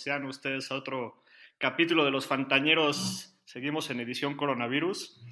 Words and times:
Sean 0.00 0.24
ustedes 0.24 0.70
a 0.70 0.76
otro 0.76 1.22
capítulo 1.58 2.06
de 2.06 2.10
Los 2.10 2.26
Fantañeros. 2.26 3.38
Seguimos 3.44 3.90
en 3.90 4.00
edición 4.00 4.34
coronavirus. 4.34 5.22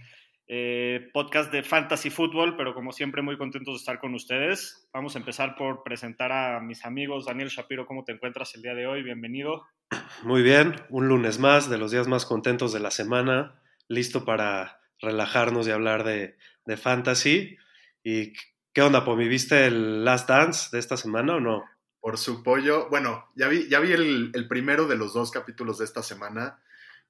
Eh, 0.47 1.09
podcast 1.15 1.51
de 1.51 1.63
Fantasy 1.63 2.11
Football, 2.11 2.55
pero 2.55 2.75
como 2.75 2.93
siempre 2.93 3.23
muy 3.23 3.39
contentos 3.39 3.75
de 3.75 3.79
estar 3.79 3.99
con 3.99 4.15
ustedes. 4.15 4.87
Vamos 4.93 5.17
a 5.17 5.21
empezar 5.21 5.55
por 5.57 5.83
presentar 5.83 6.33
a 6.33 6.61
mis 6.61 6.85
amigos. 6.85 7.25
Daniel 7.25 7.49
Shapiro, 7.49 7.87
¿cómo 7.87 8.05
te 8.05 8.13
encuentras 8.13 8.55
el 8.57 8.63
día 8.63 8.75
de 8.75 8.87
hoy? 8.87 9.03
Bienvenido. 9.03 9.67
Muy 10.23 10.43
bien, 10.43 10.75
un 10.91 11.09
lunes 11.09 11.39
más, 11.39 11.71
de 11.71 11.79
los 11.79 11.91
días 11.91 12.07
más 12.07 12.27
contentos 12.27 12.71
de 12.75 12.81
la 12.81 12.91
semana, 12.91 13.63
listo 13.89 14.27
para 14.27 14.81
relajarnos 15.01 15.67
y 15.67 15.71
hablar 15.71 16.05
de, 16.05 16.37
de 16.67 16.77
fantasy. 16.77 17.57
¿Y 18.05 18.35
qué 18.75 18.83
onda, 18.83 19.03
Pomi? 19.03 19.29
¿Viste 19.29 19.65
el 19.67 20.05
Last 20.05 20.29
Dance 20.29 20.69
de 20.73 20.79
esta 20.79 20.99
semana 20.99 21.37
o 21.37 21.41
no? 21.41 21.65
Por 22.01 22.19
su 22.19 22.43
pollo. 22.43 22.89
Bueno, 22.89 23.27
ya 23.35 23.49
vi, 23.49 23.69
ya 23.69 23.81
vi 23.81 23.93
el, 23.93 24.31
el 24.35 24.49
primero 24.49 24.87
de 24.87 24.97
los 24.97 25.13
dos 25.13 25.31
capítulos 25.31 25.79
de 25.79 25.85
esta 25.85 26.03
semana. 26.03 26.61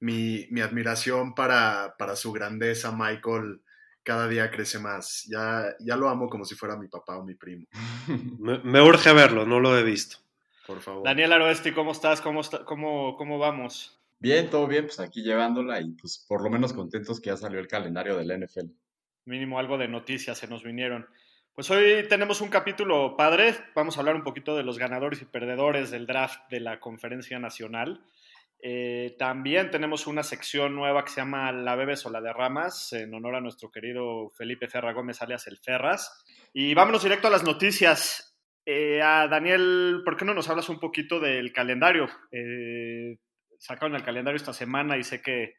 Mi, 0.01 0.47
mi 0.51 0.61
admiración 0.61 1.35
para, 1.35 1.97
para, 1.99 2.15
su 2.15 2.33
grandeza, 2.33 2.93
Michael, 2.93 3.61
cada 4.03 4.29
día 4.29 4.51
crece 4.51 4.79
más. 4.79 5.25
Ya, 5.25 5.75
ya 5.81 5.97
lo 5.97 6.09
amo 6.09 6.29
como 6.29 6.45
si 6.45 6.55
fuera 6.55 6.77
mi 6.77 6.89
papá 6.89 7.17
o 7.17 7.25
mi 7.25 7.35
primo. 7.35 7.67
me, 8.39 8.59
me, 8.59 8.81
urge 8.81 9.13
verlo, 9.13 9.45
no 9.45 9.61
lo 9.61 9.77
he 9.77 9.83
visto. 9.83 10.19
Por 10.67 10.81
favor. 10.81 11.05
Daniel 11.05 11.33
Aroesti, 11.33 11.73
¿cómo 11.73 11.93
estás? 11.93 12.21
¿Cómo, 12.21 12.41
está, 12.41 12.65
cómo, 12.65 13.17
¿Cómo 13.17 13.39
vamos? 13.39 13.99
Bien, 14.21 14.51
todo 14.51 14.67
bien, 14.67 14.87
pues 14.87 14.99
aquí 15.01 15.23
llevándola 15.23 15.81
y 15.81 15.93
pues 15.93 16.25
por 16.29 16.43
lo 16.43 16.51
menos 16.51 16.73
contentos 16.73 17.21
que 17.21 17.31
ya 17.31 17.37
salió 17.37 17.61
el 17.61 17.69
calendario 17.69 18.17
del 18.17 18.45
NFL. 18.45 18.67
Mínimo 19.25 19.59
algo 19.59 19.79
de 19.79 19.87
noticias 19.87 20.39
se 20.39 20.49
nos 20.49 20.65
vinieron. 20.65 21.07
Pues 21.59 21.73
hoy 21.73 22.07
tenemos 22.09 22.41
un 22.41 22.51
capítulo 22.51 23.17
padre. 23.17 23.53
Vamos 23.75 23.97
a 23.97 24.01
hablar 24.01 24.15
un 24.15 24.23
poquito 24.23 24.57
de 24.57 24.63
los 24.63 24.79
ganadores 24.79 25.23
y 25.23 25.25
perdedores 25.25 25.91
del 25.91 26.07
draft 26.07 26.49
de 26.51 26.61
la 26.61 26.79
Conferencia 26.79 27.41
Nacional. 27.41 28.01
Eh, 28.63 29.17
también 29.19 29.73
tenemos 29.73 30.07
una 30.07 30.23
sección 30.23 30.77
nueva 30.77 31.05
que 31.05 31.11
se 31.11 31.21
llama 31.21 31.51
La 31.51 31.75
Bebes 31.75 32.07
o 32.07 32.11
la 32.11 32.21
Derramas, 32.21 32.93
en 32.93 33.13
honor 33.13 33.35
a 33.35 33.41
nuestro 33.41 33.73
querido 33.73 34.31
Felipe 34.37 34.69
Ferra 34.69 34.93
Gómez, 34.93 35.21
alias 35.21 35.49
El 35.49 35.59
Ferras. 35.59 36.25
Y 36.53 36.75
vámonos 36.75 37.03
directo 37.03 37.27
a 37.27 37.33
las 37.33 37.43
noticias. 37.43 38.39
Eh, 38.65 39.03
a 39.03 39.27
Daniel, 39.27 40.03
¿por 40.05 40.17
qué 40.17 40.25
no 40.25 40.35
nos 40.35 40.49
hablas 40.49 40.69
un 40.69 40.79
poquito 40.79 41.19
del 41.19 41.53
calendario? 41.53 42.09
Eh, 42.31 43.19
sacaron 43.59 43.97
el 43.97 44.05
calendario 44.05 44.37
esta 44.37 44.53
semana 44.53 44.97
y 44.97 45.03
sé 45.03 45.21
que 45.21 45.55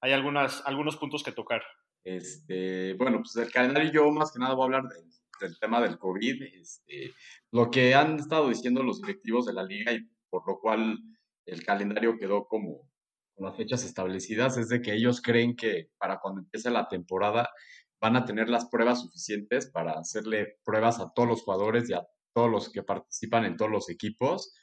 hay 0.00 0.12
algunas, 0.12 0.62
algunos 0.64 0.96
puntos 0.96 1.22
que 1.22 1.32
tocar. 1.32 1.62
Este, 2.04 2.94
bueno, 2.94 3.18
pues 3.18 3.34
del 3.34 3.52
calendario 3.52 3.92
yo 3.92 4.10
más 4.12 4.32
que 4.32 4.38
nada 4.38 4.54
voy 4.54 4.62
a 4.62 4.64
hablar 4.64 4.84
de 4.84 5.12
del 5.40 5.58
tema 5.58 5.80
del 5.80 5.98
COVID, 5.98 6.42
este, 6.42 7.12
lo 7.50 7.70
que 7.70 7.94
han 7.94 8.18
estado 8.18 8.48
diciendo 8.48 8.82
los 8.82 9.00
directivos 9.00 9.46
de 9.46 9.52
la 9.52 9.64
liga 9.64 9.92
y 9.92 10.00
por 10.30 10.46
lo 10.46 10.58
cual 10.60 10.98
el 11.46 11.64
calendario 11.64 12.16
quedó 12.18 12.46
como 12.46 12.88
con 13.34 13.46
las 13.46 13.56
fechas 13.56 13.84
establecidas 13.84 14.56
es 14.58 14.68
de 14.68 14.80
que 14.80 14.94
ellos 14.94 15.20
creen 15.20 15.56
que 15.56 15.90
para 15.98 16.20
cuando 16.20 16.40
empiece 16.40 16.70
la 16.70 16.88
temporada 16.88 17.48
van 18.00 18.16
a 18.16 18.24
tener 18.24 18.48
las 18.48 18.66
pruebas 18.68 19.00
suficientes 19.00 19.70
para 19.70 19.92
hacerle 19.92 20.58
pruebas 20.64 21.00
a 21.00 21.12
todos 21.14 21.28
los 21.28 21.42
jugadores 21.42 21.88
y 21.88 21.94
a 21.94 22.06
todos 22.34 22.50
los 22.50 22.70
que 22.70 22.82
participan 22.82 23.44
en 23.44 23.56
todos 23.56 23.70
los 23.70 23.88
equipos. 23.88 24.54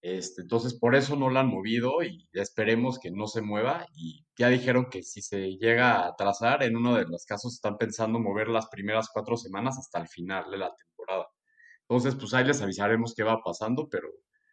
Este, 0.00 0.42
entonces, 0.42 0.78
por 0.78 0.94
eso 0.94 1.16
no 1.16 1.28
la 1.28 1.40
han 1.40 1.48
movido 1.48 2.02
y 2.02 2.28
esperemos 2.32 2.98
que 2.98 3.10
no 3.10 3.26
se 3.26 3.42
mueva. 3.42 3.86
Y 3.94 4.24
ya 4.36 4.48
dijeron 4.48 4.88
que 4.90 5.02
si 5.02 5.22
se 5.22 5.56
llega 5.56 5.96
a 5.96 6.08
atrasar, 6.08 6.62
en 6.62 6.76
uno 6.76 6.94
de 6.94 7.04
los 7.04 7.24
casos 7.26 7.54
están 7.54 7.76
pensando 7.76 8.18
mover 8.20 8.48
las 8.48 8.68
primeras 8.68 9.08
cuatro 9.12 9.36
semanas 9.36 9.78
hasta 9.78 10.00
el 10.00 10.08
final 10.08 10.50
de 10.50 10.58
la 10.58 10.74
temporada. 10.74 11.28
Entonces, 11.88 12.14
pues 12.14 12.34
ahí 12.34 12.44
les 12.44 12.62
avisaremos 12.62 13.14
qué 13.14 13.22
va 13.22 13.42
pasando, 13.42 13.88
pero 13.88 14.08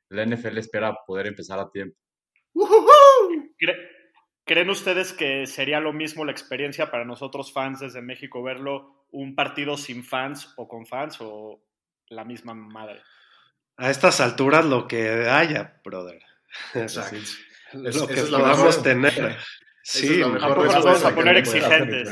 la 0.09 0.25
NFL 0.25 0.57
espera 0.57 0.97
poder 1.05 1.27
empezar 1.27 1.59
a 1.59 1.69
tiempo. 1.69 1.97
¿Creen 4.45 4.69
ustedes 4.69 5.11
que 5.11 5.47
sería 5.47 5.79
lo 5.79 5.91
mismo 5.91 6.23
la 6.23 6.31
experiencia 6.31 6.91
para 6.91 7.03
nosotros 7.03 7.51
fans 7.51 7.79
desde 7.79 8.01
México 8.01 8.43
verlo 8.43 9.05
un 9.11 9.33
partido 9.33 9.75
sin 9.75 10.03
fans 10.03 10.53
o 10.55 10.67
con 10.67 10.85
fans 10.85 11.17
o 11.19 11.63
la 12.09 12.23
misma 12.23 12.53
madre? 12.53 13.01
A 13.77 13.89
estas 13.89 14.21
alturas 14.21 14.65
lo 14.65 14.87
que 14.87 15.29
haya, 15.29 15.79
brother. 15.83 16.21
Exacto. 16.73 17.17
lo 17.73 17.89
es, 17.89 18.01
que 18.03 18.21
podamos 18.21 18.83
tener. 18.83 19.37
Sí, 19.83 20.21
es 20.21 20.27
mejor 20.27 20.65
nos 20.65 20.83
vamos 20.83 21.05
a 21.05 21.13
poner 21.13 21.37
exigentes. 21.37 22.09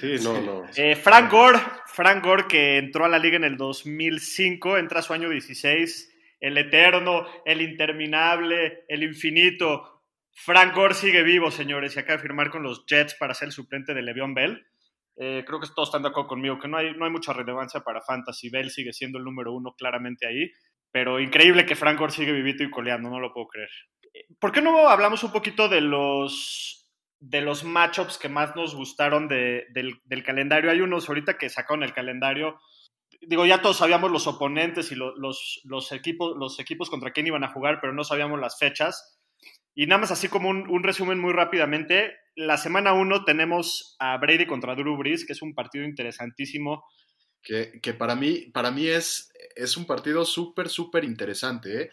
Sí, 0.00 0.16
no, 0.22 0.40
no. 0.40 0.64
Eh, 0.74 0.96
Frank 0.96 1.30
Gore, 1.30 1.60
Frank 1.86 2.24
Gore 2.24 2.46
que 2.48 2.78
entró 2.78 3.04
a 3.04 3.08
la 3.08 3.18
liga 3.18 3.36
en 3.36 3.44
el 3.44 3.56
2005, 3.56 4.78
entra 4.78 5.00
a 5.00 5.02
su 5.02 5.12
año 5.12 5.28
16, 5.28 6.12
el 6.40 6.58
eterno, 6.58 7.26
el 7.44 7.60
interminable, 7.60 8.84
el 8.88 9.02
infinito. 9.02 10.02
Frank 10.34 10.74
Gore 10.74 10.94
sigue 10.94 11.22
vivo, 11.22 11.50
señores, 11.50 11.94
y 11.94 11.98
acaba 11.98 12.16
de 12.16 12.22
firmar 12.22 12.50
con 12.50 12.62
los 12.62 12.86
Jets 12.86 13.14
para 13.14 13.34
ser 13.34 13.48
el 13.48 13.52
suplente 13.52 13.92
de 13.92 14.02
Le'Veon 14.02 14.34
Bell. 14.34 14.66
Eh, 15.16 15.44
creo 15.46 15.60
que 15.60 15.68
todos 15.74 15.88
están 15.88 16.02
de 16.02 16.08
acuerdo 16.08 16.28
conmigo, 16.28 16.58
que 16.58 16.68
no 16.68 16.78
hay, 16.78 16.94
no 16.96 17.04
hay 17.04 17.10
mucha 17.10 17.32
relevancia 17.32 17.80
para 17.80 18.00
Fantasy. 18.00 18.50
Bell 18.50 18.70
sigue 18.70 18.92
siendo 18.92 19.18
el 19.18 19.24
número 19.24 19.52
uno 19.52 19.74
claramente 19.76 20.26
ahí, 20.26 20.50
pero 20.90 21.20
increíble 21.20 21.66
que 21.66 21.76
Frank 21.76 21.98
Gore 21.98 22.12
sigue 22.12 22.32
vivito 22.32 22.62
y 22.62 22.70
coleando, 22.70 23.10
no 23.10 23.20
lo 23.20 23.32
puedo 23.32 23.48
creer. 23.48 23.70
¿Por 24.38 24.52
qué 24.52 24.60
no 24.60 24.88
hablamos 24.88 25.22
un 25.24 25.32
poquito 25.32 25.68
de 25.68 25.80
los, 25.80 26.90
de 27.20 27.40
los 27.40 27.64
matchups 27.64 28.18
que 28.18 28.28
más 28.28 28.54
nos 28.56 28.74
gustaron 28.74 29.28
de, 29.28 29.66
del, 29.70 30.00
del, 30.04 30.22
calendario? 30.22 30.70
Hay 30.70 30.80
unos 30.80 31.08
ahorita 31.08 31.38
que 31.38 31.48
sacaron 31.48 31.82
el 31.82 31.94
calendario. 31.94 32.58
Digo, 33.22 33.46
ya 33.46 33.62
todos 33.62 33.78
sabíamos 33.78 34.10
los 34.10 34.26
oponentes 34.26 34.92
y 34.92 34.96
lo, 34.96 35.16
los, 35.16 35.60
los, 35.64 35.92
equipos, 35.92 36.36
los 36.36 36.58
equipos 36.58 36.90
contra 36.90 37.12
quién 37.12 37.26
iban 37.26 37.44
a 37.44 37.52
jugar, 37.52 37.80
pero 37.80 37.92
no 37.92 38.04
sabíamos 38.04 38.40
las 38.40 38.58
fechas. 38.58 39.21
Y 39.74 39.86
nada 39.86 40.00
más 40.00 40.10
así 40.10 40.28
como 40.28 40.50
un, 40.50 40.82
resumen 40.82 41.18
muy 41.18 41.32
rápidamente, 41.32 42.14
la 42.34 42.58
semana 42.58 42.92
1 42.92 43.24
tenemos 43.24 43.96
a 43.98 44.16
Brady 44.18 44.46
contra 44.46 44.74
Drew 44.74 44.96
Brees, 44.96 45.24
que 45.24 45.32
es 45.32 45.42
un 45.42 45.54
partido 45.54 45.84
interesantísimo. 45.84 46.84
Que, 47.42 47.80
que 47.82 47.92
para 47.92 48.14
mí, 48.14 48.50
para 48.52 48.70
mí 48.70 48.86
es, 48.86 49.32
es 49.56 49.76
un 49.76 49.86
partido 49.86 50.24
súper, 50.24 50.68
súper 50.68 51.04
interesante. 51.04 51.82
¿eh? 51.82 51.90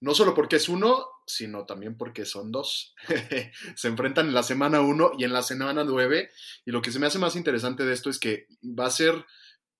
No 0.00 0.14
solo 0.14 0.34
porque 0.34 0.56
es 0.56 0.68
uno, 0.68 1.06
sino 1.26 1.64
también 1.66 1.96
porque 1.96 2.24
son 2.24 2.50
dos. 2.50 2.94
se 3.76 3.88
enfrentan 3.88 4.26
en 4.26 4.34
la 4.34 4.42
semana 4.42 4.80
1 4.80 5.12
y 5.18 5.24
en 5.24 5.32
la 5.32 5.42
semana 5.42 5.84
9. 5.84 6.30
Y 6.64 6.70
lo 6.70 6.82
que 6.82 6.90
se 6.90 6.98
me 6.98 7.06
hace 7.06 7.18
más 7.18 7.36
interesante 7.36 7.84
de 7.84 7.94
esto 7.94 8.10
es 8.10 8.18
que 8.18 8.46
va 8.62 8.86
a 8.86 8.90
ser 8.90 9.14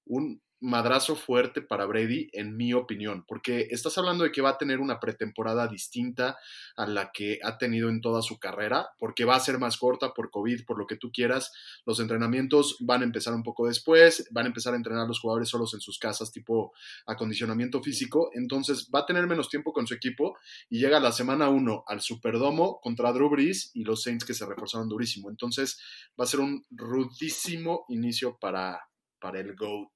un, 0.06 0.42
madrazo 0.60 1.16
fuerte 1.16 1.62
para 1.62 1.86
Brady, 1.86 2.28
en 2.32 2.56
mi 2.56 2.74
opinión, 2.74 3.24
porque 3.26 3.68
estás 3.70 3.96
hablando 3.98 4.24
de 4.24 4.32
que 4.32 4.42
va 4.42 4.50
a 4.50 4.58
tener 4.58 4.80
una 4.80 5.00
pretemporada 5.00 5.66
distinta 5.68 6.38
a 6.76 6.86
la 6.86 7.10
que 7.12 7.38
ha 7.42 7.58
tenido 7.58 7.88
en 7.88 8.00
toda 8.00 8.22
su 8.22 8.38
carrera, 8.38 8.90
porque 8.98 9.24
va 9.24 9.36
a 9.36 9.40
ser 9.40 9.58
más 9.58 9.76
corta 9.76 10.12
por 10.12 10.30
COVID, 10.30 10.64
por 10.64 10.78
lo 10.78 10.86
que 10.86 10.96
tú 10.96 11.10
quieras. 11.12 11.52
Los 11.86 12.00
entrenamientos 12.00 12.76
van 12.80 13.02
a 13.02 13.04
empezar 13.04 13.34
un 13.34 13.42
poco 13.42 13.66
después, 13.66 14.28
van 14.30 14.46
a 14.46 14.48
empezar 14.48 14.74
a 14.74 14.76
entrenar 14.76 15.06
los 15.06 15.20
jugadores 15.20 15.48
solos 15.48 15.74
en 15.74 15.80
sus 15.80 15.98
casas, 15.98 16.32
tipo 16.32 16.72
acondicionamiento 17.06 17.82
físico. 17.82 18.30
Entonces 18.34 18.90
va 18.94 19.00
a 19.00 19.06
tener 19.06 19.26
menos 19.26 19.48
tiempo 19.48 19.72
con 19.72 19.86
su 19.86 19.94
equipo 19.94 20.36
y 20.68 20.78
llega 20.78 21.00
la 21.00 21.12
semana 21.12 21.48
1 21.48 21.84
al 21.86 22.00
Superdomo 22.00 22.80
contra 22.80 23.12
Drew 23.12 23.30
Brees 23.30 23.70
y 23.74 23.84
los 23.84 24.02
Saints 24.02 24.24
que 24.24 24.34
se 24.34 24.46
reforzaron 24.46 24.88
durísimo. 24.88 25.30
Entonces 25.30 25.80
va 26.18 26.24
a 26.24 26.28
ser 26.28 26.40
un 26.40 26.64
rudísimo 26.70 27.84
inicio 27.88 28.38
para, 28.38 28.80
para 29.18 29.40
el 29.40 29.54
GOAT. 29.54 29.90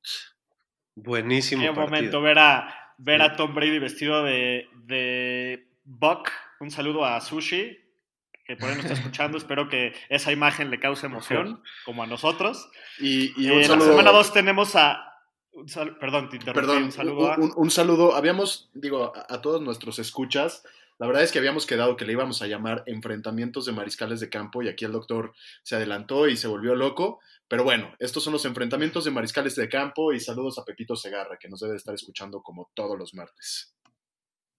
Buenísimo. 0.95 1.63
Qué 1.63 1.69
partido. 1.69 1.87
momento 1.89 2.23
ver 2.23 2.39
a, 2.39 2.93
ver 2.99 3.23
a 3.23 3.37
Tom 3.37 3.55
Brady 3.55 3.79
vestido 3.79 4.23
de, 4.25 4.69
de 4.85 5.67
Buck. 5.85 6.31
Un 6.61 6.71
saludo 6.71 7.05
a 7.05 7.21
Sushi, 7.21 7.79
que 8.47 8.57
por 8.57 8.69
ahí 8.71 8.77
nos 8.77 8.85
está 8.85 8.99
escuchando. 8.99 9.37
Espero 9.39 9.69
que 9.69 9.93
esa 10.09 10.33
imagen 10.33 10.71
le 10.71 10.79
cause 10.81 11.07
emoción, 11.07 11.63
como 11.85 12.03
a 12.03 12.07
nosotros. 12.07 12.69
Y, 13.01 13.33
y 13.43 13.49
Eh, 13.49 13.53
un 13.53 13.61
la 13.63 13.67
saludo. 13.67 13.91
semana 13.91 14.11
2 14.13 14.33
tenemos 14.33 14.77
a. 14.77 15.11
un 15.53 15.69
sal- 15.69 15.99
perdón, 15.99 16.29
te 16.31 16.37
interrumpí. 16.37 16.67
Perdón, 16.67 16.85
un 16.85 16.93
saludo 16.93 17.33
a. 17.33 17.37
un, 17.39 17.53
un 17.57 17.71
saludo. 17.71 18.15
Habíamos, 18.15 18.71
digo, 18.75 19.13
a, 19.17 19.35
a 19.35 19.41
todos 19.43 19.61
nuestros 19.61 19.99
escuchas, 19.99 20.65
La 20.99 21.07
verdad 21.09 21.25
es 21.25 21.33
que 21.33 21.39
habíamos 21.39 21.67
quedado 21.67 21.97
que 21.97 22.05
le 22.05 22.13
íbamos 22.13 22.41
a 22.41 22.47
llamar 22.47 22.85
enfrentamientos 22.87 23.67
de 23.67 23.73
mariscales 23.73 24.21
de 24.21 24.29
campo 24.29 24.63
y 24.63 24.69
aquí 24.69 24.85
el 24.85 24.93
doctor 24.93 25.33
se 25.63 25.75
adelantó 25.75 26.29
y 26.29 26.37
se 26.37 26.47
volvió 26.47 26.75
loco. 26.77 27.21
Pero 27.49 27.65
bueno, 27.65 27.93
estos 27.99 28.23
son 28.23 28.33
los 28.33 28.45
enfrentamientos 28.45 29.05
de 29.05 29.11
mariscales 29.11 29.57
de 29.57 29.69
campo 29.69 30.13
y 30.13 30.21
saludos 30.21 30.59
a 30.59 30.65
Pepito 30.65 30.95
Segarra, 30.95 31.37
que 31.39 31.49
nos 31.49 31.61
debe 31.61 31.77
estar 31.77 31.95
escuchando 31.95 32.43
como 32.43 32.71
todos 32.75 32.97
los 32.99 33.13
martes. 33.15 33.75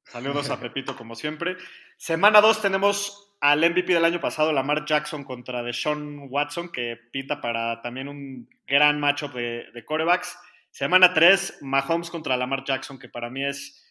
Saludos 0.03 0.49
a 0.49 0.59
Pepito 0.59 0.95
como 0.95 1.15
siempre. 1.15 1.57
Semana 1.97 2.41
2 2.41 2.61
tenemos 2.61 3.33
al 3.39 3.59
MVP 3.59 3.93
del 3.93 4.05
año 4.05 4.19
pasado, 4.19 4.51
Lamar 4.51 4.85
Jackson 4.85 5.23
contra 5.23 5.63
Deshaun 5.63 6.27
Watson, 6.29 6.69
que 6.69 6.97
pinta 7.11 7.41
para 7.41 7.81
también 7.81 8.07
un 8.07 8.49
gran 8.67 8.99
matchup 8.99 9.33
de, 9.33 9.65
de 9.73 9.85
corebacks. 9.85 10.37
Semana 10.69 11.13
3, 11.13 11.59
Mahomes 11.61 12.09
contra 12.09 12.37
Lamar 12.37 12.63
Jackson, 12.65 12.99
que 12.99 13.09
para 13.09 13.29
mí 13.29 13.45
es 13.45 13.84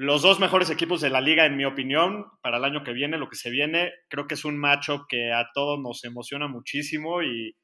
los 0.00 0.22
dos 0.22 0.40
mejores 0.40 0.70
equipos 0.70 1.02
de 1.02 1.10
la 1.10 1.20
liga, 1.20 1.44
en 1.44 1.58
mi 1.58 1.66
opinión, 1.66 2.24
para 2.40 2.56
el 2.56 2.64
año 2.64 2.82
que 2.82 2.94
viene, 2.94 3.18
lo 3.18 3.28
que 3.28 3.36
se 3.36 3.50
viene. 3.50 3.92
Creo 4.08 4.26
que 4.26 4.32
es 4.32 4.46
un 4.46 4.56
matchup 4.56 5.02
que 5.06 5.30
a 5.30 5.50
todos 5.52 5.78
nos 5.78 6.02
emociona 6.04 6.48
muchísimo 6.48 7.22
y, 7.22 7.54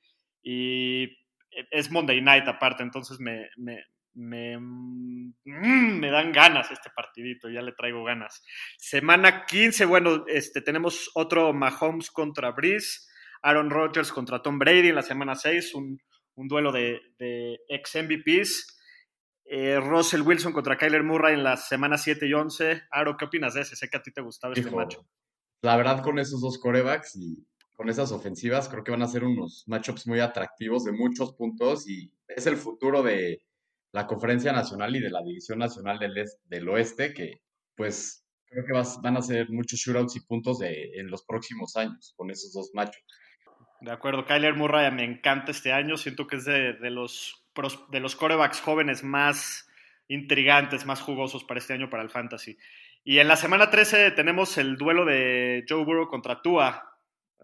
es 0.43 1.91
Monday 1.91 2.21
Night 2.21 2.47
aparte, 2.47 2.83
entonces 2.83 3.19
mm, 3.19 3.81
me, 4.13 6.11
dan 6.11 6.31
ganas 6.31 6.71
este 6.71 6.91
partidito, 6.95 7.49
ya 7.49 7.63
le 7.63 7.73
traigo 7.73 8.05
ganas. 8.05 8.43
Semana 8.77 9.47
15, 9.47 9.87
bueno, 9.87 10.27
este, 10.27 10.61
tenemos 10.61 11.11
otro 11.15 11.55
Mahomes 11.55 12.11
contra 12.11 12.51
Breeze, 12.51 13.09
Aaron 13.41 13.71
Rodgers 13.71 14.13
contra 14.13 14.43
Tom 14.43 14.59
Brady 14.59 14.91
en 14.91 14.97
la 14.97 15.03
semana 15.03 15.37
6, 15.37 15.75
un, 15.75 15.99
un 16.35 16.49
duelo 16.49 16.71
de, 16.71 17.01
de 17.19 17.59
ex 17.71 17.97
MVPs. 17.97 18.76
Eh, 19.49 19.79
Russell 19.79 20.23
Wilson 20.23 20.53
contra 20.53 20.77
Kyler 20.77 21.05
Murray 21.05 21.35
en 21.35 21.45
las 21.45 21.69
semanas 21.69 22.03
7 22.03 22.27
y 22.27 22.33
11. 22.33 22.83
Aro, 22.91 23.17
¿qué 23.17 23.27
opinas 23.27 23.55
de 23.55 23.61
ese? 23.61 23.77
Sé 23.77 23.89
que 23.89 23.97
a 23.97 24.03
ti 24.03 24.11
te 24.13 24.21
gustaba 24.21 24.55
este 24.55 24.71
macho. 24.71 25.07
La 25.63 25.77
verdad, 25.77 26.03
con 26.03 26.19
esos 26.19 26.41
dos 26.41 26.59
corebacks 26.59 27.17
y 27.17 27.47
con 27.75 27.89
esas 27.89 28.11
ofensivas, 28.11 28.69
creo 28.69 28.83
que 28.83 28.91
van 28.91 29.03
a 29.03 29.09
ser 29.09 29.23
unos 29.23 29.65
matchups 29.67 30.07
muy 30.07 30.19
atractivos 30.21 30.85
de 30.85 30.93
muchos 30.93 31.35
puntos 31.35 31.89
y 31.89 32.13
es 32.27 32.47
el 32.47 32.57
futuro 32.57 33.03
de 33.03 33.43
la 33.93 34.07
Conferencia 34.07 34.53
Nacional 34.53 34.97
y 34.97 35.01
de 35.01 35.11
la 35.11 35.23
División 35.23 35.59
Nacional 35.59 35.99
del, 35.99 36.13
del 36.45 36.69
Oeste, 36.69 37.15
que 37.15 37.43
pues 37.77 38.25
creo 38.47 38.65
que 38.65 38.73
van 38.73 39.17
a 39.17 39.23
ser 39.23 39.49
muchos 39.51 39.79
shootouts 39.79 40.17
y 40.17 40.21
puntos 40.21 40.59
de, 40.59 40.91
en 40.95 41.09
los 41.09 41.25
próximos 41.25 41.77
años 41.77 42.15
con 42.17 42.31
esos 42.31 42.53
dos 42.53 42.71
matchups. 42.75 43.05
De 43.81 43.93
acuerdo, 43.93 44.25
Kyler 44.25 44.55
Murray 44.55 44.91
me 44.91 45.05
encanta 45.05 45.53
este 45.53 45.73
año, 45.73 45.97
siento 45.97 46.27
que 46.27 46.37
es 46.37 46.45
de, 46.45 46.73
de 46.75 46.91
los 46.91 47.46
de 47.91 48.01
los 48.01 48.17
corebacks 48.17 48.61
jóvenes 48.61 49.03
más 49.05 49.69
intrigantes, 50.09 50.87
más 50.87 51.01
jugosos 51.01 51.45
para 51.45 51.59
este 51.59 51.73
año 51.73 51.91
para 51.91 52.03
el 52.03 52.11
fantasy. 52.11 52.57
Y 53.05 53.19
en 53.19 53.29
la 53.29 53.37
semana 53.37 53.71
13 53.71 54.11
tenemos 54.13 54.59
el 54.59 54.77
duelo 54.77 55.05
de 55.05 55.65
Joe 55.69 55.85
Burrow 55.85 56.09
contra 56.09 56.43
Tua. 56.43 56.93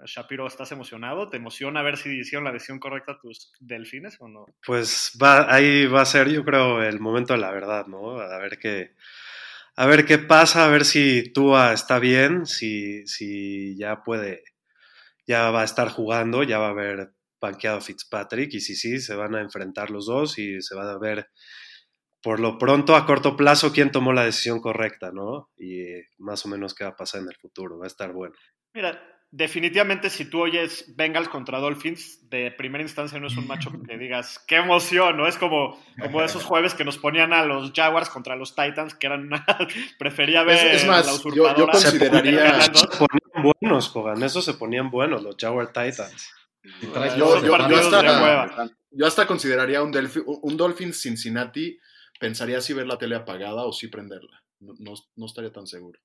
Shapiro, 0.04 0.46
¿estás 0.46 0.72
emocionado? 0.72 1.28
¿Te 1.28 1.36
emociona 1.36 1.82
ver 1.82 1.96
si 1.96 2.18
hicieron 2.18 2.44
la 2.44 2.52
decisión 2.52 2.80
correcta 2.80 3.18
tus 3.20 3.52
delfines 3.60 4.16
o 4.20 4.28
no? 4.28 4.46
Pues 4.66 5.16
va, 5.22 5.54
ahí 5.54 5.86
va 5.86 6.02
a 6.02 6.06
ser, 6.06 6.28
yo 6.28 6.44
creo, 6.44 6.82
el 6.82 6.98
momento 6.98 7.34
de 7.34 7.38
la 7.38 7.52
verdad, 7.52 7.86
¿no? 7.86 8.18
A 8.18 8.38
ver 8.38 8.58
qué, 8.58 8.94
a 9.76 9.86
ver 9.86 10.04
qué 10.04 10.18
pasa, 10.18 10.64
a 10.64 10.68
ver 10.68 10.84
si 10.84 11.32
Tua 11.32 11.72
está 11.72 11.98
bien, 11.98 12.46
si, 12.46 13.06
si 13.06 13.76
ya 13.76 14.02
puede, 14.02 14.42
ya 15.26 15.50
va 15.50 15.60
a 15.60 15.64
estar 15.64 15.88
jugando, 15.88 16.42
ya 16.42 16.58
va 16.58 16.68
a 16.68 16.70
haber 16.70 17.12
banqueado 17.42 17.80
Fitzpatrick 17.80 18.54
y 18.54 18.60
sí, 18.60 18.74
sí, 18.74 19.00
se 19.00 19.14
van 19.14 19.34
a 19.34 19.40
enfrentar 19.40 19.90
los 19.90 20.06
dos 20.06 20.38
y 20.38 20.62
se 20.62 20.74
van 20.74 20.88
a 20.88 20.98
ver 20.98 21.26
por 22.22 22.38
lo 22.38 22.56
pronto 22.56 22.94
a 22.94 23.04
corto 23.04 23.36
plazo 23.36 23.72
quién 23.72 23.90
tomó 23.90 24.12
la 24.12 24.24
decisión 24.24 24.60
correcta, 24.60 25.10
¿no? 25.12 25.50
Y 25.58 25.82
más 26.18 26.46
o 26.46 26.48
menos 26.48 26.72
qué 26.74 26.84
va 26.84 26.90
a 26.90 26.96
pasar 26.96 27.20
en 27.20 27.28
el 27.28 27.36
futuro, 27.36 27.78
va 27.78 27.84
a 27.84 27.88
estar 27.88 28.12
bueno. 28.12 28.34
Mira, 28.72 29.02
definitivamente 29.32 30.08
si 30.08 30.26
tú 30.26 30.42
oyes 30.42 30.94
Bengals 30.96 31.28
contra 31.28 31.58
Dolphins, 31.58 32.30
de 32.30 32.52
primera 32.52 32.82
instancia 32.82 33.18
no 33.18 33.26
es 33.26 33.36
un 33.36 33.48
macho 33.48 33.72
que 33.88 33.98
digas, 33.98 34.38
qué 34.46 34.56
emoción, 34.56 35.16
¿no? 35.16 35.26
Es 35.26 35.36
como, 35.36 35.82
como 36.00 36.22
esos 36.22 36.44
jueves 36.44 36.74
que 36.74 36.84
nos 36.84 36.96
ponían 36.96 37.32
a 37.32 37.44
los 37.44 37.72
Jaguars 37.72 38.08
contra 38.08 38.36
los 38.36 38.54
Titans, 38.54 38.94
que 38.94 39.08
eran 39.08 39.26
una... 39.26 39.44
prefería 39.98 40.44
ver 40.44 40.76
es, 40.76 40.86
más, 40.86 41.04
la 41.04 41.14
usurpadora. 41.14 41.58
Yo, 41.58 41.66
consideraría... 41.66 42.60
Se 42.72 42.86
ponían 42.86 43.52
buenos, 43.60 43.88
Jogan, 43.88 44.22
eso 44.22 44.40
se 44.42 44.54
ponían 44.54 44.90
buenos 44.92 45.24
los 45.24 45.34
Jaguar 45.36 45.72
Titans. 45.72 46.30
Yo, 48.92 49.06
hasta, 49.06 49.26
consideraría 49.26 49.82
un, 49.82 49.92
un 50.42 50.56
Dolphin 50.56 50.92
Cincinnati, 50.92 51.78
pensaría 52.20 52.60
si 52.60 52.72
ver 52.72 52.86
la 52.86 52.98
tele 52.98 53.16
apagada 53.16 53.64
o 53.64 53.72
si 53.72 53.88
prenderla. 53.88 54.42
No, 54.60 55.26
estaría 55.26 55.52
tan 55.52 55.66
seguro. 55.66 55.98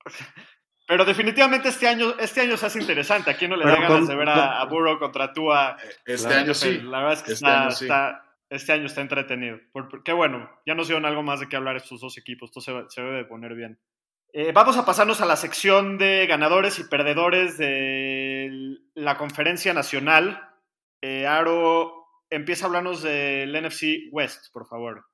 Pero 0.86 1.04
definitivamente 1.04 1.68
este 1.68 1.86
año, 1.86 2.14
este 2.18 2.40
año 2.40 2.56
se 2.56 2.66
hace 2.66 2.80
interesante. 2.80 3.30
¿A 3.30 3.36
quién 3.36 3.50
no 3.50 3.56
le 3.56 3.66
da 3.66 3.76
ganas 3.76 4.08
de 4.08 4.16
ver 4.16 4.28
a, 4.28 4.64
Burrow 4.64 4.98
contra 4.98 5.32
Tua? 5.32 5.76
Eh, 5.84 6.14
este 6.14 6.34
año 6.34 6.54
sí. 6.54 6.80
La 6.80 7.00
verdad 7.00 7.12
es 7.12 7.22
que 7.22 7.32
este, 7.34 7.46
año 7.46 7.68
está, 7.68 8.24
este 8.48 8.72
año 8.72 8.86
está 8.86 9.00
entretenido. 9.02 9.58
qué 10.04 10.12
bueno, 10.12 10.50
ya 10.66 10.74
nos 10.74 10.88
dieron 10.88 11.04
algo 11.04 11.22
más 11.22 11.40
de 11.40 11.48
qué 11.48 11.56
hablar 11.56 11.76
estos 11.76 12.00
dos 12.00 12.16
equipos. 12.16 12.50
Esto 12.50 12.60
se, 12.60 12.72
se 12.88 13.02
debe 13.02 13.18
de 13.18 13.24
poner 13.26 13.54
bien. 13.54 13.78
Eh, 14.32 14.52
vamos 14.52 14.76
a 14.76 14.84
pasarnos 14.84 15.20
a 15.20 15.26
la 15.26 15.36
sección 15.36 15.96
de 15.96 16.26
ganadores 16.26 16.78
y 16.78 16.84
perdedores 16.84 17.56
de 17.56 18.27
la 18.94 19.16
conferencia 19.16 19.72
nacional. 19.74 20.40
Eh, 21.00 21.26
Aro, 21.26 21.92
empieza 22.30 22.64
a 22.64 22.66
hablarnos 22.68 23.02
del 23.02 23.52
NFC 23.52 24.12
West, 24.12 24.52
por 24.52 24.66
favor. 24.66 25.04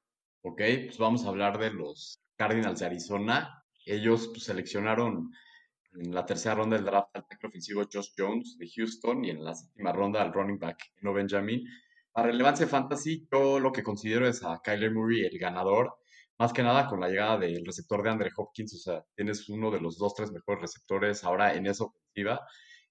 Ok, 0.43 0.61
pues 0.87 0.99
vamos 0.99 1.25
a 1.25 1.29
hablar 1.29 1.59
de 1.59 1.73
los 1.73 2.21
Cardinals 2.37 2.81
de 2.81 2.87
Arizona. 2.87 3.65
Ellos 3.87 4.29
pues, 4.29 4.45
seleccionaron 4.45 5.31
en 5.93 6.15
la 6.15 6.27
tercera 6.27 6.57
ronda 6.57 6.77
del 6.77 6.87
draft 6.87 7.15
al 7.15 7.27
tackle 7.27 7.49
ofensivo 7.49 7.85
Josh 7.91 8.11
Jones 8.17 8.57
de 8.59 8.69
Houston 8.69 9.25
y 9.25 9.31
en 9.31 9.45
la 9.45 9.55
séptima 9.55 9.93
ronda 9.93 10.23
al 10.23 10.33
running 10.33 10.59
back 10.59 10.79
No 11.03 11.13
Benjamin. 11.13 11.65
Para 12.13 12.29
relevancia 12.29 12.67
fantasy, 12.67 13.27
yo 13.31 13.59
lo 13.59 13.73
que 13.73 13.83
considero 13.83 14.27
es 14.27 14.43
a 14.45 14.61
Kyler 14.63 14.93
Murray 14.93 15.25
el 15.25 15.39
ganador 15.39 15.97
más 16.39 16.53
que 16.53 16.63
nada 16.63 16.87
con 16.89 17.01
la 17.01 17.09
llegada 17.09 17.39
del 17.39 17.65
receptor 17.65 18.03
de 18.03 18.11
Andre 18.11 18.31
Hopkins, 18.37 18.75
o 18.75 18.79
sea, 18.79 19.05
tienes 19.15 19.49
uno 19.49 19.71
de 19.71 19.81
los 19.81 19.99
dos, 19.99 20.15
tres 20.15 20.33
mejores 20.33 20.63
receptores 20.63 21.23
ahora 21.25 21.55
en 21.55 21.67
esa 21.67 21.85
ofensiva. 21.85 22.41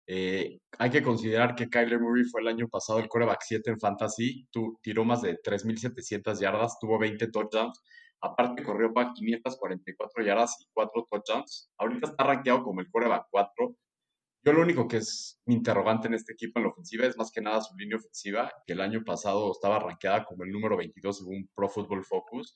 Eh, 0.06 0.60
hay 0.80 0.90
que 0.90 1.02
considerar 1.02 1.56
que 1.56 1.70
Kyler 1.70 2.00
Murray 2.00 2.26
fue 2.26 2.42
el 2.42 2.48
año 2.48 2.68
pasado 2.68 3.00
el 3.00 3.08
coreback 3.08 3.42
7 3.42 3.72
en 3.72 3.80
Fantasy, 3.80 4.48
tu, 4.52 4.78
tiró 4.82 5.06
más 5.06 5.22
de 5.22 5.42
3.700 5.42 6.40
yardas, 6.40 6.78
tuvo 6.80 7.00
20 7.00 7.28
touchdowns, 7.28 7.82
aparte 8.22 8.64
corrió 8.64 8.94
para 8.94 9.14
544 9.14 10.24
yardas 10.26 10.58
y 10.62 10.66
4 10.74 11.08
touchdowns. 11.10 11.72
Ahorita 11.78 12.08
está 12.10 12.24
rankeado 12.24 12.64
como 12.64 12.82
el 12.82 12.90
coreback 12.90 13.28
4. 13.32 13.76
Yo 14.46 14.52
lo 14.52 14.62
único 14.62 14.88
que 14.90 14.98
es 14.98 15.40
interrogante 15.46 16.08
en 16.08 16.16
este 16.16 16.34
equipo 16.34 16.60
en 16.60 16.66
la 16.66 16.72
ofensiva 16.72 17.06
es 17.06 17.18
más 17.18 17.32
que 17.32 17.42
nada 17.42 17.62
su 17.62 17.76
línea 17.78 17.98
ofensiva, 17.98 18.52
que 18.68 18.74
el 18.74 18.82
año 18.82 19.04
pasado 19.06 19.52
estaba 19.52 19.80
rankeada 19.80 20.26
como 20.26 20.44
el 20.44 20.52
número 20.52 20.76
22 20.76 21.18
según 21.20 21.50
Pro 21.56 21.70
Football 21.70 22.04
Focus 22.04 22.56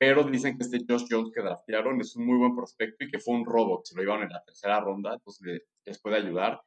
pero 0.00 0.24
dicen 0.24 0.56
que 0.56 0.64
este 0.64 0.78
Josh 0.88 1.04
Jones 1.10 1.30
que 1.30 1.42
draftearon 1.42 2.00
es 2.00 2.16
un 2.16 2.24
muy 2.24 2.38
buen 2.38 2.56
prospecto 2.56 3.04
y 3.04 3.10
que 3.10 3.18
fue 3.18 3.34
un 3.34 3.44
robo, 3.44 3.82
se 3.84 3.94
lo 3.94 4.00
llevaron 4.00 4.24
en 4.24 4.32
la 4.32 4.42
tercera 4.42 4.80
ronda, 4.80 5.12
entonces 5.12 5.64
les 5.84 6.00
puede 6.00 6.16
ayudar. 6.16 6.62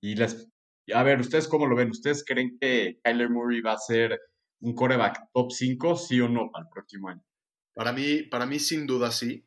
Y 0.00 0.14
les, 0.14 0.48
a 0.94 1.02
ver, 1.02 1.20
¿ustedes 1.20 1.48
cómo 1.48 1.66
lo 1.66 1.76
ven? 1.76 1.90
¿Ustedes 1.90 2.24
creen 2.24 2.56
que 2.58 2.98
Kyler 3.04 3.28
Murray 3.28 3.60
va 3.60 3.74
a 3.74 3.76
ser 3.76 4.18
un 4.60 4.74
coreback 4.74 5.28
top 5.34 5.52
5, 5.52 5.96
sí 5.96 6.18
o 6.22 6.30
no, 6.30 6.50
para 6.50 6.64
el 6.64 6.70
próximo 6.70 7.10
año? 7.10 7.22
Para 7.74 7.92
mí, 7.92 8.22
para 8.22 8.46
mí 8.46 8.58
sin 8.58 8.86
duda 8.86 9.12
sí. 9.12 9.44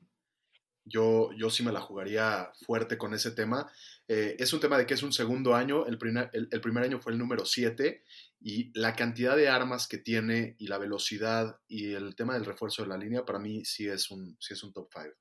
Yo, 0.86 1.32
yo 1.34 1.50
sí 1.50 1.63
me 1.63 1.72
la 1.72 1.82
jugaría 1.82 2.51
fuerte 2.65 2.98
con 2.98 3.13
ese 3.13 3.32
tema. 3.32 3.70
Eh, 4.08 4.36
es 4.38 4.54
un 4.54 4.60
tema 4.60 4.77
de 4.77 4.86
que 4.86 4.94
es 4.94 5.04
un 5.04 5.12
segundo 5.12 5.56
año, 5.56 5.88
el 5.88 5.98
primer, 5.98 6.30
el, 6.32 6.62
primer 6.62 6.84
año 6.84 7.00
fue 7.00 7.12
el 7.12 7.18
número 7.18 7.44
7 7.44 8.04
y 8.42 8.72
la 8.80 8.96
cantidad 8.96 9.36
de 9.36 9.50
armas 9.50 9.88
que 9.88 9.98
tiene 9.98 10.56
y 10.60 10.68
la 10.68 10.77
velocidad 10.77 11.60
y 11.68 11.94
el 11.94 12.15
tema 12.15 12.36
del 12.36 12.46
refuerzo 12.46 12.84
de 12.84 12.89
la 12.89 12.98
línea 12.98 13.25
para 13.25 13.39
mí 13.39 13.65
sí 13.65 13.88
es 13.88 14.12
un, 14.12 14.38
sí 14.39 14.54
es 14.54 14.63
un 14.63 14.74
top 14.74 14.89
5. 14.94 15.15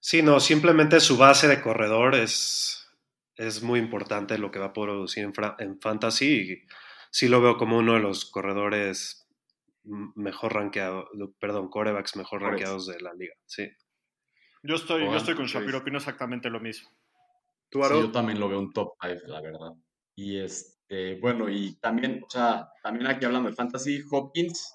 Sí, 0.00 0.22
no, 0.22 0.40
simplemente 0.40 0.98
su 0.98 1.18
base 1.18 1.46
de 1.46 1.60
corredor 1.60 2.14
es, 2.14 2.88
es 3.36 3.62
muy 3.62 3.78
importante 3.78 4.38
lo 4.38 4.50
que 4.50 4.58
va 4.58 4.66
a 4.66 4.72
producir 4.72 5.24
en, 5.24 5.32
en 5.58 5.80
fantasy 5.80 6.26
y 6.26 6.66
sí 7.10 7.28
lo 7.28 7.42
veo 7.42 7.58
como 7.58 7.76
uno 7.76 7.94
de 7.94 8.00
los 8.00 8.24
corredores 8.24 9.22
mejor 9.84 10.54
rankeados, 10.54 11.06
perdón, 11.38 11.68
corebacks 11.68 12.16
mejor 12.16 12.42
rankeados 12.42 12.86
de 12.86 13.00
la 13.00 13.12
liga, 13.14 13.34
sí. 13.46 13.68
Yo 14.62 14.76
estoy, 14.76 15.04
yo 15.04 15.16
estoy 15.16 15.34
con 15.34 15.46
Shapiro, 15.46 15.78
opino 15.78 15.98
exactamente 15.98 16.48
lo 16.48 16.60
mismo. 16.60 16.88
yo 17.72 18.12
también 18.12 18.38
lo 18.38 18.48
veo 18.48 18.60
un 18.60 18.72
top 18.72 18.92
5, 19.00 19.22
la 19.26 19.40
verdad. 19.40 19.72
Y 20.14 20.38
este, 20.38 21.18
bueno, 21.20 21.48
y 21.48 21.74
también, 21.80 22.22
o 22.24 22.30
sea, 22.30 22.68
también 22.82 23.06
aquí 23.06 23.24
hablando 23.24 23.48
de 23.48 23.56
fantasy, 23.56 24.02
Hopkins, 24.10 24.74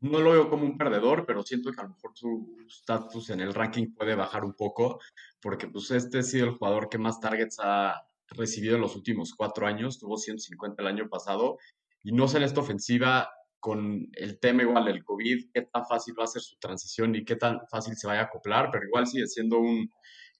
no 0.00 0.20
lo 0.20 0.32
veo 0.32 0.48
como 0.48 0.64
un 0.64 0.76
perdedor, 0.76 1.24
pero 1.26 1.42
siento 1.42 1.70
que 1.70 1.80
a 1.80 1.84
lo 1.84 1.90
mejor 1.90 2.12
su 2.14 2.56
estatus 2.66 3.30
en 3.30 3.40
el 3.40 3.54
ranking 3.54 3.92
puede 3.94 4.14
bajar 4.14 4.44
un 4.44 4.54
poco, 4.54 5.00
porque 5.40 5.68
pues 5.68 5.90
este 5.90 6.18
ha 6.18 6.22
sido 6.22 6.46
el 6.46 6.52
jugador 6.52 6.88
que 6.88 6.98
más 6.98 7.20
targets 7.20 7.58
ha 7.60 8.02
recibido 8.30 8.76
en 8.76 8.82
los 8.82 8.96
últimos 8.96 9.34
cuatro 9.34 9.66
años, 9.66 9.98
tuvo 9.98 10.16
150 10.16 10.82
el 10.82 10.88
año 10.88 11.08
pasado, 11.08 11.58
y 12.02 12.12
no 12.12 12.28
sé 12.28 12.38
en 12.38 12.44
esta 12.44 12.60
ofensiva 12.60 13.28
con 13.60 14.06
el 14.12 14.38
tema 14.40 14.62
igual 14.62 14.84
del 14.84 15.04
COVID, 15.04 15.50
qué 15.52 15.62
tan 15.62 15.84
fácil 15.86 16.14
va 16.18 16.24
a 16.24 16.28
ser 16.28 16.42
su 16.42 16.56
transición 16.58 17.14
y 17.14 17.24
qué 17.24 17.36
tan 17.36 17.60
fácil 17.70 17.96
se 17.96 18.06
vaya 18.06 18.20
a 18.20 18.24
acoplar, 18.24 18.70
pero 18.70 18.84
igual 18.86 19.06
sigue 19.06 19.26
siendo 19.26 19.58
un 19.58 19.88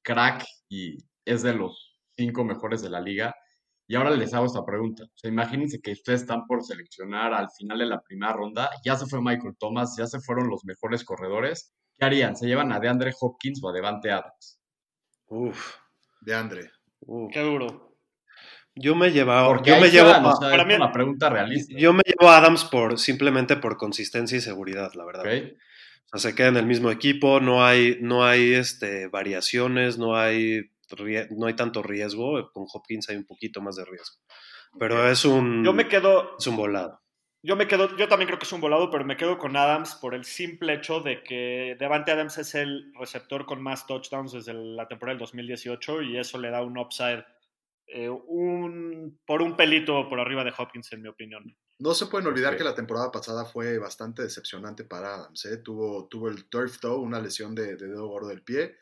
crack 0.02 0.44
y 0.68 0.96
es 1.24 1.42
de 1.42 1.54
los 1.54 1.98
cinco 2.16 2.44
mejores 2.44 2.82
de 2.82 2.90
la 2.90 3.00
liga. 3.00 3.34
Y 3.90 3.94
ahora 3.96 4.10
les 4.10 4.34
hago 4.34 4.44
esta 4.46 4.64
pregunta. 4.66 5.04
O 5.04 5.10
sea, 5.16 5.30
imagínense 5.30 5.80
que 5.80 5.92
ustedes 5.92 6.20
están 6.20 6.46
por 6.46 6.62
seleccionar 6.62 7.32
al 7.32 7.48
final 7.56 7.78
de 7.78 7.86
la 7.86 8.02
primera 8.02 8.34
ronda, 8.34 8.68
ya 8.84 8.96
se 8.96 9.06
fue 9.06 9.20
Michael 9.22 9.56
Thomas, 9.58 9.96
ya 9.96 10.06
se 10.06 10.20
fueron 10.20 10.48
los 10.48 10.64
mejores 10.64 11.04
corredores. 11.04 11.72
¿Qué 11.96 12.04
harían? 12.04 12.36
¿Se 12.36 12.46
llevan 12.46 12.70
a 12.72 12.80
DeAndre 12.80 13.12
Hopkins 13.18 13.60
o 13.64 13.68
a 13.70 13.72
Devante 13.72 14.10
Adams? 14.10 14.60
Uf, 15.26 15.74
De 16.20 16.34
Andre. 16.34 16.70
uf. 17.00 17.32
Qué 17.32 17.40
duro. 17.40 17.87
Yo 18.80 18.94
me 18.94 19.10
llevaba, 19.10 19.62
yo 19.62 19.80
me 19.80 19.90
llevo, 19.90 20.10
van, 20.10 20.24
o 20.24 20.28
a- 20.30 20.36
sea, 20.36 20.50
para 20.50 20.62
es 20.62 20.68
mí- 20.68 20.74
una 20.74 20.92
pregunta 20.92 21.28
realista. 21.30 21.74
yo 21.76 21.92
me 21.92 22.02
llevo 22.06 22.30
a 22.30 22.38
Adams 22.38 22.64
por 22.64 22.98
simplemente 22.98 23.56
por 23.56 23.76
consistencia 23.76 24.38
y 24.38 24.40
seguridad, 24.40 24.92
la 24.94 25.04
verdad. 25.04 25.24
O 26.12 26.18
sea, 26.18 26.30
se 26.30 26.34
queda 26.36 26.48
en 26.48 26.56
el 26.56 26.66
mismo 26.66 26.90
equipo, 26.90 27.40
no 27.40 27.64
hay, 27.66 27.98
no 28.00 28.24
hay 28.24 28.54
este, 28.54 29.08
variaciones, 29.08 29.98
no 29.98 30.16
hay, 30.16 30.70
no 31.30 31.46
hay 31.46 31.54
tanto 31.54 31.82
riesgo. 31.82 32.50
Con 32.52 32.64
Hopkins 32.72 33.08
hay 33.10 33.16
un 33.16 33.26
poquito 33.26 33.60
más 33.60 33.76
de 33.76 33.84
riesgo. 33.84 34.16
Pero 34.78 35.08
es 35.10 35.24
un, 35.24 35.64
Yo 35.64 35.72
me 35.72 35.86
quedo, 35.88 36.36
es 36.38 36.46
un 36.46 36.56
volado. 36.56 37.00
yo 37.42 37.56
me 37.56 37.66
quedo, 37.66 37.96
yo 37.96 38.08
también 38.08 38.26
creo 38.26 38.38
que 38.38 38.44
es 38.46 38.52
un 38.52 38.60
volado, 38.60 38.90
pero 38.90 39.04
me 39.04 39.16
quedo 39.16 39.38
con 39.38 39.56
Adams 39.56 39.94
por 39.96 40.14
el 40.14 40.24
simple 40.24 40.74
hecho 40.74 41.00
de 41.00 41.22
que 41.22 41.76
Devante 41.78 42.10
Adams 42.12 42.36
es 42.38 42.54
el 42.54 42.92
receptor 42.98 43.44
con 43.46 43.62
más 43.62 43.86
touchdowns 43.86 44.32
desde 44.32 44.54
la 44.54 44.86
temporada 44.88 45.14
del 45.14 45.20
2018 45.20 46.02
y 46.02 46.18
eso 46.18 46.38
le 46.38 46.50
da 46.50 46.62
un 46.62 46.76
upside 46.78 47.24
eh, 47.88 48.08
un, 48.08 49.20
por 49.26 49.42
un 49.42 49.56
pelito 49.56 50.08
por 50.08 50.20
arriba 50.20 50.44
de 50.44 50.52
Hopkins, 50.56 50.92
en 50.92 51.02
mi 51.02 51.08
opinión. 51.08 51.56
No 51.80 51.94
se 51.94 52.06
pueden 52.06 52.26
olvidar 52.26 52.56
que 52.56 52.64
la 52.64 52.74
temporada 52.74 53.10
pasada 53.10 53.44
fue 53.44 53.78
bastante 53.78 54.22
decepcionante 54.22 54.84
para 54.84 55.14
Adams. 55.14 55.44
¿eh? 55.46 55.58
Tuvo, 55.58 56.06
tuvo 56.08 56.28
el 56.28 56.48
turf 56.48 56.78
toe, 56.80 56.96
una 56.98 57.20
lesión 57.20 57.54
de, 57.54 57.76
de 57.76 57.86
dedo 57.88 58.08
gordo 58.08 58.28
del 58.28 58.42
pie, 58.42 58.76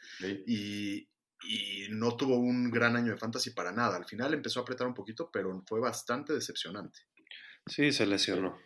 y, 0.46 1.08
y 1.42 1.86
no 1.90 2.16
tuvo 2.16 2.36
un 2.36 2.70
gran 2.70 2.96
año 2.96 3.12
de 3.12 3.18
fantasy 3.18 3.50
para 3.50 3.70
nada. 3.72 3.96
Al 3.96 4.06
final 4.06 4.32
empezó 4.34 4.60
a 4.60 4.62
apretar 4.62 4.86
un 4.86 4.94
poquito, 4.94 5.30
pero 5.30 5.62
fue 5.66 5.78
bastante 5.80 6.32
decepcionante. 6.32 7.00
Sí, 7.66 7.92
se 7.92 8.06
lesionó. 8.06 8.58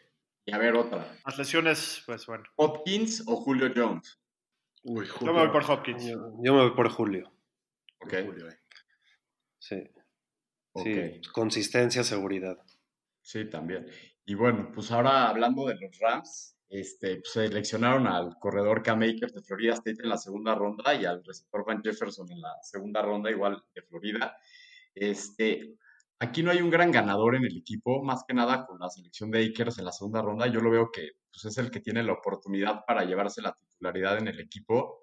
Y 0.46 0.52
a 0.52 0.58
ver 0.58 0.74
otra. 0.74 1.18
Las 1.26 1.36
lesiones, 1.38 2.02
pues 2.06 2.24
bueno. 2.26 2.44
¿Hopkins 2.56 3.24
o 3.26 3.36
Julio 3.36 3.72
Jones? 3.74 4.18
Uy, 4.84 5.06
Yo 5.06 5.12
Julio. 5.14 5.34
me 5.34 5.40
voy 5.40 5.50
por 5.50 5.70
Hopkins. 5.70 6.04
Yo, 6.04 6.32
yo 6.42 6.54
me 6.54 6.62
voy 6.62 6.74
por 6.74 6.88
Julio. 6.88 7.30
Ok. 8.00 8.14
Julio, 8.24 8.48
eh. 8.48 8.58
Sí. 9.58 9.76
Ok. 10.72 10.86
Sí, 10.86 11.20
consistencia, 11.32 12.04
seguridad. 12.04 12.56
Sí, 13.20 13.48
también. 13.48 13.86
Y 14.24 14.34
bueno, 14.34 14.70
pues 14.74 14.90
ahora 14.92 15.28
hablando 15.28 15.66
de 15.66 15.74
los 15.74 15.98
Rams, 15.98 16.56
este, 16.68 17.16
pues 17.16 17.32
seleccionaron 17.32 18.06
al 18.06 18.38
corredor 18.38 18.82
Cam 18.82 19.02
Akers 19.02 19.34
de 19.34 19.42
Florida 19.42 19.74
State 19.74 20.02
en 20.02 20.08
la 20.08 20.16
segunda 20.16 20.54
ronda 20.54 20.94
y 20.94 21.04
al 21.04 21.24
receptor 21.24 21.64
Van 21.66 21.82
Jefferson 21.82 22.30
en 22.30 22.40
la 22.40 22.54
segunda 22.62 23.02
ronda, 23.02 23.30
igual 23.30 23.62
de 23.74 23.82
Florida. 23.82 24.36
Este, 24.94 25.74
aquí 26.20 26.42
no 26.42 26.52
hay 26.52 26.62
un 26.62 26.70
gran 26.70 26.92
ganador 26.92 27.34
en 27.34 27.44
el 27.44 27.56
equipo, 27.56 28.04
más 28.04 28.22
que 28.26 28.34
nada 28.34 28.66
con 28.66 28.78
la 28.78 28.88
selección 28.88 29.30
de 29.30 29.44
Akers 29.44 29.78
en 29.78 29.86
la 29.86 29.92
segunda 29.92 30.22
ronda. 30.22 30.46
Yo 30.46 30.60
lo 30.60 30.70
veo 30.70 30.90
que 30.92 31.10
pues, 31.30 31.44
es 31.46 31.58
el 31.58 31.70
que 31.70 31.80
tiene 31.80 32.04
la 32.04 32.12
oportunidad 32.12 32.84
para 32.86 33.04
llevarse 33.04 33.42
la 33.42 33.52
titularidad 33.52 34.18
en 34.18 34.28
el 34.28 34.38
equipo. 34.38 35.02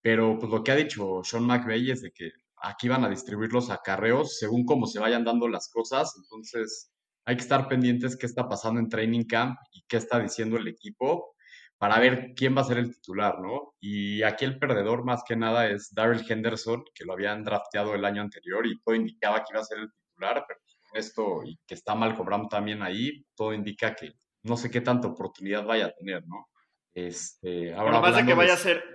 Pero 0.00 0.38
pues 0.38 0.50
lo 0.50 0.62
que 0.62 0.72
ha 0.72 0.76
dicho 0.76 1.22
Sean 1.24 1.44
McVay 1.44 1.90
es 1.90 2.02
de 2.02 2.12
que 2.12 2.30
aquí 2.64 2.88
van 2.88 3.04
a 3.04 3.10
distribuir 3.10 3.52
los 3.52 3.70
acarreos 3.70 4.38
según 4.38 4.64
cómo 4.64 4.86
se 4.86 4.98
vayan 4.98 5.24
dando 5.24 5.48
las 5.48 5.70
cosas. 5.70 6.14
Entonces, 6.16 6.90
hay 7.26 7.36
que 7.36 7.42
estar 7.42 7.68
pendientes 7.68 8.16
qué 8.16 8.26
está 8.26 8.48
pasando 8.48 8.80
en 8.80 8.88
training 8.88 9.24
camp 9.24 9.56
y 9.72 9.82
qué 9.86 9.96
está 9.96 10.18
diciendo 10.18 10.56
el 10.56 10.68
equipo 10.68 11.34
para 11.78 11.98
ver 11.98 12.32
quién 12.34 12.56
va 12.56 12.62
a 12.62 12.64
ser 12.64 12.78
el 12.78 12.94
titular, 12.94 13.40
¿no? 13.40 13.74
Y 13.80 14.22
aquí 14.22 14.44
el 14.44 14.58
perdedor 14.58 15.04
más 15.04 15.22
que 15.26 15.36
nada 15.36 15.68
es 15.68 15.92
Daryl 15.92 16.24
Henderson, 16.26 16.84
que 16.94 17.04
lo 17.04 17.12
habían 17.12 17.44
drafteado 17.44 17.94
el 17.94 18.04
año 18.04 18.22
anterior 18.22 18.66
y 18.66 18.80
todo 18.80 18.94
indicaba 18.94 19.40
que 19.40 19.52
iba 19.52 19.60
a 19.60 19.64
ser 19.64 19.78
el 19.78 19.90
titular, 19.92 20.44
pero 20.46 20.60
con 20.88 20.98
esto 20.98 21.42
y 21.44 21.58
que 21.66 21.74
está 21.74 21.94
Malcolm 21.94 22.26
Brown 22.26 22.48
también 22.48 22.82
ahí, 22.82 23.24
todo 23.34 23.52
indica 23.52 23.94
que 23.94 24.12
no 24.44 24.56
sé 24.56 24.70
qué 24.70 24.80
tanta 24.80 25.08
oportunidad 25.08 25.64
vaya 25.64 25.86
a 25.86 25.92
tener, 25.92 26.22
¿no? 26.26 26.46
Este, 26.94 27.74
ahora 27.74 27.84
Bueno, 27.84 28.00
más 28.00 28.16
de 28.16 28.24
que 28.24 28.34
vaya 28.34 28.54
a 28.54 28.58
ser, 28.58 28.93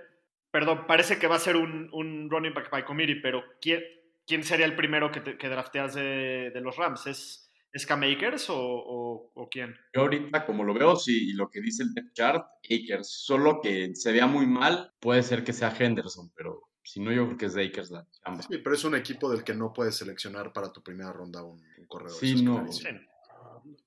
perdón, 0.50 0.86
parece 0.86 1.18
que 1.18 1.26
va 1.26 1.36
a 1.36 1.40
ser 1.40 1.56
un, 1.56 1.88
un 1.92 2.28
running 2.30 2.54
back 2.54 2.70
by 2.70 2.84
committee, 2.84 3.20
pero 3.20 3.42
¿quién, 3.60 3.82
quién 4.26 4.42
sería 4.42 4.66
el 4.66 4.76
primero 4.76 5.10
que, 5.10 5.20
te- 5.20 5.36
que 5.38 5.48
drafteas 5.48 5.94
de, 5.94 6.50
de 6.52 6.60
los 6.60 6.76
Rams? 6.76 7.06
¿Es, 7.06 7.50
es 7.72 7.86
Cam 7.86 8.02
Akers 8.02 8.50
o, 8.50 8.56
o- 8.58 9.32
o 9.34 9.48
quién? 9.48 9.76
Yo 9.94 10.02
ahorita, 10.02 10.44
como 10.46 10.64
lo 10.64 10.74
veo, 10.74 10.96
sí, 10.96 11.30
y 11.30 11.32
lo 11.34 11.48
que 11.50 11.60
dice 11.60 11.82
el 11.84 11.94
depth 11.94 12.12
chart, 12.14 12.46
Akers, 12.64 13.08
solo 13.08 13.60
que 13.60 13.94
se 13.94 14.12
vea 14.12 14.26
muy 14.26 14.46
mal, 14.46 14.92
puede 15.00 15.22
ser 15.22 15.44
que 15.44 15.52
sea 15.52 15.74
Henderson, 15.78 16.30
pero 16.34 16.62
si 16.82 16.98
no, 17.00 17.12
yo 17.12 17.26
creo 17.26 17.38
que 17.38 17.46
es 17.46 17.54
de 17.54 17.66
Akers 17.66 17.90
la 17.90 18.06
chamba. 18.24 18.42
Sí, 18.42 18.58
pero 18.58 18.74
es 18.74 18.82
un 18.84 18.96
equipo 18.96 19.30
del 19.30 19.44
que 19.44 19.54
no 19.54 19.72
puedes 19.72 19.96
seleccionar 19.96 20.52
para 20.52 20.72
tu 20.72 20.82
primera 20.82 21.12
ronda 21.12 21.42
un, 21.44 21.62
un 21.78 21.86
corredor. 21.86 22.18
Sí, 22.18 22.42
no. 22.42 22.66
Hay 22.66 23.02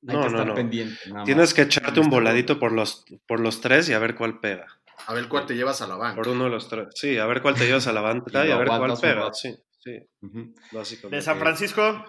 No, 0.02 0.12
que 0.14 0.14
no, 0.14 0.26
estar 0.28 0.48
no. 0.48 0.54
pendiente. 0.54 0.96
nada 1.10 1.24
Tienes 1.26 1.50
más. 1.50 1.54
que 1.54 1.62
echarte 1.64 2.00
un 2.00 2.10
voladito 2.10 2.60
por 2.60 2.72
los, 2.72 3.06
por 3.28 3.40
los 3.40 3.60
tres 3.60 3.90
y 3.90 3.94
a 3.94 4.00
ver 4.00 4.16
cuál 4.16 4.40
pega. 4.40 4.68
A 5.08 5.14
ver 5.14 5.28
cuál 5.28 5.46
te 5.46 5.56
llevas 5.56 5.82
a 5.82 5.88
la 5.88 5.96
banca. 5.96 6.16
Por 6.16 6.30
uno 6.30 6.46
de 6.46 6.50
los 6.50 6.70
tres. 6.70 6.88
Sí, 6.96 7.18
a 7.18 7.26
ver 7.26 7.42
cuál 7.42 7.56
te 7.56 7.66
llevas 7.66 7.88
a 7.88 7.94
la 7.94 8.02
banca 8.02 8.26
Y 8.48 8.52
a 8.52 8.58
ver 8.58 8.68
cuál 8.68 8.94
pega. 9.00 9.34
Sí, 9.34 9.56
sí, 9.80 9.98
básicamente. 10.72 11.16
De 11.16 11.22
San 11.22 11.40
Francisco, 11.40 12.06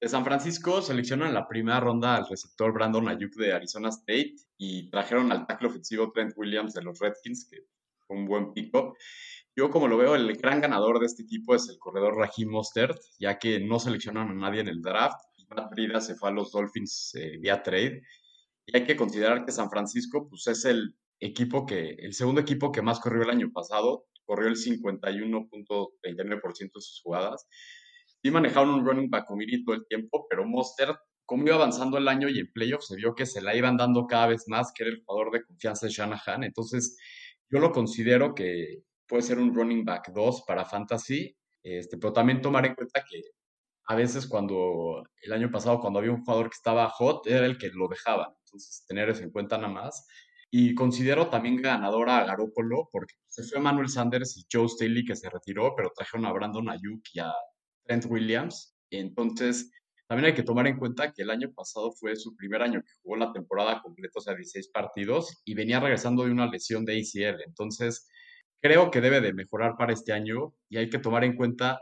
De 0.00 0.08
San 0.08 0.24
Francisco 0.24 0.82
seleccionan 0.82 1.28
en 1.28 1.34
la 1.34 1.48
primera 1.48 1.80
ronda 1.80 2.16
al 2.16 2.28
receptor 2.28 2.72
Brandon 2.72 3.08
Ayuk 3.08 3.34
de 3.34 3.52
Arizona 3.52 3.88
State 3.88 4.34
y 4.58 4.90
trajeron 4.90 5.32
al 5.32 5.46
tackle 5.46 5.68
ofensivo 5.68 6.12
Trent 6.12 6.32
Williams 6.36 6.74
de 6.74 6.82
los 6.82 6.98
Redskins, 6.98 7.48
que 7.50 7.58
fue 8.06 8.16
un 8.16 8.26
buen 8.26 8.52
pico. 8.52 8.96
Yo, 9.56 9.68
como 9.70 9.88
lo 9.88 9.96
veo, 9.96 10.14
el 10.14 10.36
gran 10.36 10.60
ganador 10.60 11.00
de 11.00 11.06
este 11.06 11.24
equipo 11.24 11.54
es 11.54 11.68
el 11.68 11.78
corredor 11.78 12.16
Raheem 12.16 12.48
Mostert, 12.48 12.98
ya 13.18 13.38
que 13.38 13.60
no 13.60 13.78
seleccionaron 13.78 14.30
a 14.30 14.34
nadie 14.34 14.60
en 14.60 14.68
el 14.68 14.80
draft 14.80 15.20
Matt 15.50 15.70
Breida 15.70 16.00
se 16.00 16.14
fue 16.14 16.30
a 16.30 16.32
los 16.32 16.52
Dolphins 16.52 17.14
eh, 17.14 17.38
vía 17.38 17.62
trade. 17.62 18.02
Y 18.66 18.76
hay 18.76 18.84
que 18.84 18.96
considerar 18.96 19.44
que 19.44 19.52
San 19.52 19.70
Francisco 19.70 20.28
pues, 20.28 20.46
es 20.46 20.64
el 20.64 20.94
equipo 21.20 21.66
que, 21.66 21.90
el 21.98 22.14
segundo 22.14 22.40
equipo 22.40 22.72
que 22.72 22.82
más 22.82 23.00
corrió 23.00 23.22
el 23.22 23.30
año 23.30 23.52
pasado, 23.52 24.06
corrió 24.24 24.48
el 24.48 24.56
51.39% 24.56 26.58
de 26.58 26.80
sus 26.80 27.00
jugadas. 27.02 27.46
Sí 28.22 28.30
manejaron 28.30 28.70
un 28.70 28.84
running 28.84 29.10
back 29.10 29.26
committee 29.26 29.64
todo 29.64 29.76
el 29.76 29.86
tiempo, 29.86 30.26
pero 30.28 30.46
Mostert, 30.46 30.98
como 31.26 31.46
iba 31.46 31.56
avanzando 31.56 31.98
el 31.98 32.08
año 32.08 32.28
y 32.28 32.40
en 32.40 32.52
playoffs 32.52 32.88
se 32.88 32.96
vio 32.96 33.14
que 33.14 33.26
se 33.26 33.40
la 33.40 33.54
iban 33.54 33.76
dando 33.76 34.06
cada 34.06 34.26
vez 34.28 34.44
más, 34.48 34.72
que 34.74 34.84
era 34.84 34.92
el 34.92 35.02
jugador 35.04 35.32
de 35.32 35.44
confianza 35.44 35.86
de 35.86 35.92
Shanahan. 35.92 36.44
Entonces, 36.44 36.98
yo 37.48 37.60
lo 37.60 37.72
considero 37.72 38.34
que 38.34 38.82
puede 39.06 39.22
ser 39.22 39.38
un 39.38 39.54
running 39.54 39.84
back 39.84 40.12
2 40.12 40.44
para 40.46 40.64
fantasy, 40.64 41.36
este, 41.62 41.98
pero 41.98 42.12
también 42.12 42.40
tomar 42.40 42.66
en 42.66 42.74
cuenta 42.74 43.04
que 43.08 43.20
a 43.86 43.94
veces 43.96 44.26
cuando 44.26 45.02
el 45.20 45.32
año 45.32 45.50
pasado, 45.50 45.80
cuando 45.80 45.98
había 45.98 46.12
un 46.12 46.24
jugador 46.24 46.48
que 46.48 46.54
estaba 46.54 46.88
hot, 46.90 47.26
era 47.26 47.46
el 47.46 47.58
que 47.58 47.70
lo 47.74 47.88
dejaba. 47.88 48.34
Entonces, 48.44 48.84
tener 48.86 49.08
eso 49.08 49.22
en 49.24 49.30
cuenta 49.30 49.58
nada 49.58 49.72
más. 49.72 50.06
Y 50.50 50.74
considero 50.74 51.28
también 51.28 51.56
ganadora 51.62 52.18
a 52.18 52.24
Garópolo, 52.24 52.88
porque 52.90 53.14
se 53.28 53.44
fue 53.44 53.60
Manuel 53.60 53.88
Sanders 53.88 54.36
y 54.36 54.46
Joe 54.50 54.68
Staley 54.68 55.04
que 55.04 55.14
se 55.14 55.30
retiró, 55.30 55.74
pero 55.76 55.92
trajeron 55.94 56.26
a 56.26 56.32
Brandon 56.32 56.68
Ayuk 56.68 57.02
y 57.12 57.20
a 57.20 57.32
Trent 57.84 58.06
Williams. 58.06 58.74
Entonces, 58.90 59.70
también 60.10 60.26
hay 60.26 60.34
que 60.34 60.42
tomar 60.42 60.66
en 60.66 60.76
cuenta 60.76 61.12
que 61.12 61.22
el 61.22 61.30
año 61.30 61.52
pasado 61.52 61.92
fue 61.92 62.16
su 62.16 62.34
primer 62.34 62.62
año 62.62 62.82
que 62.82 62.92
jugó 63.00 63.14
la 63.14 63.32
temporada 63.32 63.80
completa, 63.80 64.18
o 64.18 64.20
sea, 64.20 64.34
16 64.34 64.68
partidos, 64.70 65.40
y 65.44 65.54
venía 65.54 65.78
regresando 65.78 66.24
de 66.24 66.32
una 66.32 66.50
lesión 66.50 66.84
de 66.84 66.98
ACL. 66.98 67.42
Entonces, 67.46 68.08
creo 68.60 68.90
que 68.90 69.00
debe 69.00 69.20
de 69.20 69.32
mejorar 69.32 69.76
para 69.76 69.92
este 69.92 70.12
año 70.12 70.52
y 70.68 70.78
hay 70.78 70.90
que 70.90 70.98
tomar 70.98 71.22
en 71.22 71.36
cuenta, 71.36 71.80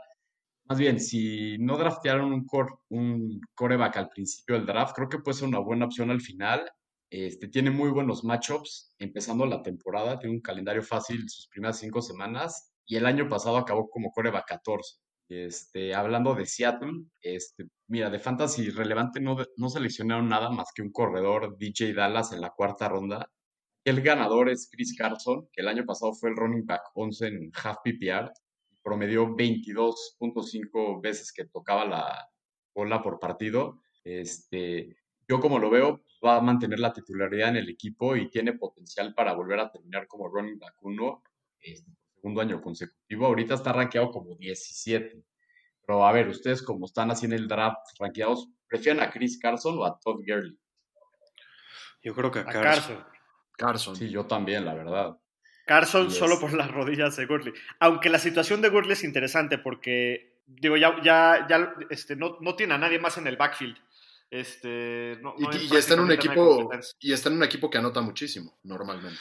más 0.65 0.77
bien, 0.77 0.99
si 0.99 1.57
no 1.57 1.75
draftearon 1.75 2.31
un, 2.31 2.45
core, 2.45 2.75
un 2.89 3.41
coreback 3.55 3.97
al 3.97 4.09
principio 4.09 4.55
del 4.57 4.67
draft, 4.67 4.95
creo 4.95 5.09
que 5.09 5.17
puede 5.17 5.37
ser 5.37 5.47
una 5.47 5.57
buena 5.57 5.85
opción 5.85 6.11
al 6.11 6.21
final. 6.21 6.69
Este, 7.09 7.47
tiene 7.47 7.71
muy 7.71 7.89
buenos 7.89 8.23
matchups 8.23 8.93
empezando 8.99 9.45
la 9.45 9.63
temporada, 9.63 10.19
tiene 10.19 10.35
un 10.35 10.41
calendario 10.41 10.83
fácil 10.83 11.27
sus 11.27 11.47
primeras 11.47 11.79
cinco 11.79 12.01
semanas 12.01 12.71
y 12.85 12.97
el 12.97 13.05
año 13.05 13.27
pasado 13.27 13.57
acabó 13.57 13.89
como 13.89 14.11
coreback 14.11 14.47
14. 14.47 14.97
Este, 15.29 15.93
hablando 15.93 16.33
de 16.33 16.45
Seattle, 16.45 17.03
este, 17.21 17.65
mira, 17.87 18.09
de 18.09 18.19
fantasy 18.19 18.69
relevante 18.71 19.19
no, 19.19 19.37
no 19.57 19.69
seleccionaron 19.69 20.27
nada 20.27 20.49
más 20.49 20.69
que 20.73 20.81
un 20.81 20.91
corredor 20.91 21.57
DJ 21.57 21.93
Dallas 21.93 22.31
en 22.31 22.41
la 22.41 22.51
cuarta 22.51 22.89
ronda. 22.89 23.31
El 23.83 24.01
ganador 24.01 24.49
es 24.49 24.69
Chris 24.71 24.95
Carson, 24.97 25.47
que 25.51 25.61
el 25.61 25.67
año 25.67 25.85
pasado 25.85 26.13
fue 26.13 26.29
el 26.29 26.35
running 26.35 26.65
back 26.65 26.81
11 26.93 27.27
en 27.27 27.51
half 27.63 27.77
PPR, 27.83 28.31
promedió 28.83 29.27
22.5 29.27 31.01
veces 31.01 31.31
que 31.31 31.45
tocaba 31.45 31.85
la 31.85 32.27
bola 32.73 33.01
por 33.01 33.19
partido. 33.19 33.81
Este, 34.03 34.95
yo 35.29 35.39
como 35.39 35.59
lo 35.59 35.69
veo, 35.69 36.03
va 36.25 36.37
a 36.37 36.41
mantener 36.41 36.79
la 36.79 36.91
titularidad 36.91 37.49
en 37.49 37.57
el 37.57 37.69
equipo 37.69 38.15
y 38.15 38.31
tiene 38.31 38.53
potencial 38.53 39.13
para 39.13 39.33
volver 39.33 39.59
a 39.59 39.71
terminar 39.71 40.07
como 40.07 40.27
running 40.27 40.57
back 40.57 40.75
1 40.81 41.23
este, 41.59 41.91
segundo 42.15 42.41
año 42.41 42.59
consecutivo. 42.59 43.27
Ahorita 43.27 43.53
está 43.53 43.71
rankeado 43.71 44.09
como 44.09 44.35
17. 44.35 45.23
Pero 45.85 46.05
a 46.05 46.11
ver, 46.11 46.27
ustedes 46.27 46.63
como 46.63 46.87
están 46.87 47.11
así 47.11 47.27
en 47.27 47.33
el 47.33 47.47
draft 47.47 47.77
rankeados, 47.99 48.49
¿prefieren 48.67 49.03
a 49.03 49.11
Chris 49.11 49.39
Carson 49.39 49.77
o 49.77 49.85
a 49.85 49.99
Todd 49.99 50.21
Gurley? 50.25 50.57
Yo 52.01 52.15
creo 52.15 52.31
que 52.31 52.39
a 52.39 52.41
a 52.41 52.45
Carson. 52.45 52.63
Carson. 52.63 53.05
Carson. 53.55 53.95
Sí, 53.95 54.09
yo 54.09 54.25
también, 54.25 54.65
la 54.65 54.73
verdad. 54.73 55.17
Carson 55.67 56.09
solo 56.09 56.39
por 56.39 56.53
las 56.53 56.71
rodillas 56.71 57.15
de 57.17 57.27
Gurley. 57.27 57.53
Aunque 57.79 58.09
la 58.09 58.17
situación 58.17 58.61
de 58.61 58.69
Gurley 58.69 58.93
es 58.93 59.03
interesante 59.03 59.59
porque 59.59 60.39
digo, 60.47 60.77
ya, 60.77 60.95
ya, 61.03 61.45
ya 61.47 61.73
este, 61.89 62.15
no, 62.15 62.37
no 62.41 62.55
tiene 62.55 62.73
a 62.73 62.77
nadie 62.79 62.97
más 62.97 63.17
en 63.17 63.27
el 63.27 63.37
backfield. 63.37 63.77
Este, 64.31 65.17
no, 65.21 65.33
Y, 65.37 65.43
no 65.43 65.49
hay 65.49 65.67
y 65.71 65.75
está 65.75 65.95
en 65.95 66.01
un 66.01 66.11
equipo 66.11 66.69
y 66.99 67.13
está 67.13 67.29
en 67.29 67.35
un 67.35 67.43
equipo 67.43 67.69
que 67.69 67.77
anota 67.79 68.01
muchísimo 68.01 68.59
normalmente. 68.63 69.19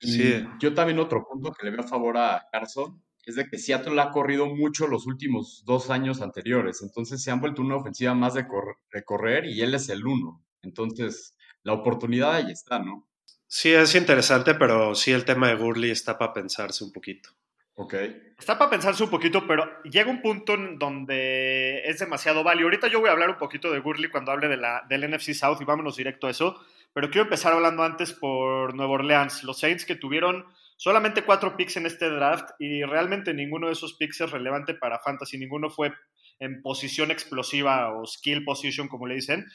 Y 0.00 0.12
Sí. 0.12 0.44
yo 0.58 0.74
también 0.74 0.98
otro 0.98 1.24
punto 1.28 1.52
que 1.52 1.64
le 1.66 1.72
veo 1.72 1.80
a 1.84 1.88
favor 1.88 2.16
a 2.16 2.46
Carson 2.50 3.02
es 3.24 3.36
de 3.36 3.46
que 3.46 3.58
Seattle 3.58 4.00
ha 4.00 4.10
corrido 4.10 4.46
mucho 4.46 4.86
los 4.88 5.06
últimos 5.06 5.62
dos 5.66 5.90
años 5.90 6.20
anteriores. 6.20 6.82
Entonces 6.82 7.22
se 7.22 7.30
han 7.30 7.40
vuelto 7.40 7.62
una 7.62 7.76
ofensiva 7.76 8.14
más 8.14 8.34
de, 8.34 8.48
cor- 8.48 8.78
de 8.92 9.04
correr 9.04 9.44
y 9.44 9.60
él 9.60 9.74
es 9.74 9.88
el 9.88 10.04
uno. 10.06 10.42
Entonces 10.62 11.36
la 11.62 11.74
oportunidad 11.74 12.32
ahí 12.34 12.50
está, 12.50 12.78
¿no? 12.78 13.06
Sí, 13.46 13.70
es 13.72 13.94
interesante, 13.94 14.54
pero 14.54 14.94
sí 14.94 15.12
el 15.12 15.24
tema 15.24 15.48
de 15.48 15.56
Gurley 15.56 15.90
está 15.90 16.16
para 16.18 16.32
pensarse 16.32 16.82
un 16.82 16.92
poquito. 16.92 17.30
Ok. 17.74 17.94
Está 18.38 18.58
para 18.58 18.70
pensarse 18.70 19.02
un 19.02 19.10
poquito, 19.10 19.46
pero 19.46 19.82
llega 19.84 20.10
un 20.10 20.22
punto 20.22 20.54
en 20.54 20.78
donde 20.78 21.82
es 21.84 21.98
demasiado 21.98 22.42
válido. 22.42 22.66
Ahorita 22.66 22.88
yo 22.88 23.00
voy 23.00 23.08
a 23.08 23.12
hablar 23.12 23.30
un 23.30 23.38
poquito 23.38 23.72
de 23.72 23.80
Gurley 23.80 24.10
cuando 24.10 24.32
hable 24.32 24.48
de 24.48 24.56
la, 24.56 24.84
del 24.88 25.10
NFC 25.10 25.32
South 25.34 25.58
y 25.60 25.64
vámonos 25.64 25.96
directo 25.96 26.26
a 26.26 26.30
eso. 26.30 26.60
Pero 26.92 27.10
quiero 27.10 27.24
empezar 27.24 27.52
hablando 27.52 27.82
antes 27.82 28.12
por 28.12 28.74
Nueva 28.74 28.92
Orleans. 28.92 29.44
Los 29.44 29.60
Saints 29.60 29.84
que 29.84 29.94
tuvieron 29.94 30.46
solamente 30.76 31.22
cuatro 31.22 31.56
picks 31.56 31.76
en 31.76 31.86
este 31.86 32.08
draft 32.08 32.50
y 32.58 32.82
realmente 32.82 33.34
ninguno 33.34 33.66
de 33.68 33.74
esos 33.74 33.94
picks 33.94 34.20
es 34.22 34.30
relevante 34.30 34.74
para 34.74 34.98
Fantasy. 34.98 35.38
Ninguno 35.38 35.70
fue 35.70 35.92
en 36.38 36.62
posición 36.62 37.10
explosiva 37.10 37.92
o 37.92 38.06
skill 38.06 38.44
position, 38.44 38.88
como 38.88 39.06
le 39.06 39.14
dicen. 39.16 39.46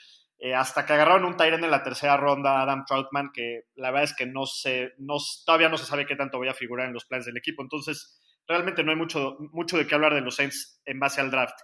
Eh, 0.45 0.53
hasta 0.53 0.85
que 0.85 0.93
agarraron 0.93 1.25
un 1.25 1.37
Tyrant 1.37 1.63
en 1.63 1.71
la 1.71 1.81
tercera 1.81 2.17
ronda, 2.17 2.61
Adam 2.61 2.85
Troutman, 2.85 3.31
que 3.33 3.63
la 3.73 3.89
verdad 3.89 4.03
es 4.03 4.15
que 4.15 4.27
no 4.27 4.45
se, 4.45 4.93
no, 4.99 5.15
todavía 5.43 5.69
no 5.69 5.77
se 5.79 5.87
sabe 5.87 6.05
qué 6.05 6.15
tanto 6.15 6.37
voy 6.37 6.49
a 6.49 6.53
figurar 6.53 6.85
en 6.85 6.93
los 6.93 7.05
planes 7.05 7.25
del 7.25 7.37
equipo. 7.37 7.63
Entonces, 7.63 8.21
realmente 8.47 8.83
no 8.83 8.91
hay 8.91 8.95
mucho, 8.95 9.37
mucho 9.39 9.75
de 9.75 9.87
qué 9.87 9.95
hablar 9.95 10.13
de 10.13 10.21
los 10.21 10.35
Saints 10.35 10.83
en 10.85 10.99
base 10.99 11.19
al 11.19 11.31
draft. 11.31 11.59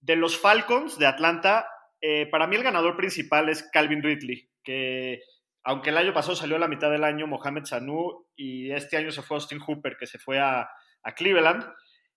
De 0.00 0.16
los 0.16 0.36
Falcons 0.36 0.98
de 0.98 1.06
Atlanta, 1.06 1.68
eh, 2.00 2.26
para 2.26 2.48
mí 2.48 2.56
el 2.56 2.64
ganador 2.64 2.96
principal 2.96 3.48
es 3.50 3.62
Calvin 3.72 4.02
Ridley, 4.02 4.50
que 4.64 5.20
aunque 5.62 5.90
el 5.90 5.98
año 5.98 6.12
pasado 6.12 6.34
salió 6.34 6.56
a 6.56 6.58
la 6.58 6.66
mitad 6.66 6.90
del 6.90 7.04
año 7.04 7.28
Mohamed 7.28 7.66
Sanu 7.66 8.26
y 8.34 8.72
este 8.72 8.96
año 8.96 9.12
se 9.12 9.22
fue 9.22 9.36
Austin 9.36 9.60
Hooper, 9.60 9.96
que 9.96 10.08
se 10.08 10.18
fue 10.18 10.40
a, 10.40 10.68
a 11.04 11.14
Cleveland, 11.14 11.64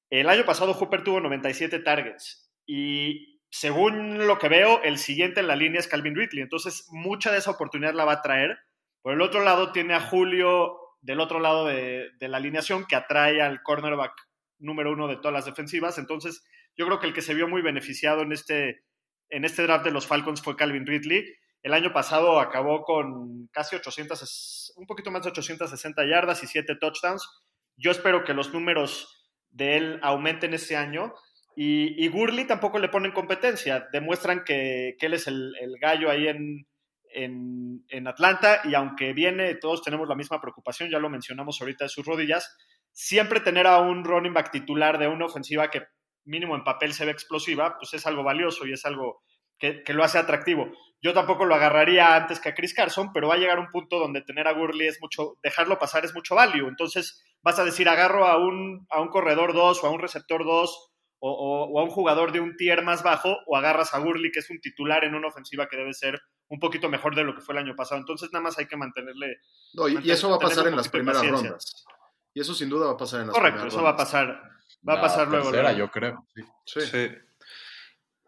el 0.10 0.30
año 0.30 0.46
pasado 0.46 0.74
Hooper 0.74 1.04
tuvo 1.04 1.20
97 1.20 1.78
targets 1.78 2.52
y 2.66 3.31
según 3.52 4.26
lo 4.26 4.40
que 4.40 4.48
veo, 4.48 4.82
el 4.82 4.98
siguiente 4.98 5.42
en 5.42 5.48
la 5.48 5.58
línea 5.58 5.80
es 5.80 5.88
Calvin 5.88 6.16
Ridley. 6.16 6.42
Entonces, 6.42 6.88
mucha 6.90 7.32
de 7.32 7.38
esa 7.38 7.52
oportunidad 7.52 7.94
la 7.94 8.06
va 8.06 8.14
a 8.14 8.22
traer. 8.22 8.58
Por 9.02 9.14
el 9.14 9.22
otro 9.22 9.44
lado, 9.44 9.74
tiene 9.74 9.94
a 9.94 10.00
Julio 10.00 10.78
del 11.02 11.20
otro 11.20 11.40
lado 11.40 11.66
de, 11.66 12.12
la 12.20 12.38
alineación 12.38 12.86
que 12.86 12.96
atrae 12.96 13.42
al 13.42 13.62
cornerback 13.62 14.14
número 14.60 14.94
uno 14.94 15.08
de 15.10 15.18
todas 15.18 15.34
las 15.34 15.46
defensivas. 15.46 15.98
Entonces, 15.98 16.44
yo 16.78 16.86
creo 16.86 17.00
que 17.00 17.08
el 17.08 17.14
que 17.14 17.22
se 17.22 17.34
vio 17.34 17.48
muy 17.50 17.62
beneficiado 17.62 18.22
en 18.22 18.32
este, 18.32 18.84
en 19.30 19.44
este 19.44 19.64
draft 19.64 19.84
de 19.84 19.92
los 19.92 20.08
Falcons 20.08 20.42
fue 20.42 20.56
Calvin 20.56 20.88
Ridley. 20.88 21.26
El 21.62 21.74
año 21.74 21.92
pasado 21.92 22.40
acabó 22.40 22.84
con 22.84 23.48
casi 23.48 23.76
800, 23.76 24.74
un 24.78 24.88
poquito 24.88 25.12
más 25.12 25.24
de 25.24 25.30
860 25.30 26.06
yardas 26.06 26.42
y 26.42 26.48
7 26.48 26.78
touchdowns. 26.80 27.28
Yo 27.76 27.92
espero 27.92 28.24
que 28.24 28.34
los 28.34 28.54
números 28.54 29.30
de 29.50 29.76
él 29.76 30.00
aumenten 30.04 30.54
este 30.54 30.78
año. 30.78 31.14
Y, 31.56 32.08
Gurley 32.08 32.46
tampoco 32.46 32.80
le 32.80 32.90
ponen 32.90 33.12
competencia. 33.12 33.88
Demuestran 33.92 34.44
que, 34.44 34.96
que 35.00 35.06
él 35.08 35.14
es 35.14 35.28
el, 35.28 35.54
el 35.60 35.78
gallo 35.80 36.10
ahí 36.10 36.28
en, 36.28 36.66
en, 37.14 37.84
en, 37.90 38.08
Atlanta. 38.08 38.62
Y 38.64 38.74
aunque 38.74 39.14
viene, 39.14 39.56
todos 39.56 39.82
tenemos 39.82 40.08
la 40.08 40.16
misma 40.16 40.40
preocupación, 40.40 40.90
ya 40.90 41.00
lo 41.00 41.10
mencionamos 41.10 41.60
ahorita 41.60 41.86
de 41.86 41.90
sus 41.90 42.06
rodillas. 42.06 42.56
Siempre 42.94 43.40
tener 43.42 43.68
a 43.68 43.80
un 43.80 44.04
running 44.04 44.34
back 44.34 44.52
titular 44.52 44.98
de 44.98 45.08
una 45.08 45.26
ofensiva 45.26 45.70
que 45.70 45.84
mínimo 46.26 46.56
en 46.56 46.64
papel 46.64 46.94
se 46.94 47.06
ve 47.06 47.12
explosiva, 47.12 47.78
pues 47.78 47.94
es 47.94 48.06
algo 48.06 48.24
valioso 48.24 48.66
y 48.66 48.74
es 48.74 48.86
algo 48.86 49.22
que, 49.58 49.84
que, 49.84 49.94
lo 49.94 50.04
hace 50.04 50.18
atractivo. 50.18 50.72
Yo 51.02 51.14
tampoco 51.14 51.46
lo 51.46 51.56
agarraría 51.56 52.16
antes 52.16 52.40
que 52.40 52.50
a 52.50 52.54
Chris 52.54 52.74
Carson, 52.74 53.12
pero 53.12 53.28
va 53.28 53.36
a 53.36 53.38
llegar 53.38 53.60
un 53.60 53.72
punto 53.72 54.00
donde 54.00 54.22
tener 54.22 54.48
a 54.48 54.54
Gurley 54.54 54.88
es 54.88 55.00
mucho, 55.02 55.38
dejarlo 55.42 55.80
pasar 55.80 56.06
es 56.06 56.14
mucho 56.14 56.36
value. 56.36 56.68
Entonces 56.68 57.24
vas 57.42 57.58
a 57.60 57.66
decir, 57.66 57.90
agarro 57.90 58.28
a 58.28 58.38
un, 58.38 58.86
a 58.90 59.02
un 59.02 59.10
corredor 59.10 59.54
2 59.54 59.84
o 59.84 59.88
a 59.88 59.90
un 59.90 60.00
receptor 60.00 60.46
2 60.46 60.91
o, 61.24 61.32
o, 61.32 61.66
o, 61.72 61.80
a 61.80 61.84
un 61.84 61.90
jugador 61.92 62.32
de 62.32 62.40
un 62.40 62.58
tier 62.58 62.84
más 62.84 63.04
bajo, 63.04 63.38
o 63.48 63.56
agarras 63.56 63.94
a 63.94 64.00
Gurley, 64.00 64.32
que 64.32 64.40
es 64.40 64.50
un 64.50 64.60
titular 64.60 65.04
en 65.04 65.16
una 65.16 65.28
ofensiva 65.28 65.68
que 65.70 65.78
debe 65.78 65.94
ser 65.94 66.20
un 66.50 66.60
poquito 66.60 66.90
mejor 66.90 67.16
de 67.16 67.24
lo 67.24 67.34
que 67.36 67.42
fue 67.42 67.54
el 67.56 67.60
año 67.60 67.76
pasado. 67.76 68.00
Entonces 68.02 68.30
nada 68.34 68.44
más 68.44 68.58
hay 68.58 68.66
que 68.68 68.76
mantenerle... 68.76 69.38
No, 69.74 69.88
y, 69.88 69.98
y 70.04 70.12
eso 70.12 70.30
va 70.30 70.36
a 70.38 70.40
pasar 70.40 70.68
en 70.68 70.76
las 70.76 70.90
primeras 70.90 71.26
rondas. 71.26 71.86
Y 72.34 72.42
eso 72.42 72.54
sin 72.54 72.70
duda 72.70 72.88
va 72.88 72.94
a 72.94 72.98
pasar 72.98 73.22
en 73.22 73.28
las 73.28 73.36
Correcto, 73.36 73.62
primeras 73.62 73.74
eso 73.74 73.78
rondas. 73.82 73.94
va 73.94 73.96
a 73.96 74.06
pasar. 74.06 74.42
Va 74.88 74.94
a 74.94 75.02
pasar 75.02 75.28
La 75.28 75.32
luego. 75.32 75.52
tercera, 75.52 75.72
luego. 75.74 75.78
yo 75.88 75.92
creo. 75.92 76.26
Sí. 76.34 76.42
Sí. 76.66 76.82
Sí. 76.88 77.10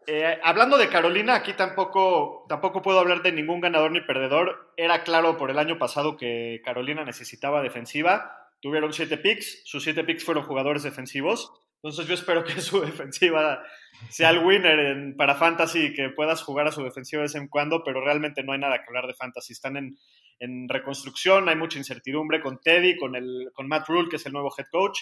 Eh, 0.06 0.38
hablando 0.44 0.76
de 0.76 0.88
Carolina, 0.88 1.34
aquí 1.34 1.54
tampoco, 1.54 2.44
tampoco 2.48 2.82
puedo 2.82 3.00
hablar 3.00 3.22
de 3.22 3.32
ningún 3.32 3.60
ganador 3.60 3.90
ni 3.90 4.02
perdedor. 4.02 4.72
Era 4.76 5.02
claro 5.02 5.36
por 5.38 5.50
el 5.50 5.58
año 5.58 5.78
pasado 5.78 6.16
que 6.16 6.60
Carolina 6.64 7.04
necesitaba 7.04 7.62
defensiva. 7.62 8.30
Tuvieron 8.60 8.92
siete 8.92 9.16
picks, 9.18 9.62
sus 9.64 9.82
siete 9.82 10.04
picks 10.04 10.24
fueron 10.24 10.44
jugadores 10.44 10.82
defensivos. 10.82 11.52
Entonces 11.84 12.06
yo 12.06 12.14
espero 12.14 12.42
que 12.44 12.60
su 12.62 12.80
defensiva 12.80 13.62
sea 14.08 14.30
el 14.30 14.38
winner 14.38 14.78
en, 14.78 15.16
para 15.16 15.34
Fantasy 15.34 15.86
y 15.86 15.92
que 15.92 16.08
puedas 16.08 16.42
jugar 16.42 16.66
a 16.66 16.72
su 16.72 16.82
defensiva 16.82 17.20
de 17.20 17.26
vez 17.26 17.34
en 17.34 17.48
cuando, 17.48 17.84
pero 17.84 18.02
realmente 18.02 18.42
no 18.42 18.52
hay 18.54 18.58
nada 18.58 18.78
que 18.78 18.86
hablar 18.88 19.06
de 19.06 19.12
Fantasy. 19.14 19.52
Están 19.52 19.76
en, 19.76 19.98
en 20.38 20.66
reconstrucción, 20.66 21.48
hay 21.50 21.56
mucha 21.56 21.78
incertidumbre 21.78 22.40
con 22.40 22.58
Teddy, 22.58 22.96
con, 22.96 23.14
el, 23.14 23.50
con 23.52 23.68
Matt 23.68 23.86
Rule, 23.88 24.08
que 24.08 24.16
es 24.16 24.24
el 24.24 24.32
nuevo 24.32 24.52
head 24.56 24.66
coach. 24.70 24.98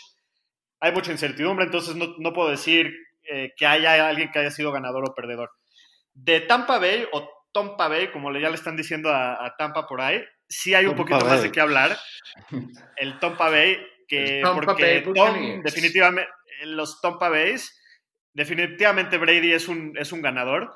Hay 0.80 0.90
mucha 0.90 1.12
incertidumbre, 1.12 1.64
entonces 1.64 1.94
no, 1.94 2.16
no 2.18 2.32
puedo 2.32 2.50
decir 2.50 2.92
eh, 3.30 3.52
que 3.56 3.66
haya 3.66 4.08
alguien 4.08 4.32
que 4.32 4.40
haya 4.40 4.50
sido 4.50 4.72
ganador 4.72 5.08
o 5.08 5.14
perdedor. 5.14 5.52
De 6.12 6.40
Tampa 6.40 6.80
Bay 6.80 7.06
o 7.12 7.28
Tompa 7.52 7.86
Bay, 7.86 8.10
como 8.10 8.32
ya 8.36 8.48
le 8.48 8.56
están 8.56 8.76
diciendo 8.76 9.10
a, 9.10 9.46
a 9.46 9.54
Tampa 9.56 9.86
por 9.86 10.00
ahí, 10.00 10.20
sí 10.48 10.74
hay 10.74 10.86
un 10.86 10.96
Tompa 10.96 11.02
poquito 11.04 11.24
Bay. 11.26 11.34
más 11.34 11.42
de 11.44 11.52
qué 11.52 11.60
hablar. 11.60 11.96
El 12.96 13.20
Tompa 13.20 13.50
Bay, 13.50 13.78
que 14.08 14.38
El 14.38 14.42
Tampa 14.42 14.62
porque 14.62 15.02
Bay 15.04 15.14
Tom, 15.14 15.62
definitivamente, 15.62 16.28
los 16.64 17.00
Tompa 17.00 17.28
Bays, 17.28 17.78
definitivamente 18.32 19.18
Brady 19.18 19.52
es 19.52 19.68
un, 19.68 19.96
es 19.96 20.12
un 20.12 20.22
ganador. 20.22 20.72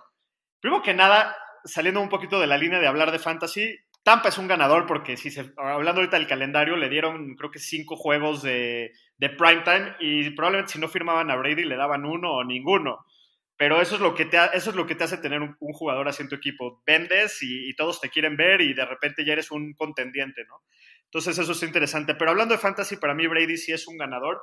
Primero 0.61 0.83
que 0.83 0.95
nada, 0.95 1.37
saliendo 1.65 2.01
un 2.01 2.09
poquito 2.09 2.41
de 2.41 2.47
la 2.47 2.59
línea 2.59 2.81
de 2.81 2.87
hablar 2.87 3.13
de 3.13 3.19
fantasy, 3.19 3.79
Tampa 4.03 4.29
es 4.29 4.39
un 4.39 4.47
ganador 4.47 4.87
porque 4.87 5.17
si 5.17 5.37
hablando 5.57 6.01
ahorita 6.01 6.17
del 6.17 6.29
calendario, 6.29 6.77
le 6.77 6.89
dieron 6.89 7.35
creo 7.35 7.51
que 7.51 7.59
cinco 7.59 7.97
juegos 7.97 8.41
de, 8.41 8.93
de 9.19 9.31
primetime 9.31 9.97
y 9.99 10.31
probablemente 10.31 10.75
si 10.75 10.79
no 10.79 10.87
firmaban 10.87 11.29
a 11.31 11.37
Brady 11.37 11.65
le 11.65 11.77
daban 11.77 12.05
uno 12.05 12.35
o 12.35 12.45
ninguno. 12.45 13.05
Pero 13.57 13.81
eso 13.81 13.97
es 13.97 14.01
lo 14.01 14.15
que 14.15 14.27
te, 14.27 14.39
eso 14.53 14.71
es 14.71 14.77
lo 14.77 14.87
que 14.87 14.95
te 14.95 15.03
hace 15.03 15.17
tener 15.17 15.41
un, 15.41 15.57
un 15.59 15.73
jugador 15.73 16.07
así 16.07 16.23
en 16.23 16.29
tu 16.29 16.37
equipo. 16.37 16.83
Vendes 16.87 17.43
y, 17.43 17.69
y 17.69 17.75
todos 17.75 18.01
te 18.01 18.11
quieren 18.11 18.37
ver 18.37 18.61
y 18.61 18.75
de 18.75 18.85
repente 18.85 19.25
ya 19.25 19.33
eres 19.33 19.51
un 19.51 19.73
contendiente, 19.75 20.45
¿no? 20.47 20.63
Entonces 21.07 21.39
eso 21.39 21.51
es 21.51 21.63
interesante. 21.63 22.15
Pero 22.15 22.31
hablando 22.31 22.55
de 22.55 22.61
fantasy, 22.61 22.99
para 22.99 23.15
mí 23.15 23.27
Brady 23.27 23.57
sí 23.57 23.73
es 23.73 23.89
un 23.89 23.97
ganador. 23.97 24.41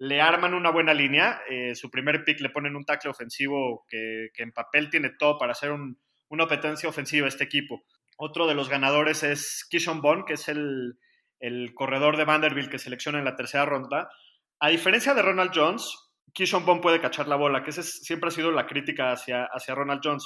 Le 0.00 0.20
arman 0.20 0.54
una 0.54 0.70
buena 0.70 0.94
línea. 0.94 1.42
eh, 1.48 1.74
su 1.74 1.90
primer 1.90 2.24
pick 2.24 2.40
le 2.40 2.48
ponen 2.50 2.74
un 2.74 2.84
tackle 2.84 3.10
ofensivo 3.10 3.84
que, 3.88 4.30
en 4.34 4.50
papel 4.52 4.88
tiene 4.90 5.10
todo 5.18 5.38
para 5.38 5.52
hacer 5.52 5.70
un- 5.72 6.00
una 6.30 6.44
competencia 6.44 6.88
ofensiva 6.88 7.28
este 7.28 7.44
equipo. 7.44 7.82
Otro 8.16 8.46
de 8.46 8.54
los 8.54 8.68
ganadores 8.68 9.22
es 9.22 9.66
Kishon 9.70 10.00
Bond, 10.00 10.24
que 10.24 10.34
es 10.34 10.48
el, 10.48 10.98
el 11.38 11.74
corredor 11.74 12.16
de 12.16 12.24
Vanderbilt 12.24 12.70
que 12.70 12.78
selecciona 12.78 13.18
en 13.18 13.24
la 13.26 13.36
tercera 13.36 13.66
ronda. 13.66 14.08
A 14.58 14.68
diferencia 14.70 15.12
de 15.14 15.22
Ronald 15.22 15.52
Jones, 15.54 15.94
Kishon 16.32 16.64
Bond 16.64 16.80
puede 16.80 17.00
cachar 17.00 17.28
la 17.28 17.36
bola, 17.36 17.62
que 17.62 17.70
esa 17.70 17.82
es- 17.82 18.02
siempre 18.02 18.28
ha 18.28 18.32
sido 18.32 18.52
la 18.52 18.66
crítica 18.66 19.12
hacia, 19.12 19.44
hacia 19.52 19.74
Ronald 19.74 20.00
Jones. 20.02 20.24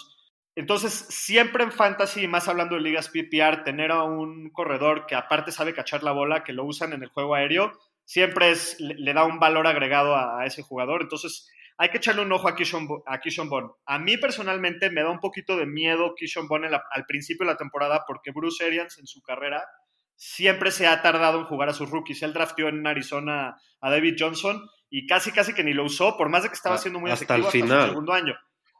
Entonces, 0.56 0.92
siempre 0.92 1.64
en 1.64 1.72
fantasy, 1.72 2.28
más 2.28 2.46
hablando 2.48 2.76
de 2.76 2.82
ligas 2.82 3.08
PPR, 3.08 3.64
tener 3.64 3.90
a 3.90 4.04
un 4.04 4.50
corredor 4.50 5.06
que 5.06 5.16
aparte 5.16 5.50
sabe 5.50 5.74
cachar 5.74 6.04
la 6.04 6.12
bola, 6.12 6.44
que 6.44 6.52
lo 6.52 6.64
usan 6.64 6.92
en 6.92 7.02
el 7.02 7.08
juego 7.08 7.34
aéreo, 7.34 7.72
siempre 8.04 8.50
es, 8.50 8.76
le, 8.80 9.12
da 9.14 9.24
un 9.24 9.38
valor 9.38 9.66
agregado 9.66 10.14
a, 10.14 10.40
a 10.40 10.46
ese 10.46 10.62
jugador. 10.62 11.02
Entonces, 11.02 11.50
hay 11.76 11.88
que 11.88 11.96
echarle 11.98 12.22
un 12.22 12.32
ojo 12.32 12.48
a 12.48 12.54
Kishon, 12.54 12.86
a 13.06 13.18
Kishon 13.20 13.48
Bond. 13.48 13.70
A 13.86 13.98
mí 13.98 14.16
personalmente 14.16 14.90
me 14.90 15.02
da 15.02 15.10
un 15.10 15.18
poquito 15.20 15.56
de 15.56 15.66
miedo 15.66 16.14
Kishon 16.14 16.46
Bond 16.46 16.66
la- 16.70 16.84
al 16.92 17.04
principio 17.06 17.46
de 17.46 17.52
la 17.52 17.58
temporada 17.58 18.04
porque 18.06 18.30
Bruce 18.30 18.64
Arians 18.64 18.98
en 18.98 19.06
su 19.06 19.20
carrera 19.22 19.64
siempre 20.14 20.70
se 20.70 20.86
ha 20.86 21.02
tardado 21.02 21.40
en 21.40 21.44
jugar 21.46 21.68
a 21.68 21.72
sus 21.74 21.90
rookies. 21.90 22.22
Él 22.22 22.32
drafteó 22.32 22.68
en 22.68 22.86
Arizona 22.86 23.56
a 23.80 23.90
David 23.90 24.14
Johnson 24.18 24.62
y 24.88 25.06
casi 25.08 25.32
casi 25.32 25.52
que 25.54 25.64
ni 25.64 25.72
lo 25.72 25.84
usó, 25.84 26.16
por 26.16 26.28
más 26.28 26.44
de 26.44 26.50
que 26.50 26.54
estaba 26.54 26.76
Ah, 26.76 26.78
siendo 26.78 27.00
muy 27.00 27.10
hasta 27.10 27.24
efectivo 27.24 27.38
el 27.40 27.46
hasta 27.48 27.58
final. 27.66 27.80
su 27.82 27.88
segundo 27.88 28.12
año. 28.12 28.34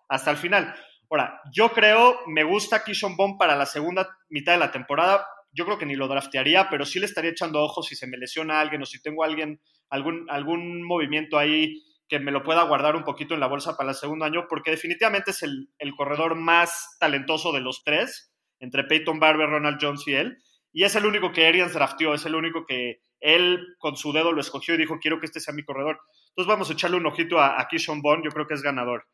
Hasta 0.09 0.31
el 0.31 0.37
final. 0.37 0.75
Ahora, 1.11 1.41
yo 1.53 1.71
creo, 1.71 2.21
me 2.29 2.45
gusta 2.45 2.85
Kishon 2.85 3.17
Bond 3.17 3.37
para 3.39 3.57
la 3.57 3.67
segunda 3.67 4.09
mitad 4.29 4.53
de 4.53 4.59
la 4.59 4.71
temporada. 4.71 5.27
Yo 5.55 5.65
creo 5.65 5.79
que 5.79 5.87
ni 5.87 5.95
lo 5.95 6.09
draftearía, 6.09 6.69
pero 6.69 6.85
sí 6.85 6.99
le 6.99 7.07
estaría 7.07 7.31
echando 7.31 7.63
ojos 7.63 7.87
si 7.87 7.95
se 7.95 8.07
me 8.07 8.19
lesiona 8.19 8.61
alguien 8.61 8.83
o 8.83 8.87
si 8.87 9.01
tengo 9.01 9.25
alguien, 9.25 9.61
algún, 9.89 10.27
algún 10.29 10.83
movimiento 10.83 11.39
ahí 11.39 11.83
que 12.09 12.19
me 12.19 12.33
lo 12.33 12.43
pueda 12.43 12.65
guardar 12.65 12.97
un 12.97 13.05
poquito 13.05 13.35
en 13.35 13.41
la 13.41 13.47
bolsa 13.47 13.77
para 13.77 13.91
el 13.91 13.97
segundo 13.97 14.25
año, 14.25 14.47
porque 14.49 14.73
definitivamente 14.73 15.31
es 15.31 15.43
el, 15.43 15.71
el 15.79 15.95
corredor 15.95 16.35
más 16.35 16.97
talentoso 16.99 17.53
de 17.53 17.61
los 17.61 17.83
tres, 17.85 18.33
entre 18.61 18.85
Peyton 18.85 19.19
Barber, 19.21 19.49
Ronald 19.49 19.79
Jones 19.81 20.07
y 20.07 20.15
él, 20.15 20.39
y 20.73 20.85
es 20.85 20.97
el 20.97 21.07
único 21.07 21.33
que 21.33 21.47
Arians 21.47 21.73
drafteó, 21.73 22.15
es 22.15 22.27
el 22.27 22.35
único 22.35 22.67
que 22.67 23.01
él 23.21 23.77
con 23.79 23.97
su 23.97 24.13
dedo 24.13 24.33
lo 24.33 24.41
escogió 24.41 24.75
y 24.75 24.79
dijo, 24.79 24.99
quiero 25.01 25.19
que 25.19 25.27
este 25.27 25.41
sea 25.41 25.55
mi 25.55 25.65
corredor. 25.65 25.99
Entonces 26.29 26.49
vamos 26.49 26.69
a 26.69 26.73
echarle 26.75 26.99
un 26.99 27.07
ojito 27.07 27.39
a, 27.39 27.61
a 27.61 27.69
Kishon 27.69 28.03
Bond, 28.03 28.25
yo 28.25 28.31
creo 28.31 28.47
que 28.47 28.55
es 28.55 28.63
ganador. 28.63 29.07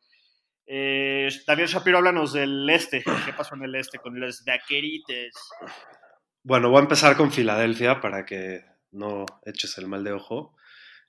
Eh, 0.65 1.29
Shapiro, 1.29 1.97
háblanos 1.97 2.33
del 2.33 2.69
este. 2.69 3.03
¿Qué 3.03 3.33
pasó 3.33 3.55
en 3.55 3.63
el 3.63 3.75
este 3.75 3.99
con 3.99 4.19
los 4.19 4.43
vaquerites? 4.45 5.33
Bueno, 6.43 6.69
voy 6.69 6.79
a 6.79 6.83
empezar 6.83 7.15
con 7.17 7.31
Filadelfia 7.31 8.01
para 8.01 8.25
que 8.25 8.63
no 8.91 9.25
eches 9.45 9.77
el 9.77 9.87
mal 9.87 10.03
de 10.03 10.13
ojo. 10.13 10.55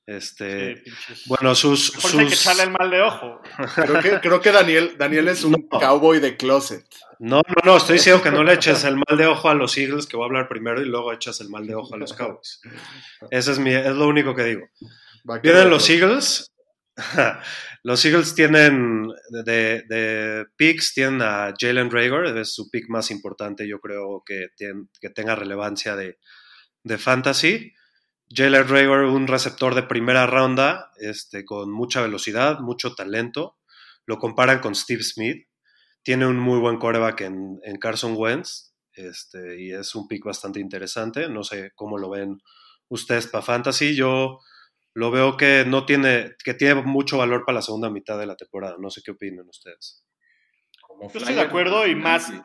Este, 0.05 0.83
Sí, 0.85 1.23
bueno, 1.27 1.55
sus, 1.55 1.95
Mejor 1.95 2.21
hay 2.21 2.27
que 2.27 2.35
sus- 2.35 2.43
echarle 2.43 2.63
el 2.65 2.71
mal 2.71 2.91
de 2.91 3.01
ojo. 3.03 3.41
Creo 3.77 4.01
que, 4.03 4.21
creo 4.21 4.41
que 4.41 4.51
Daniel, 4.51 4.97
Daniel 4.99 5.29
es 5.29 5.45
un 5.45 5.53
No. 5.53 5.79
cowboy 5.79 6.19
de 6.19 6.37
closet. 6.37 6.85
No, 7.21 7.37
no, 7.37 7.55
no, 7.65 7.77
estoy 7.77 7.99
diciendo 7.99 8.21
que 8.23 8.33
no 8.33 8.43
le 8.43 8.55
eches 8.55 8.83
el 8.85 8.97
mal 8.97 9.17
de 9.17 9.27
ojo 9.29 9.49
a 9.49 9.55
los 9.55 9.77
Eagles, 9.79 10.07
que 10.07 10.17
voy 10.17 10.25
a 10.25 10.27
hablar 10.27 10.49
primero, 10.49 10.83
y 10.83 10.87
luego 10.87 11.13
echas 11.13 11.41
el 11.41 11.49
mal 11.51 11.67
de 11.69 11.77
ojo 11.77 11.95
a 11.95 11.99
los 11.99 12.13
Cowboys. 12.15 12.61
Ese 13.31 13.53
es, 13.53 13.59
mi, 13.61 13.73
es 13.73 13.95
lo 13.95 14.09
único 14.09 14.35
que 14.35 14.43
digo. 14.45 14.67
Vienen 15.41 15.71
los. 15.71 15.89
Eagles. 15.89 16.52
los 17.83 18.05
Eagles 18.05 18.35
tienen 18.35 19.09
de, 19.45 20.47
picks, 20.57 20.95
tienen 20.95 21.23
a 21.23 21.55
Jalen 21.59 21.91
Rager, 21.91 22.37
es 22.37 22.55
su 22.55 22.71
pick 22.71 22.89
más 22.89 23.11
importante, 23.11 23.67
yo 23.67 23.81
creo 23.81 24.23
que, 24.27 24.49
tien- 24.59 24.89
que 25.01 25.11
tenga 25.11 25.35
relevancia 25.35 25.97
de, 25.97 26.19
de 26.85 26.99
fantasy. 26.99 27.73
Jalen 28.31 28.69
Rager, 28.69 29.05
un 29.07 29.27
receptor 29.29 29.75
de 29.75 29.85
primera 29.85 30.27
ronda, 30.27 30.91
este, 30.99 31.45
con 31.45 31.71
mucha 31.73 32.03
velocidad, 32.03 32.61
mucho 32.61 32.95
talento. 32.95 33.59
Lo 34.07 34.19
comparan 34.19 34.61
con 34.61 34.75
Steve 34.75 35.03
Smith. 35.03 35.47
Tiene 36.03 36.27
un 36.27 36.39
muy 36.39 36.59
buen 36.59 36.79
coreback 36.79 37.23
en, 37.23 37.61
en 37.65 37.77
Carson 37.79 38.15
Wentz. 38.17 38.75
Este, 38.95 39.61
y 39.63 39.73
es 39.73 39.95
un 39.95 40.09
pick 40.09 40.25
bastante 40.25 40.61
interesante. 40.61 41.29
No 41.29 41.45
sé 41.45 41.73
cómo 41.75 41.99
lo 41.99 42.11
ven 42.11 42.41
ustedes 42.89 43.27
para 43.27 43.43
fantasy. 43.45 43.95
Yo 43.95 44.41
lo 44.95 45.11
veo 45.11 45.37
que 45.37 45.65
no 45.67 45.87
tiene, 45.87 46.33
que 46.45 46.55
tiene 46.55 46.83
mucho 46.83 47.19
valor 47.19 47.45
para 47.45 47.57
la 47.57 47.63
segunda 47.63 47.89
mitad 47.91 48.19
de 48.19 48.27
la 48.27 48.37
temporada. 48.37 48.77
No 48.79 48.91
sé 48.91 49.01
qué 49.05 49.11
opinan 49.13 49.49
ustedes. 49.49 50.05
Como 50.87 51.11
Yo 51.11 51.19
estoy 51.19 51.35
de 51.35 51.41
acuerdo 51.41 51.87
y 51.87 51.95
más- 51.95 52.27
Sí. 52.27 52.41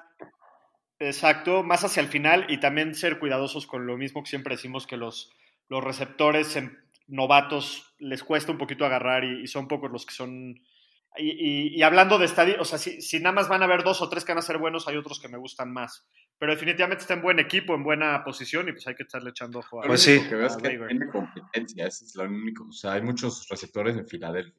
Exacto, 1.00 1.62
más 1.64 1.84
hacia 1.84 2.02
el 2.02 2.08
final 2.08 2.46
y 2.50 2.60
también 2.60 2.96
ser 2.96 3.20
cuidadosos 3.20 3.68
con 3.68 3.86
lo 3.86 3.98
mismo 3.98 4.24
que 4.24 4.30
siempre 4.30 4.56
decimos 4.56 4.88
que 4.88 4.98
los, 4.98 5.32
los 5.70 5.84
receptores 5.84 6.56
en- 6.56 6.76
novatos 7.08 7.94
les 8.00 8.24
cuesta 8.24 8.52
un 8.52 8.58
poquito 8.58 8.86
agarrar 8.86 9.24
y, 9.24 9.44
y 9.44 9.48
son 9.48 9.68
pocos 9.68 9.92
los 9.92 10.06
que 10.06 10.14
son... 10.14 10.56
Y, 11.18 11.30
y- 11.32 11.76
y 11.78 11.84
hablando 11.84 12.18
de 12.18 12.26
estadísticas, 12.26 12.68
o 12.68 12.70
sea, 12.70 12.80
si, 12.80 13.02
si 13.02 13.20
nada 13.20 13.34
más 13.34 13.48
van 13.48 13.62
a 13.62 13.66
haber 13.66 13.84
dos 13.84 14.02
o 14.02 14.10
tres 14.10 14.26
que 14.26 14.32
van 14.34 14.40
a 14.40 14.42
ser 14.44 14.58
buenos, 14.58 14.88
hay 14.88 14.98
otros 14.98 15.20
que 15.20 15.28
me 15.30 15.38
gustan 15.38 15.72
más. 15.72 16.08
Pero 16.40 16.52
definitivamente 16.54 17.02
está 17.02 17.16
en 17.16 17.22
buen 17.24 17.40
equipo, 17.40 17.74
en 17.74 17.84
buena 17.84 18.24
posición 18.24 18.70
y 18.70 18.72
pues 18.72 18.86
hay 18.88 18.94
que 18.96 19.04
estarle 19.04 19.32
echando 19.32 19.60
ojo 19.60 19.84
a... 19.84 19.88
Pues 19.88 20.02
sí. 20.04 20.22
que 20.30 20.36
veo 20.36 20.46
es 20.48 20.56
que 20.58 20.70
tiene 20.70 21.08
competencia, 21.10 21.88
ese 21.88 22.06
es 22.06 22.16
lo 22.16 22.24
único. 22.26 22.66
O 22.70 22.72
sea, 22.72 22.94
hay 22.94 23.02
muchos 23.02 23.48
receptores 23.50 23.98
en 23.98 24.08
Filadelfia. 24.08 24.54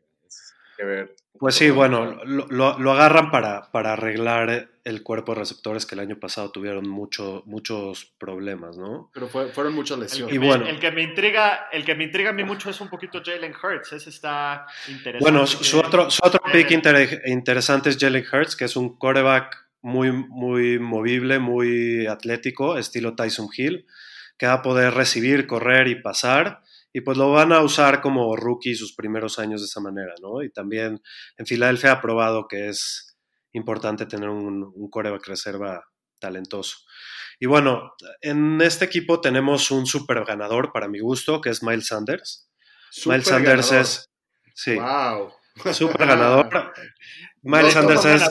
que 0.76 0.84
ver. 0.84 1.16
Pues 1.38 1.54
sí, 1.54 1.70
bueno, 1.70 2.24
lo, 2.24 2.46
lo- 2.48 2.78
lo 2.80 2.92
agarran 2.92 3.30
para, 3.30 3.70
para 3.70 3.92
arreglar 3.92 4.70
el 4.82 5.02
cuerpo 5.04 5.34
de 5.34 5.40
receptores 5.40 5.86
que 5.86 5.94
el 5.94 6.00
año 6.00 6.18
pasado 6.18 6.50
tuvieron 6.50 6.88
mucho, 6.88 7.42
muchos 7.46 8.06
problemas, 8.18 8.76
¿no? 8.76 9.10
Pero 9.14 9.28
fue- 9.28 9.52
fueron 9.52 9.74
muchas 9.74 9.96
El 9.98 10.02
lesiones. 10.04 10.30
que, 10.30 10.34
Y 10.36 10.38
me, 10.40 10.46
bueno. 10.48 10.66
el 10.66 10.80
que 10.80 10.90
me 10.90 11.02
intriga, 11.02 11.68
el 11.72 11.84
que 11.84 11.94
me 11.94 12.04
intriga 12.04 12.30
a 12.30 12.32
mí 12.32 12.42
mucho 12.42 12.70
es 12.70 12.80
un 12.80 12.88
poquito 12.88 13.22
Jalen 13.24 13.54
Hurts, 13.60 13.92
ese 13.92 14.10
está 14.10 14.66
interesante. 14.88 15.18
Bueno, 15.20 15.46
su, 15.46 15.62
su 15.62 15.78
otro, 15.78 16.10
su 16.10 16.20
otro 16.24 16.40
pick 16.52 16.70
Eh, 16.70 16.74
inter- 16.74 17.22
interesante 17.26 17.90
es 17.90 17.98
Jalen 17.98 18.24
Hurts, 18.32 18.56
que 18.56 18.64
es 18.64 18.74
un 18.76 18.96
quarterback 18.98 19.67
muy, 19.82 20.12
muy 20.12 20.78
movible, 20.78 21.38
muy 21.38 22.06
atlético, 22.06 22.78
estilo 22.78 23.14
Tyson 23.14 23.48
Hill, 23.56 23.86
que 24.36 24.46
va 24.46 24.54
a 24.54 24.62
poder 24.62 24.94
recibir, 24.94 25.46
correr 25.46 25.88
y 25.88 26.00
pasar. 26.00 26.62
Y 26.92 27.02
pues 27.02 27.18
lo 27.18 27.30
van 27.30 27.52
a 27.52 27.60
usar 27.60 28.00
como 28.00 28.34
rookie 28.34 28.74
sus 28.74 28.94
primeros 28.94 29.38
años 29.38 29.60
de 29.60 29.66
esa 29.66 29.80
manera, 29.80 30.14
¿no? 30.22 30.42
Y 30.42 30.50
también 30.50 31.02
en 31.36 31.46
Filadelfia 31.46 31.92
ha 31.92 32.00
probado 32.00 32.48
que 32.48 32.68
es 32.68 33.16
importante 33.52 34.06
tener 34.06 34.28
un, 34.28 34.72
un 34.74 34.90
quarterback 34.90 35.26
reserva 35.26 35.84
talentoso. 36.18 36.78
Y 37.40 37.46
bueno, 37.46 37.94
en 38.20 38.60
este 38.60 38.84
equipo 38.84 39.20
tenemos 39.20 39.70
un 39.70 39.86
super 39.86 40.24
ganador 40.24 40.72
para 40.72 40.88
mi 40.88 40.98
gusto, 40.98 41.40
que 41.40 41.50
es 41.50 41.62
Miles 41.62 41.86
Sanders. 41.86 42.50
Miles 43.06 43.26
Sanders 43.26 43.72
es... 43.72 44.10
Sí. 44.54 44.74
Wow. 44.74 45.32
Super 45.72 46.06
ganador. 46.06 46.48
Miles 47.42 47.76
No 47.76 47.82
Sanders 47.82 48.04
es 48.04 48.22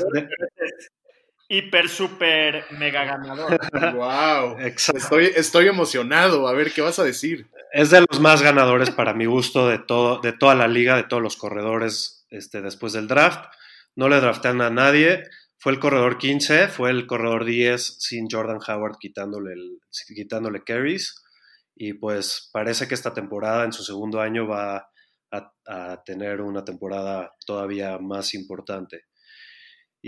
hiper, 1.48 1.90
super, 1.90 2.66
mega 2.72 3.06
ganador. 3.06 3.58
Wow. 3.96 4.60
Exacto. 4.60 5.02
Estoy, 5.02 5.26
estoy 5.36 5.68
emocionado. 5.68 6.48
A 6.48 6.54
ver, 6.54 6.72
¿qué 6.72 6.82
vas 6.82 7.00
a 7.00 7.04
decir? 7.04 7.48
Es 7.74 7.90
de 7.90 8.06
los 8.10 8.20
más 8.20 8.42
ganadores 8.42 8.92
para 8.92 9.14
mi 9.14 9.26
gusto 9.26 9.68
de, 9.68 9.80
todo, 9.80 10.20
de 10.22 10.34
toda 10.34 10.56
la 10.56 10.68
liga, 10.68 10.96
de 10.96 11.04
todos 11.04 11.24
los 11.24 11.38
corredores 11.38 12.26
este, 12.30 12.62
después 12.62 12.94
del 12.94 13.08
draft. 13.08 13.46
No 13.96 14.10
le 14.10 14.20
draftean 14.20 14.62
a 14.62 14.70
nadie. 14.70 15.24
Fue 15.60 15.72
el 15.72 15.80
corredor 15.80 16.18
15, 16.18 16.68
fue 16.68 16.92
el 16.92 17.08
corredor 17.08 17.44
10 17.44 17.98
sin 18.00 18.30
Jordan 18.30 18.60
Howard 18.66 18.98
quitándole, 19.00 19.54
el, 19.54 19.80
quitándole 20.16 20.64
carries. 20.64 21.24
Y 21.76 21.94
pues 21.94 22.50
parece 22.54 22.88
que 22.88 22.94
esta 22.94 23.14
temporada, 23.14 23.64
en 23.64 23.74
su 23.74 23.84
segundo 23.84 24.22
año, 24.22 24.48
va 24.48 24.90
a, 25.32 25.54
a 25.68 26.04
tener 26.04 26.42
una 26.42 26.64
temporada 26.64 27.34
todavía 27.46 27.98
más 27.98 28.34
importante. 28.34 29.07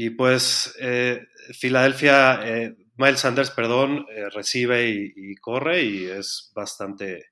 Y 0.01 0.11
pues 0.11 0.77
eh, 0.79 1.27
Filadelfia, 1.51 2.39
eh, 2.45 2.73
Miles 2.95 3.19
Sanders, 3.19 3.51
perdón, 3.51 4.05
eh, 4.15 4.29
recibe 4.29 4.87
y, 4.87 5.35
corre 5.35 5.83
y 5.83 6.05
es 6.05 6.53
bastante, 6.55 7.31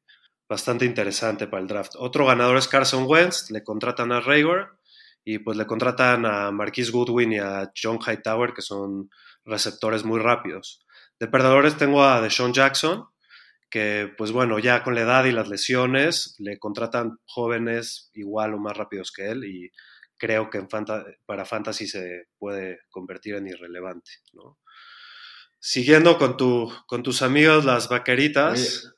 bastante 0.49 0.83
interesante 0.83 1.47
para 1.47 1.61
el 1.61 1.69
draft. 1.69 1.93
Otro 1.95 2.25
ganador 2.25 2.57
es 2.57 2.67
Carson 2.67 3.05
Wentz, 3.07 3.51
le 3.51 3.63
contratan 3.63 4.11
a 4.11 4.19
Rager 4.19 4.67
y 5.23 5.39
pues 5.39 5.55
le 5.55 5.65
contratan 5.65 6.25
a 6.25 6.51
Marquise 6.51 6.91
Goodwin 6.91 7.31
y 7.31 7.39
a 7.39 7.71
John 7.81 7.99
Hightower, 8.05 8.51
que 8.53 8.61
son 8.61 9.11
receptores 9.45 10.03
muy 10.03 10.19
rápidos. 10.19 10.85
De 11.21 11.29
perdedores 11.29 11.77
tengo 11.77 12.03
a 12.03 12.19
Deshaun 12.19 12.51
Jackson, 12.51 13.05
que 13.69 14.13
pues 14.17 14.33
bueno, 14.33 14.59
ya 14.59 14.83
con 14.83 14.93
la 14.93 15.03
edad 15.03 15.23
y 15.23 15.31
las 15.31 15.47
lesiones 15.47 16.35
le 16.37 16.59
contratan 16.59 17.17
jóvenes 17.27 18.11
igual 18.13 18.55
o 18.55 18.59
más 18.59 18.75
rápidos 18.75 19.13
que 19.13 19.29
él 19.29 19.45
y 19.45 19.71
creo 20.17 20.49
que 20.49 20.57
en 20.57 20.69
fanta 20.69 21.05
para 21.25 21.45
fantasy 21.45 21.87
se 21.87 22.27
puede 22.37 22.79
convertir 22.89 23.35
en 23.35 23.47
irrelevante. 23.47 24.11
¿no? 24.33 24.59
Siguiendo 25.59 26.17
con, 26.17 26.37
tu, 26.37 26.71
con 26.87 27.03
tus 27.03 27.21
amigos 27.21 27.65
las 27.65 27.89
vaqueritas. 27.89 28.83
Oye, 28.83 28.97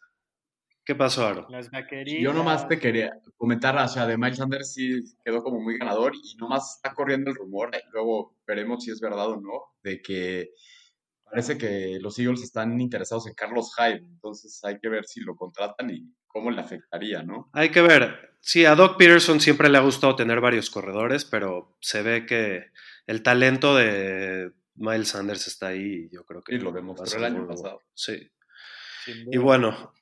¿Qué 0.90 0.96
pasó, 0.96 1.28
Aro? 1.28 1.46
Las 1.52 1.70
vaqueritas. 1.70 2.24
Yo 2.24 2.34
nomás 2.34 2.68
te 2.68 2.80
quería 2.80 3.12
comentar, 3.38 3.78
o 3.78 3.88
sea, 3.88 4.08
de 4.08 4.18
Miles 4.18 4.38
Sanders 4.38 4.74
sí 4.74 5.04
quedó 5.24 5.44
como 5.44 5.62
muy 5.62 5.78
ganador 5.78 6.14
y 6.16 6.36
nomás 6.38 6.78
está 6.78 6.96
corriendo 6.96 7.30
el 7.30 7.36
rumor, 7.36 7.70
luego 7.94 8.36
veremos 8.48 8.84
si 8.84 8.90
es 8.90 9.00
verdad 9.00 9.30
o 9.30 9.40
no, 9.40 9.52
de 9.84 10.02
que 10.02 10.50
parece 11.30 11.58
que 11.58 11.98
los 12.02 12.18
Eagles 12.20 12.42
están 12.42 12.80
interesados 12.82 13.28
en 13.28 13.34
Carlos 13.34 13.74
Hyde, 13.78 14.06
entonces 14.06 14.60
hay 14.64 14.80
que 14.80 14.90
ver 14.90 15.06
si 15.06 15.22
lo 15.22 15.36
contratan 15.36 15.90
y 15.90 16.14
cómo 16.28 16.52
le 16.52 16.62
afectaría, 16.62 17.24
¿no? 17.24 17.50
Hay 17.54 17.70
que 17.70 17.82
ver. 17.82 18.36
Sí, 18.40 18.66
a 18.66 18.76
Doc 18.76 18.98
Peterson 18.98 19.40
siempre 19.40 19.70
le 19.70 19.78
ha 19.78 19.82
gustado 19.82 20.16
tener 20.16 20.40
varios 20.40 20.70
corredores, 20.70 21.26
pero 21.26 21.78
se 21.82 22.02
ve 22.04 22.26
que 22.26 22.68
el 23.08 23.24
talento 23.24 23.76
de 23.76 24.52
Miles 24.76 25.10
Sanders 25.10 25.48
está 25.48 25.68
ahí 25.68 26.06
y 26.06 26.10
yo 26.10 26.24
creo 26.24 26.42
que... 26.42 26.58
Sí, 26.58 26.60
lo 26.60 26.72
demostró 26.72 27.18
el 27.18 27.26
año 27.26 27.48
pasado. 27.48 27.82
Sí. 27.94 28.32
Y 29.32 29.38
bueno, 29.38 29.94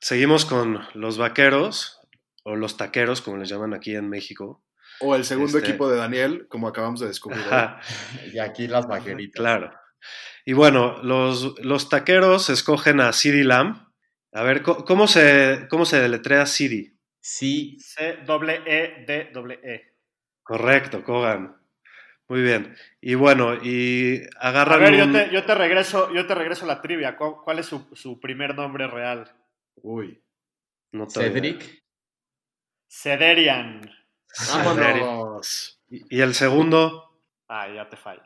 seguimos 0.00 0.44
con 0.44 0.80
los 0.94 1.18
vaqueros, 1.18 2.00
o 2.42 2.56
los 2.56 2.76
taqueros, 2.76 3.20
como 3.20 3.36
les 3.38 3.48
llaman 3.48 3.74
aquí 3.74 3.94
en 3.94 4.08
México. 4.08 4.64
O 5.00 5.14
el 5.14 5.24
segundo 5.24 5.58
este... 5.58 5.70
equipo 5.70 5.88
de 5.88 5.96
Daniel, 5.96 6.46
como 6.48 6.68
acabamos 6.68 7.00
de 7.00 7.06
descubrir. 7.06 7.40
Ajá. 7.40 7.80
Y 8.32 8.38
aquí 8.38 8.66
las 8.66 8.86
vaqueritas. 8.86 9.40
Claro. 9.40 9.72
Y 10.44 10.52
bueno, 10.52 11.02
los, 11.02 11.58
los 11.60 11.88
taqueros 11.88 12.50
escogen 12.50 13.00
a 13.00 13.12
CD 13.12 13.44
Lamb. 13.44 13.88
A 14.32 14.42
ver, 14.42 14.62
¿cómo 14.62 15.06
se, 15.06 15.66
cómo 15.70 15.86
se 15.86 16.00
deletrea 16.00 16.44
CD? 16.46 16.94
Sí. 17.20 17.78
C-E-E-D-E. 17.80 19.32
-E. 19.32 19.94
Correcto, 20.42 21.02
Kogan. 21.02 21.56
Muy 22.28 22.42
bien. 22.42 22.76
Y 23.00 23.14
bueno, 23.14 23.54
y 23.54 24.22
agarran. 24.38 24.82
A 24.82 24.82
ver, 24.82 25.02
un... 25.02 25.12
yo, 25.12 25.12
te, 25.12 25.32
yo, 25.32 25.44
te, 25.44 25.54
regreso, 25.54 26.12
yo 26.12 26.26
te 26.26 26.34
regreso 26.34 26.66
la 26.66 26.82
trivia. 26.82 27.16
¿Cuál 27.16 27.58
es 27.58 27.66
su, 27.66 27.88
su 27.94 28.20
primer 28.20 28.54
nombre 28.54 28.86
real? 28.86 29.30
Uy. 29.76 30.22
No 30.92 31.08
Cedric. 31.08 31.82
Cederian. 32.88 33.90
Vámonos. 34.52 35.80
¿Y, 35.88 36.16
¿Y 36.16 36.20
el 36.20 36.34
segundo? 36.34 37.20
Ah, 37.48 37.68
ya 37.68 37.88
te 37.88 37.96
fallo. 37.96 38.22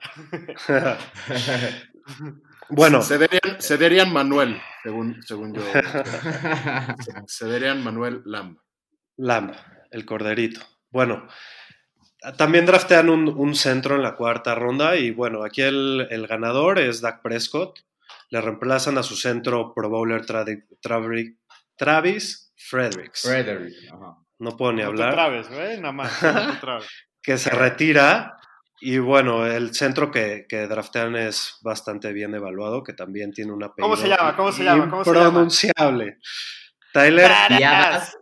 bueno. 2.68 3.02
Cederian, 3.02 3.60
Cederian, 3.60 4.12
Manuel, 4.12 4.60
según, 4.82 5.22
según 5.22 5.54
yo. 5.54 5.62
Cederian 7.28 7.82
Manuel 7.82 8.22
Lamb. 8.24 8.58
Lamb, 9.16 9.52
el 9.90 10.04
corderito. 10.04 10.60
Bueno, 10.90 11.28
también 12.36 12.66
draftean 12.66 13.10
un, 13.10 13.28
un, 13.28 13.54
centro 13.54 13.96
en 13.96 14.02
la 14.02 14.16
cuarta 14.16 14.54
ronda 14.54 14.96
y 14.96 15.10
bueno, 15.10 15.44
aquí 15.44 15.62
el, 15.62 16.06
el, 16.10 16.26
ganador 16.26 16.78
es 16.78 17.00
Dak 17.00 17.22
Prescott. 17.22 17.80
Le 18.30 18.40
reemplazan 18.40 18.98
a 18.98 19.02
su 19.02 19.16
centro 19.16 19.72
Pro 19.74 19.88
Bowler 19.88 20.24
Travick, 20.26 20.66
Travis 21.76 22.52
Fredericks. 22.56 23.22
Frederick. 23.22 23.74
Ajá. 23.92 24.18
No 24.38 24.56
puedo 24.56 24.72
ni 24.72 24.82
No 24.82 24.88
hablar. 24.88 25.16
nada 25.16 25.92
más. 25.92 26.22
no 26.22 26.78
que 27.22 27.38
se 27.38 27.50
retira. 27.50 28.37
Y 28.80 28.98
bueno, 28.98 29.44
el 29.46 29.74
centro 29.74 30.10
que, 30.10 30.46
que 30.48 30.66
draftean 30.68 31.16
es 31.16 31.58
bastante 31.62 32.12
bien 32.12 32.34
evaluado, 32.34 32.82
que 32.84 32.92
también 32.92 33.32
tiene 33.32 33.52
una 33.52 33.70
¿Cómo 33.70 33.96
se 33.96 34.08
llama? 34.08 34.36
¿Cómo 34.36 34.52
se 34.52 34.62
llama? 34.64 34.88
¿Cómo 34.88 35.04
se 35.04 35.10
llama? 35.12 35.24
Impronunciable. 35.26 36.18
Tyler 36.92 37.30
Badass. 37.50 38.16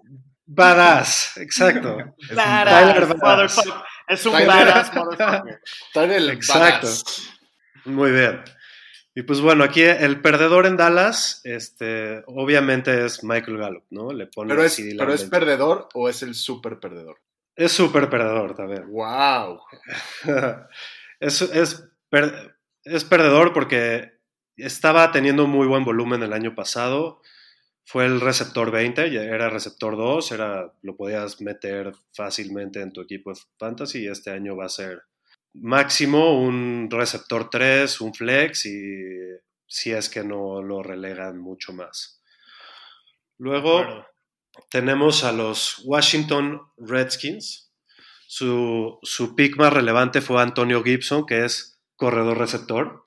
Badass, 0.46 1.36
exacto. 1.38 1.98
Es 2.18 2.30
un 2.30 2.36
Badass, 2.36 2.80
Tyler 2.94 3.06
Badass. 3.06 3.22
motherfucker. 3.56 3.72
Es 4.08 4.26
un 4.26 4.32
Tyler- 4.32 4.46
badass, 4.46 4.94
motherfucker. 4.94 5.60
Tyler 5.92 6.30
Exacto. 6.30 6.86
Badass. 6.86 7.30
Muy 7.84 8.10
bien. 8.12 8.42
Y 9.14 9.22
pues 9.22 9.40
bueno, 9.40 9.64
aquí 9.64 9.82
el 9.82 10.20
perdedor 10.20 10.66
en 10.66 10.76
Dallas, 10.76 11.40
este, 11.44 12.22
obviamente 12.26 13.06
es 13.06 13.24
Michael 13.24 13.56
Gallup, 13.56 13.84
¿no? 13.90 14.12
Le 14.12 14.26
pone 14.26 14.50
Pero 14.50 14.62
es, 14.62 14.80
pero 14.98 15.14
es 15.14 15.24
perdedor 15.24 15.88
o 15.94 16.08
es 16.08 16.22
el 16.22 16.34
super 16.34 16.78
perdedor. 16.80 17.18
Es 17.56 17.72
súper 17.72 18.10
perdedor 18.10 18.54
también. 18.54 18.86
Wow. 18.90 19.60
es, 21.20 21.42
es, 21.42 21.88
per- 22.10 22.56
es 22.84 23.04
perdedor 23.04 23.52
porque 23.52 24.12
estaba 24.56 25.10
teniendo 25.10 25.46
muy 25.46 25.66
buen 25.66 25.84
volumen 25.84 26.22
el 26.22 26.32
año 26.32 26.54
pasado. 26.54 27.22
Fue 27.84 28.04
el 28.04 28.20
receptor 28.20 28.70
20, 28.72 29.10
ya 29.12 29.22
era 29.22 29.48
receptor 29.48 29.96
2, 29.96 30.32
era, 30.32 30.72
lo 30.82 30.96
podías 30.96 31.40
meter 31.40 31.92
fácilmente 32.12 32.80
en 32.80 32.92
tu 32.92 33.00
equipo 33.00 33.32
de 33.32 33.40
fantasy 33.58 34.00
y 34.04 34.08
este 34.08 34.32
año 34.32 34.56
va 34.56 34.66
a 34.66 34.68
ser 34.70 35.02
máximo 35.54 36.38
un 36.40 36.88
receptor 36.90 37.48
3, 37.48 38.00
un 38.00 38.12
flex 38.12 38.66
y 38.66 39.06
si 39.66 39.92
es 39.92 40.08
que 40.10 40.24
no 40.24 40.62
lo 40.62 40.82
relegan 40.82 41.38
mucho 41.38 41.72
más. 41.72 42.20
Luego. 43.38 44.06
Tenemos 44.70 45.24
a 45.24 45.32
los 45.32 45.82
Washington 45.84 46.60
Redskins. 46.76 47.72
Su, 48.28 48.98
su 49.02 49.34
pick 49.36 49.56
más 49.56 49.72
relevante 49.72 50.20
fue 50.20 50.42
Antonio 50.42 50.82
Gibson, 50.82 51.26
que 51.26 51.44
es 51.44 51.80
corredor 51.96 52.38
receptor. 52.38 53.06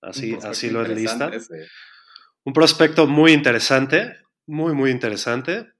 Así, 0.00 0.70
lo 0.70 0.84
ese. 0.84 1.68
Un 2.44 2.52
prospecto 2.52 3.06
muy 3.06 3.32
interesante, 3.32 4.16
muy, 4.46 4.74
muy 4.74 4.90
interesante. 4.90 5.72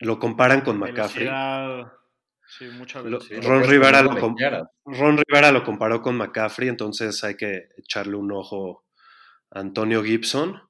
Lo 0.00 0.18
comparan 0.18 0.62
con 0.62 0.78
McCaffrey. 0.78 1.26
Velocidad. 1.26 1.92
Sí, 2.58 2.66
mucha 2.76 3.00
velocidad. 3.00 3.42
Ron 3.42 3.64
Rivera 3.64 4.02
lo. 4.02 4.10
Ron 4.84 5.16
Rivera 5.16 5.52
lo 5.52 5.62
comparó 5.62 6.02
con 6.02 6.16
McCaffrey, 6.16 6.68
entonces 6.68 7.22
hay 7.22 7.36
que 7.36 7.68
echarle 7.78 8.16
un 8.16 8.32
ojo 8.32 8.84
a 9.50 9.60
Antonio 9.60 10.02
Gibson. 10.02 10.60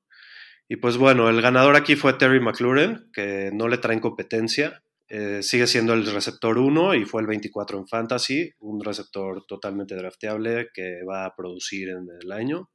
Y 0.73 0.77
pues 0.77 0.97
bueno, 0.97 1.29
el 1.29 1.43
ganador 1.43 1.77
aquí 1.77 1.97
fue 1.97 2.15
Terry 2.15 2.41
McLaurin, 2.41 3.11
que 3.13 3.51
no 3.53 3.69
le 3.69 3.77
traen 3.77 4.01
competencia. 4.01 4.83
Eh, 5.07 5.43
sigue 5.43 5.67
siendo 5.67 5.93
el 5.93 6.07
receptor 6.07 6.57
1 6.57 6.95
y 6.95 7.05
fue 7.05 7.21
el 7.21 7.27
24 7.27 7.77
en 7.77 7.87
Fantasy, 7.87 8.55
un 8.59 8.83
receptor 8.83 9.45
totalmente 9.47 9.95
drafteable 9.95 10.71
que 10.73 11.05
va 11.07 11.27
a 11.27 11.37
producir 11.37 11.91
en 11.91 12.07
el 12.19 12.33
año. 12.33 12.71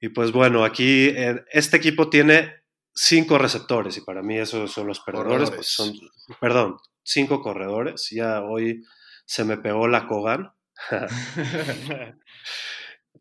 Y 0.00 0.08
pues 0.08 0.32
bueno, 0.32 0.64
aquí 0.64 1.10
eh, 1.10 1.44
este 1.52 1.76
equipo 1.76 2.10
tiene 2.10 2.64
cinco 2.92 3.38
receptores 3.38 3.96
y 3.96 4.00
para 4.00 4.20
mí 4.24 4.38
esos 4.38 4.72
son 4.72 4.88
los 4.88 4.98
perdedores. 4.98 5.52
Pues 5.52 5.68
son, 5.68 5.92
perdón, 6.40 6.76
cinco 7.04 7.40
corredores. 7.40 8.08
Ya 8.10 8.42
hoy 8.42 8.82
se 9.26 9.44
me 9.44 9.58
pegó 9.58 9.86
la 9.86 10.08
Kogan. 10.08 10.50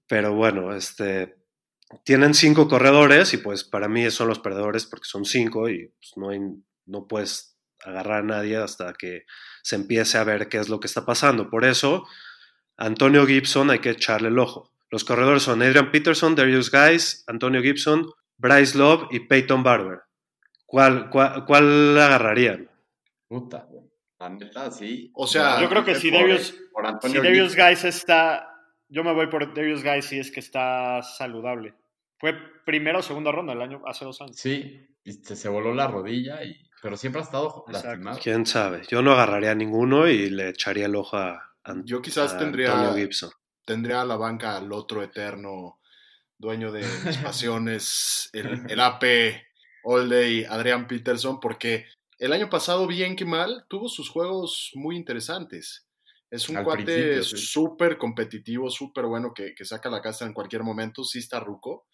Pero 0.07 0.33
bueno, 0.33 0.73
este, 0.73 1.38
tienen 2.03 2.33
cinco 2.33 2.67
corredores 2.67 3.33
y 3.33 3.37
pues 3.37 3.63
para 3.63 3.87
mí 3.87 4.09
son 4.11 4.27
los 4.27 4.39
perdedores 4.39 4.85
porque 4.85 5.07
son 5.07 5.25
cinco 5.25 5.69
y 5.69 5.87
pues, 5.87 6.13
no, 6.15 6.29
hay, 6.29 6.39
no 6.85 7.07
puedes 7.07 7.57
agarrar 7.83 8.19
a 8.19 8.23
nadie 8.23 8.57
hasta 8.57 8.93
que 8.93 9.23
se 9.63 9.75
empiece 9.75 10.17
a 10.17 10.23
ver 10.23 10.49
qué 10.49 10.57
es 10.57 10.69
lo 10.69 10.79
que 10.79 10.87
está 10.87 11.05
pasando. 11.05 11.49
Por 11.49 11.65
eso, 11.65 12.05
Antonio 12.77 13.25
Gibson 13.25 13.71
hay 13.71 13.79
que 13.79 13.91
echarle 13.91 14.29
el 14.29 14.39
ojo. 14.39 14.71
Los 14.91 15.03
corredores 15.03 15.43
son 15.43 15.61
Adrian 15.61 15.91
Peterson, 15.91 16.35
Darius 16.35 16.71
Guys, 16.71 17.23
Antonio 17.27 17.61
Gibson, 17.61 18.09
Bryce 18.37 18.77
Love 18.77 19.07
y 19.11 19.21
Peyton 19.21 19.63
Barber. 19.63 20.01
¿Cuál, 20.65 21.09
cuál, 21.09 21.45
cuál 21.45 21.97
agarrarían? 21.97 22.69
Puta. 23.27 23.67
La 24.19 24.29
neta, 24.29 24.69
sí. 24.69 25.11
O 25.13 25.25
sea, 25.25 25.61
Yo 25.61 25.69
creo 25.69 25.85
que 25.85 25.95
si 25.95 26.11
Darius, 26.11 26.53
por 26.73 27.09
si 27.09 27.17
Darius. 27.17 27.55
Guys 27.55 27.85
está. 27.85 28.49
Yo 28.89 29.03
me 29.03 29.13
voy 29.13 29.27
por 29.27 29.53
Darius 29.53 29.83
Guys 29.83 30.05
si 30.05 30.19
es 30.19 30.31
que 30.31 30.39
está 30.39 31.01
saludable. 31.03 31.73
Fue 32.17 32.33
primera 32.65 32.99
o 32.99 33.01
segunda 33.01 33.31
ronda 33.31 33.53
el 33.53 33.61
año, 33.61 33.81
hace 33.85 34.03
dos 34.05 34.19
años. 34.21 34.35
Sí, 34.35 34.85
y 35.03 35.13
se, 35.13 35.35
se 35.35 35.47
voló 35.47 35.73
la 35.73 35.87
rodilla, 35.87 36.43
y, 36.43 36.55
pero 36.81 36.97
siempre 36.97 37.21
ha 37.21 37.23
estado 37.23 37.63
Exacto. 37.67 37.87
lastimado. 37.89 38.19
¿Quién 38.21 38.45
sabe? 38.45 38.81
Yo 38.89 39.01
no 39.01 39.11
agarraría 39.13 39.51
a 39.51 39.55
ninguno 39.55 40.07
y 40.07 40.29
le 40.29 40.49
echaría 40.49 40.87
el 40.87 40.95
ojo 40.95 41.17
a, 41.17 41.53
Yo 41.85 42.01
quizás 42.01 42.33
a 42.33 42.37
tendría- 42.37 42.71
Antonio 42.73 42.95
Gibson. 42.95 43.29
Tendría 43.63 44.01
a 44.01 44.05
la 44.05 44.15
banca 44.17 44.57
al 44.57 44.71
otro 44.73 45.03
eterno 45.03 45.79
dueño 46.37 46.71
de 46.71 46.81
mis 47.05 47.17
pasiones, 47.17 48.29
el, 48.33 48.65
el 48.69 48.79
AP 48.79 49.03
All 49.83 50.09
Day, 50.09 50.45
Adrián 50.45 50.87
Peterson, 50.87 51.39
porque 51.39 51.85
el 52.17 52.33
año 52.33 52.49
pasado, 52.49 52.87
bien 52.87 53.15
que 53.15 53.25
mal, 53.25 53.65
tuvo 53.69 53.87
sus 53.87 54.09
juegos 54.09 54.71
muy 54.73 54.95
interesantes. 54.97 55.85
Es 56.31 56.47
un 56.49 56.57
Al 56.57 56.63
cuate 56.63 57.23
sí. 57.23 57.37
súper 57.37 57.97
competitivo, 57.97 58.69
súper 58.69 59.05
bueno, 59.05 59.33
que, 59.33 59.55
que 59.55 59.65
saca 59.65 59.89
la 59.89 60.01
casa 60.01 60.25
en 60.25 60.33
cualquier 60.33 60.63
momento. 60.63 61.03
Sí 61.03 61.19
está 61.19 61.39
ruco. 61.39 61.87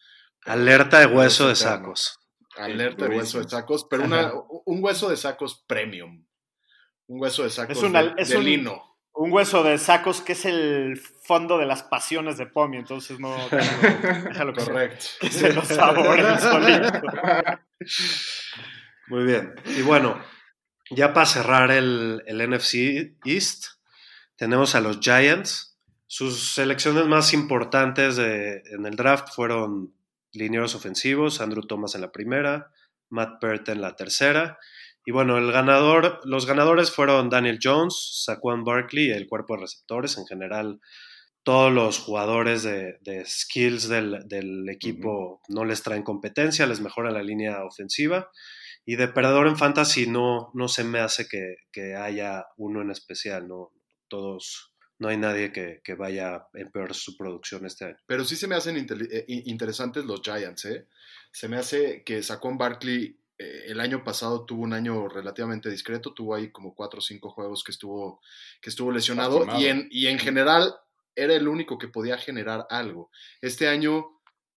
Alerta 0.44 1.00
de 1.00 1.06
hueso 1.08 1.48
de 1.48 1.56
sacos. 1.56 2.20
Alerta 2.58 3.08
de 3.08 3.18
hueso 3.18 3.42
de 3.42 3.50
sacos, 3.50 3.88
pero 3.90 4.04
una, 4.04 4.32
un 4.66 4.84
hueso 4.84 5.10
de 5.10 5.18
sacos 5.18 5.64
premium. 5.68 6.26
Un 7.08 7.22
hueso 7.22 7.44
de 7.44 7.50
sacos 7.50 7.78
Es 7.78 7.84
una- 7.84 8.04
de, 8.04 8.14
es 8.18 8.30
de 8.30 8.38
un- 8.38 8.44
lino. 8.46 8.92
Un 9.18 9.32
hueso 9.32 9.64
de 9.64 9.78
sacos 9.78 10.20
que 10.20 10.34
es 10.34 10.44
el 10.44 11.00
fondo 11.24 11.58
de 11.58 11.66
las 11.66 11.84
pasiones 11.84 12.38
de 12.38 12.48
Pomi, 12.48 12.76
entonces 12.76 13.18
no. 13.18 13.34
déjalo- 13.50 14.54
Correcto. 14.66 15.06
Que 15.22 15.32
se 15.32 15.54
lo 15.54 15.64
sabore 15.64 16.22
el 16.22 16.40
solito. 16.40 17.02
Muy 19.08 19.24
bien. 19.24 19.54
Y 19.78 19.82
bueno, 19.84 20.22
ya 20.90 21.14
para 21.14 21.26
cerrar 21.26 21.72
el, 21.72 22.24
el 22.26 22.50
NFC 22.50 23.16
East, 23.24 23.66
tenemos 24.36 24.76
a 24.76 24.82
los 24.82 25.00
Giants. 25.00 25.78
Sus 26.08 26.54
selecciones 26.54 27.06
más 27.08 27.34
importantes 27.34 28.16
de- 28.16 28.62
en 28.72 28.86
el 28.86 28.96
draft 28.96 29.30
fueron 29.34 29.94
linieros 30.34 30.76
ofensivos, 30.76 31.42
Andrew 31.42 31.66
Thomas 31.66 31.96
en 31.96 32.02
la 32.02 32.12
primera, 32.12 32.72
Matt 33.10 33.40
Pert 33.40 33.70
en 33.70 33.82
la 33.82 33.96
tercera. 33.96 34.58
Y 35.06 35.12
bueno, 35.12 35.38
el 35.38 35.52
ganador, 35.52 36.20
los 36.26 36.46
ganadores 36.46 36.92
fueron 36.92 37.30
Daniel 37.30 37.60
Jones, 37.62 38.24
Saquon 38.26 38.64
Barkley 38.64 39.08
y 39.08 39.12
el 39.12 39.28
cuerpo 39.28 39.56
de 39.56 39.62
receptores. 39.62 40.18
En 40.18 40.26
general, 40.26 40.80
todos 41.44 41.72
los 41.72 42.00
jugadores 42.00 42.64
de, 42.64 42.98
de 43.02 43.24
skills 43.26 43.88
del, 43.88 44.28
del 44.28 44.68
equipo 44.68 45.42
no 45.48 45.64
les 45.64 45.84
traen 45.84 46.02
competencia, 46.04 46.66
les 46.66 46.82
mejora 46.82 47.12
la 47.12 47.22
línea 47.22 47.64
ofensiva. 47.64 48.32
Y 48.84 48.96
de 48.96 49.08
perdedor 49.08 49.48
en 49.48 49.58
fantasy 49.58 50.08
no, 50.08 50.50
no 50.54 50.68
se 50.68 50.84
me 50.84 51.00
hace 51.00 51.28
que, 51.28 51.56
que 51.72 51.96
haya 51.96 52.46
uno 52.58 52.82
en 52.82 52.90
especial, 52.92 53.48
no 53.48 53.72
todos, 54.16 54.72
no 55.00 55.10
hay 55.10 55.18
nadie 55.18 55.52
que, 55.52 55.82
que 55.84 55.94
vaya 55.96 56.36
a 56.36 56.48
empeorar 56.54 56.94
su 56.94 57.18
producción 57.18 57.66
este 57.66 57.86
año. 57.86 57.98
Pero 58.08 58.24
sí 58.24 58.36
se 58.36 58.48
me 58.48 58.56
hacen 58.56 58.78
eh, 58.78 59.26
in- 59.28 59.44
interesantes 59.46 60.06
los 60.06 60.22
Giants, 60.22 60.66
¿eh? 60.66 60.88
Se 61.32 61.48
me 61.50 61.58
hace 61.58 62.04
que 62.06 62.24
Saquon 62.24 62.58
Barkley 62.58 63.20
eh, 63.38 63.64
el 63.68 63.82
año 63.82 64.04
pasado 64.06 64.46
tuvo 64.46 64.64
un 64.64 64.72
año 64.74 65.10
relativamente 65.10 65.70
discreto, 65.70 66.14
tuvo 66.14 66.34
ahí 66.36 66.50
como 66.52 66.74
cuatro 66.74 67.00
o 67.00 67.02
cinco 67.02 67.30
juegos 67.30 67.64
que 67.64 67.72
estuvo, 67.74 68.22
que 68.62 68.70
estuvo 68.70 68.90
lesionado 68.92 69.46
y 69.60 69.66
en, 69.66 69.88
y 69.92 70.08
en 70.08 70.18
general 70.18 70.74
era 71.14 71.34
el 71.36 71.48
único 71.48 71.78
que 71.78 71.90
podía 71.90 72.18
generar 72.18 72.66
algo. 72.70 73.10
Este 73.42 73.68
año, 73.68 74.06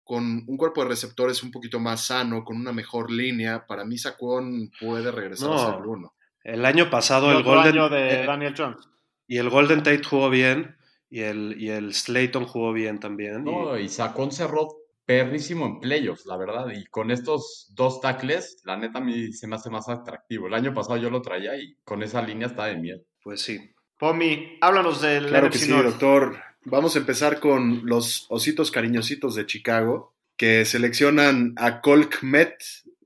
con 0.05 0.45
un 0.47 0.57
cuerpo 0.57 0.83
de 0.83 0.89
receptores 0.91 1.43
un 1.43 1.51
poquito 1.51 1.81
más 1.81 2.07
sano, 2.07 2.45
con 2.45 2.57
una 2.57 2.73
mejor 2.73 3.11
línea, 3.11 3.67
para 3.67 3.85
mí 3.85 3.99
Saquon 3.99 4.71
puede 4.81 5.11
regresar 5.11 5.49
No. 5.49 5.55
a 5.59 5.67
ser 5.73 5.81
el 5.81 5.87
uno. 5.87 6.15
El 6.45 6.65
año 6.65 6.89
pasado 6.89 7.27
El 7.31 7.37
el 7.39 7.41
otro 7.43 7.55
Golden, 7.57 7.73
año 7.75 7.89
de 7.89 8.23
eh, 8.23 8.27
Daniel 8.27 8.55
Jones. 8.57 8.89
Y 9.29 9.37
el 9.39 9.49
Golden 9.51 9.85
Tate 9.85 10.03
jugó 10.03 10.29
bien 10.31 10.77
y 11.11 11.21
el, 11.21 11.55
y 11.59 11.69
el 11.71 11.95
Slayton 11.95 12.47
jugó 12.47 12.73
bien 12.73 12.99
también. 12.99 13.43
y- 13.47 13.51
No, 13.51 13.79
y 13.79 13.89
Sacón 13.89 14.33
cerró 14.33 14.69
perrísimo 15.05 15.65
en 15.67 15.81
playoffs, 15.81 16.27
la 16.27 16.37
verdad. 16.37 16.67
Y 16.75 16.85
con 16.87 17.11
estos 17.11 17.73
dos 17.75 18.01
tackles, 18.01 18.61
la 18.65 18.77
neta 18.77 18.99
a 18.99 19.03
mí 19.03 19.33
se 19.33 19.47
me 19.47 19.55
hace 19.57 19.71
más 19.71 19.89
atractivo. 19.89 20.49
El 20.49 20.55
año 20.55 20.75
pasado 20.75 20.97
yo 20.99 21.09
lo 21.11 21.23
traía 21.23 21.57
y 21.57 21.77
con 21.85 22.03
esa 22.03 22.21
línea 22.23 22.49
está 22.49 22.67
de 22.67 22.77
miedo. 22.77 23.01
pues 23.23 23.41
sí. 23.43 23.59
Pomi, 23.99 24.59
háblanos 24.61 25.01
del 25.03 25.27
Claro 25.27 25.51
que 25.51 25.59
sí, 25.59 25.71
doctor. 25.73 26.37
Vamos 26.65 26.95
a 26.95 26.99
empezar 27.01 27.41
con 27.41 27.85
los 27.87 28.27
ositos 28.29 28.71
cariñositos 28.71 29.35
de 29.35 29.45
Chicago, 29.47 30.15
que 30.37 30.65
seleccionan 30.65 31.55
a 31.57 31.81
Colk 31.81 32.23
Met, 32.23 32.55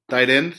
tight 0.07 0.29
end. 0.29 0.55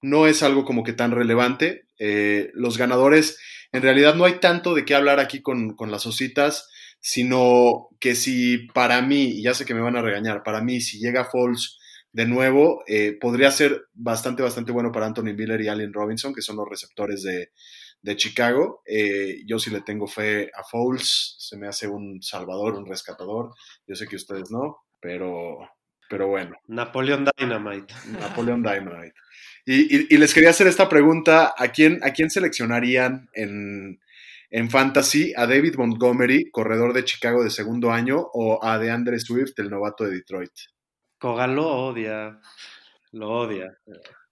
No 0.00 0.26
es 0.26 0.42
algo 0.42 0.64
como 0.64 0.84
que 0.84 0.92
tan 0.94 1.10
relevante. 1.10 1.84
Eh, 1.98 2.50
los 2.54 2.78
ganadores, 2.78 3.38
en 3.72 3.82
realidad 3.82 4.14
no 4.14 4.24
hay 4.24 4.40
tanto 4.40 4.74
de 4.74 4.84
qué 4.84 4.94
hablar 4.94 5.20
aquí 5.20 5.42
con, 5.42 5.74
con 5.74 5.90
las 5.90 6.06
ositas, 6.06 6.68
sino 7.00 7.88
que 8.00 8.14
si 8.14 8.66
para 8.74 9.00
mí, 9.02 9.24
y 9.24 9.42
ya 9.42 9.54
sé 9.54 9.64
que 9.64 9.74
me 9.74 9.80
van 9.80 9.96
a 9.96 10.02
regañar, 10.02 10.42
para 10.42 10.60
mí, 10.62 10.80
si 10.80 10.98
llega 10.98 11.28
Falls 11.30 11.78
de 12.12 12.26
nuevo, 12.26 12.82
eh, 12.86 13.16
podría 13.20 13.50
ser 13.50 13.82
bastante, 13.92 14.42
bastante 14.42 14.72
bueno 14.72 14.90
para 14.90 15.06
Anthony 15.06 15.34
Miller 15.36 15.60
y 15.60 15.68
Allen 15.68 15.92
Robinson, 15.92 16.34
que 16.34 16.42
son 16.42 16.56
los 16.56 16.68
receptores 16.68 17.22
de, 17.22 17.50
de 18.02 18.16
Chicago. 18.16 18.82
Eh, 18.86 19.42
yo 19.46 19.58
sí 19.58 19.70
le 19.70 19.82
tengo 19.82 20.06
fe 20.06 20.50
a 20.54 20.64
Fouls, 20.64 21.36
se 21.38 21.56
me 21.56 21.68
hace 21.68 21.86
un 21.86 22.22
salvador, 22.22 22.74
un 22.74 22.86
rescatador. 22.86 23.54
Yo 23.86 23.94
sé 23.94 24.06
que 24.06 24.16
ustedes 24.16 24.50
no, 24.50 24.78
pero, 25.00 25.58
pero 26.08 26.28
bueno. 26.28 26.56
Napoleon 26.66 27.26
Dynamite. 27.36 27.94
Napoleon 28.20 28.62
Dynamite. 28.62 29.14
Y, 29.64 30.14
y, 30.14 30.16
les 30.16 30.32
quería 30.32 30.50
hacer 30.50 30.66
esta 30.66 30.88
pregunta, 30.88 31.52
¿a 31.56 31.68
quién, 31.68 32.00
a 32.02 32.12
quién 32.12 32.30
seleccionarían 32.30 33.28
en, 33.34 34.00
en 34.50 34.70
Fantasy? 34.70 35.34
¿A 35.36 35.46
David 35.46 35.74
Montgomery, 35.76 36.50
corredor 36.50 36.94
de 36.94 37.04
Chicago 37.04 37.44
de 37.44 37.50
segundo 37.50 37.92
año, 37.92 38.18
o 38.32 38.64
a 38.64 38.78
DeAndre 38.78 39.18
Swift, 39.18 39.58
el 39.58 39.68
novato 39.68 40.04
de 40.04 40.12
Detroit? 40.12 40.52
Kogan 41.18 41.54
lo 41.54 41.66
odia, 41.66 42.40
lo 43.12 43.28
odia. 43.28 43.76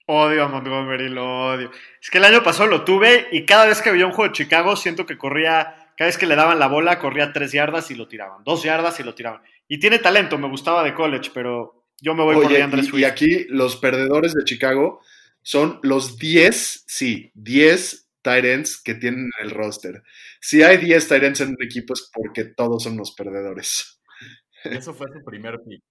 Odio 0.07 0.45
a 0.45 0.49
Montgomery, 0.49 1.09
lo 1.09 1.49
odio. 1.49 1.71
Es 2.01 2.11
que 2.11 2.19
el 2.19 2.25
año 2.25 2.43
pasado 2.43 2.69
lo 2.69 2.85
tuve 2.85 3.27
y 3.33 3.45
cada 3.45 3.67
vez 3.67 3.83
que 3.83 3.91
veía 3.91 4.07
un 4.07 4.13
juego 4.13 4.29
de 4.29 4.37
Chicago 4.37 4.77
siento 4.77 5.05
que 5.05 5.19
corría, 5.19 5.91
cada 5.97 6.07
vez 6.07 6.17
que 6.17 6.27
le 6.27 6.37
daban 6.37 6.61
la 6.61 6.69
bola, 6.69 6.99
corría 6.99 7.33
tres 7.33 7.53
yardas 7.53 7.91
y 7.91 7.97
lo 7.97 8.07
tiraban, 8.07 8.45
dos 8.45 8.63
yardas 8.63 9.01
y 9.01 9.03
lo 9.03 9.15
tiraban. 9.15 9.43
Y 9.69 9.79
tiene 9.81 9.99
talento, 9.99 10.39
me 10.39 10.49
gustaba 10.49 10.85
de 10.85 10.95
college, 10.95 11.31
pero 11.35 11.87
yo 12.01 12.15
me 12.15 12.23
voy 12.23 12.37
por 12.37 12.49
DeAndre 12.49 12.83
Swift. 12.83 13.01
Y 13.01 13.05
aquí 13.05 13.47
los 13.49 13.77
perdedores 13.77 14.35
de 14.35 14.45
Chicago 14.45 15.01
son 15.43 15.81
los 15.83 16.19
10, 16.19 16.85
sí, 16.87 17.31
10 17.35 18.09
tight 18.23 18.67
que 18.85 18.95
tienen 18.95 19.31
el 19.41 19.51
roster. 19.51 20.03
Si 20.41 20.63
hay 20.63 20.79
10 20.79 21.09
tight 21.09 21.41
en 21.41 21.49
un 21.51 21.63
equipo 21.63 21.95
es 21.95 22.11
porque 22.13 22.45
todos 22.45 22.83
son 22.83 22.97
los 22.97 23.13
perdedores. 23.13 24.01
Eso 24.65 24.95
fue 24.95 25.07
su 25.13 25.25
primer 25.25 25.61
pick. 25.67 25.83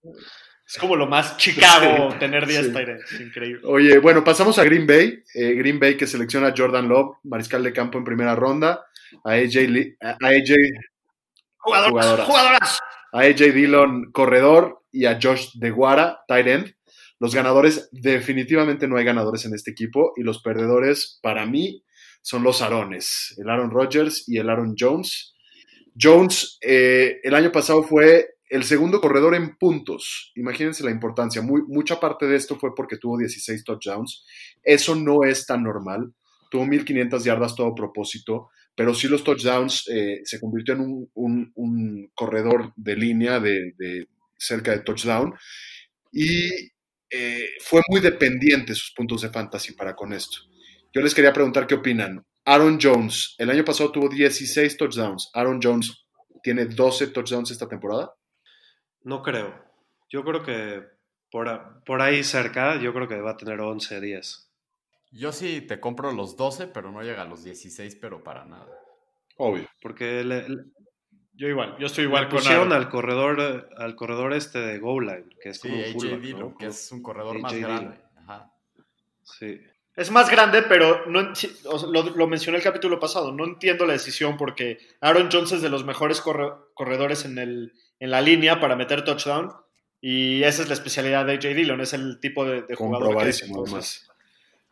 Es 0.68 0.78
como 0.78 0.96
lo 0.96 1.06
más 1.06 1.38
Chicago 1.38 2.16
tener 2.20 2.46
10 2.48 2.72
sí. 3.08 3.24
increíble. 3.24 3.62
Oye, 3.66 4.00
bueno, 4.00 4.24
pasamos 4.24 4.58
a 4.58 4.64
Green 4.64 4.88
Bay. 4.88 5.22
Eh, 5.34 5.54
Green 5.54 5.80
Bay 5.80 5.96
que 5.96 6.08
selecciona 6.08 6.48
a 6.48 6.54
Jordan 6.58 6.90
Love, 6.90 7.18
mariscal 7.24 7.64
de 7.64 7.72
campo 7.72 7.98
en 7.98 8.04
primera 8.04 8.36
ronda. 8.36 8.86
A 9.24 9.34
AJ, 9.34 9.96
a 10.02 10.18
AJ 10.20 10.56
jugadoras, 11.66 12.28
jugadoras. 12.28 12.80
A 13.16 13.22
AJ 13.22 13.54
Dillon, 13.54 14.12
corredor. 14.12 14.82
Y 14.92 15.06
a 15.06 15.18
Josh 15.22 15.52
DeGuara, 15.54 16.20
tight 16.28 16.48
end. 16.48 16.76
Los 17.18 17.34
ganadores, 17.34 17.88
definitivamente 17.94 18.88
no 18.88 18.98
hay 18.98 19.06
ganadores 19.06 19.46
en 19.46 19.54
este 19.54 19.72
equipo. 19.72 20.12
Y 20.18 20.24
los 20.24 20.42
perdedores, 20.42 21.20
para 21.22 21.46
mí, 21.46 21.82
son 22.22 22.44
los 22.44 22.62
Aarones. 22.62 23.34
El 23.38 23.50
Aaron 23.50 23.72
Rodgers 23.72 24.28
y 24.28 24.38
el 24.38 24.50
Aaron 24.50 24.76
Jones. 24.78 25.34
Jones, 26.00 26.58
eh, 26.62 27.20
el 27.24 27.36
año 27.36 27.54
pasado 27.54 27.84
fue 27.84 28.36
el 28.50 28.66
segundo 28.66 29.00
corredor 29.00 29.34
en 29.34 29.56
puntos. 29.56 30.34
Imagínense 30.36 30.84
la 30.84 30.92
importancia. 30.92 31.42
Muy, 31.42 31.62
mucha 31.68 32.00
parte 32.02 32.28
de 32.28 32.36
esto 32.36 32.58
fue 32.58 32.76
porque 32.76 32.98
tuvo 32.98 33.18
16 33.18 33.64
touchdowns. 33.64 34.26
Eso 34.62 34.94
no 34.94 35.24
es 35.24 35.46
tan 35.46 35.64
normal. 35.64 36.14
Tuvo 36.52 36.66
1500 36.66 37.24
yardas 37.24 37.56
todo 37.56 37.74
propósito, 37.74 38.50
pero 38.76 38.94
sí 38.94 39.08
los 39.08 39.24
touchdowns 39.24 39.88
eh, 39.90 40.22
se 40.24 40.40
convirtió 40.40 40.74
en 40.76 41.10
un, 41.14 41.52
corredor 42.26 42.74
de 42.76 42.96
línea 42.96 43.40
de, 43.40 44.08
cerca 44.38 44.72
de 44.72 44.80
touchdown. 44.80 45.34
Y 46.12 46.50
eh, 47.10 47.50
fue 47.62 47.82
muy 47.90 48.02
dependiente 48.02 48.74
sus 48.74 48.92
puntos 48.92 49.22
de 49.22 49.30
fantasy 49.30 49.74
para 49.74 49.96
con 49.96 50.14
esto. 50.14 50.38
Yo 50.94 51.02
les 51.02 51.14
quería 51.14 51.34
preguntar 51.34 51.68
qué 51.68 51.76
opinan. 51.76 52.26
Aaron 52.46 52.80
Jones, 52.82 53.36
el 53.38 53.50
año 53.50 53.66
pasado 53.66 53.92
tuvo 53.92 54.10
16 54.10 54.78
touchdowns. 54.78 55.30
Aaron 55.34 55.60
Jones 55.62 56.06
tiene 56.42 56.66
12 56.66 57.08
touchdowns 57.08 57.52
esta 57.52 57.68
temporada. 57.68 58.14
No 59.04 59.22
creo. 59.22 59.54
Yo 60.10 60.24
creo 60.24 60.44
que 60.44 60.84
por, 61.32 61.84
por 61.84 62.02
ahí 62.02 62.24
cerca, 62.24 62.80
yo 62.80 62.94
creo 62.94 63.08
que 63.08 63.20
va 63.20 63.32
a 63.32 63.38
tener 63.38 63.60
11, 63.60 64.00
10. 64.00 64.52
Yo 65.12 65.32
sí 65.32 65.62
te 65.62 65.80
compro 65.80 66.12
los 66.12 66.38
12, 66.38 66.68
pero 66.68 66.92
no 66.92 67.02
llega 67.02 67.24
a 67.24 67.26
los 67.26 67.44
16, 67.44 67.98
pero 68.00 68.24
para 68.24 68.46
nada. 68.46 68.68
Obvio. 69.38 69.68
Porque 69.82 70.24
le, 70.24 70.46
yo 71.38 71.48
igual, 71.48 71.76
yo 71.78 71.88
estoy 71.88 72.06
igual 72.06 72.26
le 72.26 72.30
pusieron 72.30 72.72
al 72.72 72.90
corredor, 72.90 73.70
al 73.78 73.96
corredor 73.96 74.34
este 74.34 74.60
de 74.60 74.80
Goal 74.80 75.06
Line, 75.06 75.26
que 75.42 75.50
es 75.50 75.60
sí, 75.60 75.68
como 75.68 75.82
AJ 75.82 76.22
Dillon, 76.22 76.58
que 76.58 76.68
es 76.68 76.92
un 76.92 77.02
corredor 77.02 77.40
más 77.40 77.54
grande. 77.54 77.98
Ajá. 78.18 78.52
Sí. 79.24 79.62
Es 79.96 80.12
más 80.12 80.30
grande, 80.30 80.62
pero 80.62 81.06
no, 81.08 81.34
lo, 81.90 82.04
lo, 82.04 82.28
mencioné 82.28 82.58
el 82.58 82.64
capítulo 82.64 83.00
pasado. 83.00 83.32
No 83.32 83.46
entiendo 83.46 83.86
la 83.86 83.94
decisión 83.94 84.36
porque 84.38 84.78
Aaron 85.00 85.30
Jones 85.32 85.54
es 85.54 85.62
de 85.62 85.70
los 85.70 85.86
mejores 85.86 86.20
corre, 86.20 86.52
corredores 86.74 87.24
en 87.24 87.38
el, 87.38 87.74
en 88.00 88.12
la 88.12 88.22
línea 88.22 88.60
para 88.60 88.76
meter 88.76 89.04
touchdown. 89.04 89.54
Y 90.02 90.44
esa 90.44 90.64
es 90.64 90.68
la 90.68 90.74
especialidad 90.74 91.26
de 91.26 91.34
AJ 91.34 91.56
Dillon, 91.56 91.82
es 91.82 91.94
el 91.94 92.20
tipo 92.20 92.46
de, 92.46 92.62
de 92.64 92.76
jugador 92.76 93.18
que 93.24 93.30
es. 93.30 94.10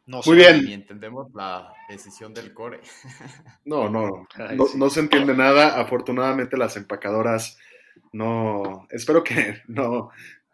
No 0.06 0.21
Muy 0.26 0.36
bien. 0.36 0.67
Y 0.67 0.73
entendemos 0.73 1.34
la 1.34 1.73
decisión 1.93 2.34
del 2.34 2.53
core. 2.53 2.82
No, 3.65 3.89
no, 3.89 4.27
no, 4.38 4.65
no, 4.75 4.89
se 4.89 4.99
entiende 4.99 5.34
nada. 5.34 5.79
Afortunadamente 5.79 6.58
las 6.58 6.75
empacadoras 6.75 7.58
no, 8.12 8.88
espero 8.89 9.23
que 9.23 9.62
no, 9.67 10.12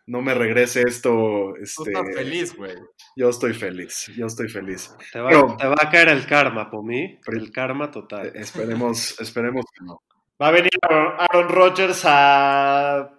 no 0.08 0.22
me 0.22 0.34
regrese 0.34 0.84
esto. 0.88 1.56
Este, 1.58 1.92
estás 1.92 2.16
feliz, 2.16 2.56
güey. 2.56 2.76
Yo 3.16 3.30
estoy 3.30 3.54
feliz, 3.54 4.12
yo 4.16 4.26
estoy 4.26 4.50
feliz. 4.50 4.96
Te 5.12 5.20
va, 5.20 5.30
te 5.58 5.68
va 5.68 5.76
a 5.80 5.90
caer 5.90 6.10
el 6.10 6.26
karma, 6.26 6.70
por 6.70 6.84
mí, 6.84 7.20
el 7.28 7.52
karma 7.52 7.92
total. 7.92 8.28
Eh, 8.28 8.32
esperemos, 8.36 9.20
esperemos 9.20 9.66
que 9.74 9.86
no. 9.86 10.02
Va 10.42 10.48
a 10.48 10.52
venir 10.52 10.72
Aaron 10.82 11.50
Rodgers 11.50 12.02
a 12.06 13.12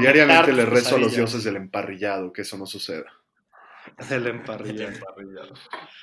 Diariamente 0.00 0.52
le 0.52 0.64
rezo 0.64 0.96
a 0.96 0.98
los 0.98 1.14
dioses 1.14 1.44
del 1.44 1.56
emparrillado 1.56 2.32
que 2.32 2.42
eso 2.42 2.56
no 2.56 2.66
suceda. 2.66 3.12
Del 4.08 4.26
emparrillado. 4.26 4.92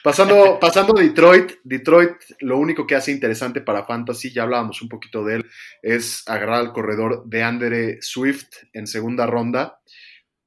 pasando, 0.04 0.60
pasando 0.60 0.98
a 0.98 1.02
Detroit, 1.02 1.54
Detroit 1.63 2.12
lo 2.41 2.58
único 2.58 2.86
que 2.86 2.96
hace 2.96 3.12
interesante 3.12 3.62
para 3.62 3.86
Fantasy, 3.86 4.32
ya 4.32 4.44
hablábamos 4.44 4.82
un 4.82 4.89
poquito 4.89 5.24
de 5.24 5.36
él, 5.36 5.46
es 5.82 6.24
agarrar 6.28 6.60
al 6.60 6.74
corredor 6.74 7.24
de 7.26 7.44
Andre 7.44 8.02
Swift 8.02 8.50
en 8.74 8.88
segunda 8.88 9.26
ronda. 9.26 9.80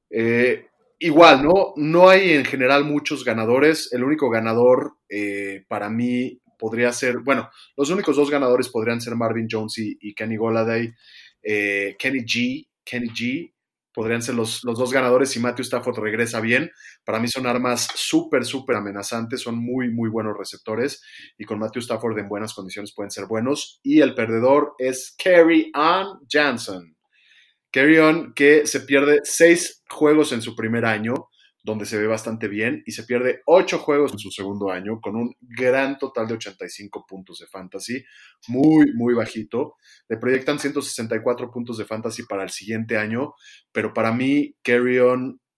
Eh, 0.09 0.67
igual, 0.99 1.43
¿no? 1.43 1.73
No 1.75 2.09
hay 2.09 2.33
en 2.33 2.45
general 2.45 2.85
muchos 2.85 3.25
ganadores. 3.25 3.91
El 3.91 4.03
único 4.03 4.29
ganador 4.29 4.93
eh, 5.09 5.65
para 5.67 5.89
mí 5.89 6.41
podría 6.57 6.91
ser, 6.93 7.19
bueno, 7.19 7.49
los 7.75 7.89
únicos 7.89 8.15
dos 8.15 8.29
ganadores 8.31 8.69
podrían 8.69 9.01
ser 9.01 9.15
Marvin 9.15 9.47
Jones 9.49 9.77
y, 9.77 10.13
Kenny 10.13 10.37
Goladay. 10.37 10.93
Eh, 11.43 11.95
Kenny 11.99 12.21
G, 12.21 12.67
Kenny 12.83 13.09
G 13.09 13.54
podrían 13.95 14.21
ser 14.21 14.35
los, 14.35 14.63
los, 14.63 14.77
dos 14.77 14.91
ganadores 14.91 15.29
si 15.31 15.39
Matthew 15.39 15.63
Stafford 15.63 15.99
regresa 15.99 16.41
bien. 16.41 16.69
Para 17.05 17.19
mí 17.19 17.27
son 17.29 17.47
armas 17.47 17.87
súper, 17.95 18.45
súper 18.45 18.75
amenazantes, 18.75 19.41
son 19.41 19.57
muy, 19.57 19.89
muy 19.89 20.09
buenos 20.09 20.37
receptores 20.37 21.01
y 21.37 21.45
con 21.45 21.57
Matthew 21.57 21.81
Stafford 21.81 22.19
en 22.19 22.27
buenas 22.27 22.53
condiciones 22.53 22.93
pueden 22.93 23.09
ser 23.09 23.25
buenos. 23.25 23.79
Y 23.81 24.01
el 24.01 24.13
perdedor 24.13 24.73
es 24.77 25.15
Kerry 25.17 25.71
Ann 25.73 26.19
Johnson. 26.31 26.95
Kerry 27.71 27.97
On 27.99 28.33
que 28.33 28.67
se 28.67 28.81
pierde 28.81 29.21
seis 29.23 29.83
juegos 29.89 30.31
en 30.31 30.41
su 30.41 30.55
primer 30.55 30.85
año 30.85 31.13
donde 31.65 31.85
se 31.87 31.97
ve 31.97 32.05
bastante 32.05 32.47
bien 32.47 32.83
y 32.85 32.91
se 32.91 33.05
pierde 33.05 33.41
ocho 33.47 33.79
juegos 33.79 34.11
en 34.11 34.19
su 34.19 34.29
segundo 34.29 34.69
año 34.69 35.01
con 35.01 35.15
un 35.15 35.35
gran 35.41 35.97
total 35.97 36.27
de 36.27 36.35
85 36.35 37.07
puntos 37.07 37.39
de 37.39 37.47
fantasy, 37.47 38.05
muy, 38.47 38.93
muy 38.93 39.15
bajito. 39.15 39.73
Le 40.07 40.17
proyectan 40.17 40.59
164 40.59 41.49
puntos 41.51 41.79
de 41.79 41.85
fantasy 41.85 42.21
para 42.23 42.43
el 42.43 42.51
siguiente 42.51 42.97
año, 42.97 43.33
pero 43.71 43.95
para 43.95 44.11
mí, 44.11 44.55
Carry 44.61 44.99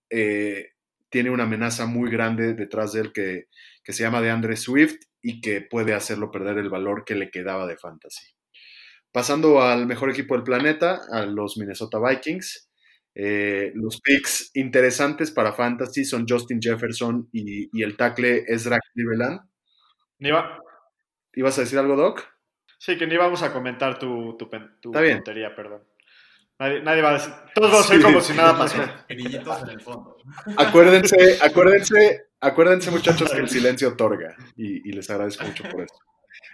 eh, 0.10 0.68
tiene 1.10 1.30
una 1.30 1.44
amenaza 1.44 1.86
muy 1.86 2.10
grande 2.10 2.54
detrás 2.54 2.94
de 2.94 3.02
él 3.02 3.12
que, 3.12 3.48
que 3.84 3.92
se 3.92 4.04
llama 4.04 4.22
de 4.22 4.32
Andre 4.32 4.56
Swift 4.56 4.96
y 5.22 5.42
que 5.42 5.60
puede 5.60 5.94
hacerlo 5.94 6.32
perder 6.32 6.58
el 6.58 6.70
valor 6.70 7.04
que 7.04 7.16
le 7.16 7.30
quedaba 7.30 7.68
de 7.68 7.76
fantasy. 7.76 8.24
Pasando 9.12 9.62
al 9.62 9.88
mejor 9.88 10.10
equipo 10.10 10.36
del 10.36 10.44
planeta, 10.44 11.02
a 11.12 11.26
los 11.26 11.58
Minnesota 11.58 12.00
Vikings. 12.00 12.67
Eh, 13.20 13.72
los 13.74 14.00
picks 14.00 14.52
interesantes 14.54 15.32
para 15.32 15.52
Fantasy 15.52 16.06
son 16.06 16.28
Justin 16.30 16.62
Jefferson 16.62 17.28
y, 17.32 17.82
el 17.82 17.98
tackle 17.98 18.46
Ezra 18.48 18.78
Cleveland. 18.94 19.40
¿Ibas 21.34 21.58
a 21.58 21.62
decir 21.62 21.80
algo, 21.80 21.96
Doc? 21.96 22.24
Sí, 22.78 22.96
que 22.96 23.08
ni 23.08 23.18
vamos 23.18 23.42
a 23.42 23.52
comentar 23.52 23.98
tu, 23.98 24.38
tu, 24.38 24.48
tu 24.80 24.92
tontería, 24.92 25.56
perdón. 25.56 25.82
Nadie, 26.60 27.02
va 27.02 27.10
a 27.10 27.14
decir. 27.14 27.34
Todos 27.56 27.72
vamos 27.72 27.86
a 27.86 27.94
ser 27.94 28.02
como 28.04 28.22
si 28.22 28.34
nada 28.34 28.56
pasó. 28.56 28.84
acuérdense, 30.58 31.40
acuérdense, 31.42 32.28
acuérdense, 32.40 32.92
muchachos, 32.92 33.32
que 33.32 33.40
el 33.40 33.50
silencio 33.50 33.90
otorga. 33.90 34.36
Y, 34.56 34.92
les 34.92 35.10
agradezco 35.10 35.44
mucho 35.44 35.64
por 35.64 35.82
eso. 35.82 35.96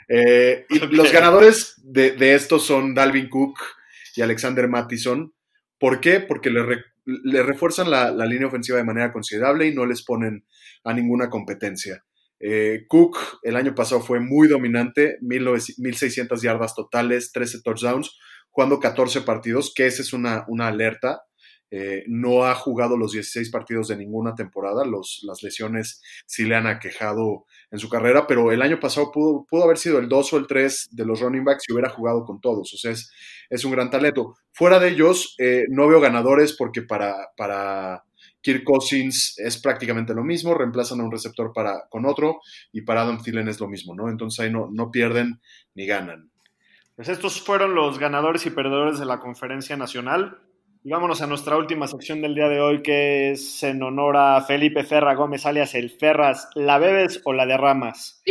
Eh, 0.07 0.65
y 0.69 0.79
los 0.79 1.11
ganadores 1.11 1.75
de, 1.83 2.11
de 2.11 2.35
estos 2.35 2.65
son 2.65 2.93
Dalvin 2.93 3.27
Cook 3.27 3.59
y 4.15 4.21
Alexander 4.21 4.69
Mattison. 4.69 5.33
¿Por 5.83 5.99
qué? 5.99 6.21
Porque 6.21 6.49
le, 6.49 7.43
refuerzan 7.43 7.91
la, 7.91 8.25
línea 8.25 8.47
ofensiva 8.47 8.77
de 8.77 8.85
manera 8.85 9.11
considerable 9.11 9.67
y 9.67 9.75
no 9.75 9.85
les 9.85 10.01
ponen 10.01 10.45
a 10.85 10.93
ninguna 10.93 11.29
competencia. 11.29 12.05
Eh, 12.39 12.85
Cook 12.87 13.17
el 13.43 13.57
año 13.57 13.75
pasado 13.75 13.99
fue 13.99 14.21
muy 14.21 14.47
dominante, 14.47 15.17
1.600 15.21 16.41
yardas 16.41 16.73
totales, 16.73 17.33
13 17.33 17.63
touchdowns, 17.63 18.17
jugando 18.49 18.79
14 18.79 19.23
partidos, 19.23 19.73
que 19.75 19.85
esa 19.85 20.03
es 20.03 20.13
una, 20.13 20.45
una 20.47 20.69
alerta. 20.69 21.23
Eh, 21.75 22.03
no 22.05 22.45
ha 22.45 22.53
jugado 22.53 22.95
los 22.95 23.13
16 23.13 23.49
partidos 23.49 23.87
de 23.87 23.97
ninguna 23.97 24.35
temporada, 24.35 24.85
las 24.85 25.41
lesiones 25.41 26.03
sí 26.27 26.45
le 26.45 26.55
han 26.55 26.67
aquejado 26.67 27.45
en 27.71 27.79
su 27.79 27.89
carrera, 27.89 28.27
pero 28.27 28.51
el 28.51 28.61
año 28.61 28.79
pasado 28.79 29.11
pudo, 29.11 29.63
haber 29.63 29.79
sido 29.79 29.97
el 29.97 30.07
2 30.07 30.33
o 30.33 30.37
el 30.37 30.45
3 30.45 30.89
de 30.91 31.03
los 31.03 31.19
running 31.19 31.43
backs 31.43 31.63
si 31.65 31.73
hubiera 31.73 31.89
jugado 31.89 32.25
con 32.25 32.39
todos, 32.39 32.71
o 32.75 32.77
sea, 32.77 32.91
es, 32.91 33.11
es 33.49 33.65
un 33.65 33.71
gran 33.71 33.89
talento. 33.89 34.35
Fuera 34.51 34.77
de 34.77 34.89
ellos, 34.89 35.33
eh, 35.39 35.63
no 35.69 35.87
veo 35.87 35.99
ganadores 35.99 36.53
porque 36.53 36.83
para, 36.83 37.31
para 37.35 38.03
Kirk 38.41 38.63
Cousins 38.65 39.33
es 39.39 39.59
prácticamente 39.59 40.13
lo 40.13 40.23
mismo, 40.23 40.53
reemplazan 40.53 40.99
a 40.99 41.03
un 41.05 41.11
receptor 41.11 41.53
para, 41.53 41.87
con 41.89 42.05
otro 42.05 42.41
y 42.71 42.81
para 42.81 43.01
Adam 43.01 43.19
Thielen 43.19 43.47
es 43.47 43.59
lo 43.59 43.67
mismo, 43.67 43.95
¿no? 43.95 44.11
Entonces 44.11 44.41
ahí 44.41 44.51
no, 44.51 44.69
no 44.71 44.91
pierden 44.91 45.41
ni 45.73 45.87
ganan. 45.87 46.29
Pues 46.95 47.09
estos 47.09 47.41
fueron 47.41 47.73
los 47.73 47.97
ganadores 47.97 48.45
y 48.45 48.51
perdedores 48.51 48.99
de 48.99 49.05
la 49.05 49.19
conferencia 49.19 49.75
nacional. 49.75 50.37
Y 50.85 50.89
vámonos 50.89 51.21
a 51.21 51.27
nuestra 51.27 51.55
última 51.55 51.87
sección 51.87 52.21
del 52.21 52.35
día 52.35 52.49
de 52.49 52.59
hoy, 52.59 52.81
que 52.81 53.31
es 53.31 53.63
en 53.63 53.81
honor 53.81 54.17
a 54.17 54.41
Felipe 54.41 54.83
Ferra 54.83 55.15
Gómez, 55.15 55.45
alias 55.45 55.75
el 55.75 55.89
Ferras. 55.89 56.49
¿La 56.55 56.77
bebes 56.77 57.21
o 57.23 57.31
la 57.31 57.45
derramas? 57.45 58.21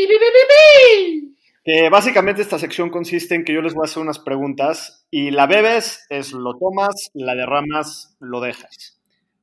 Que 1.65 1.89
básicamente 1.89 2.43
esta 2.43 2.59
sección 2.59 2.91
consiste 2.91 3.35
en 3.35 3.45
que 3.45 3.55
yo 3.55 3.63
les 3.63 3.73
voy 3.73 3.85
a 3.85 3.89
hacer 3.89 4.03
unas 4.03 4.19
preguntas 4.19 5.07
y 5.11 5.31
la 5.31 5.47
bebes 5.47 6.05
es 6.11 6.33
lo 6.33 6.59
tomas, 6.59 7.11
la 7.15 7.35
derramas, 7.35 8.19
lo 8.21 8.43
dejas. 8.43 9.01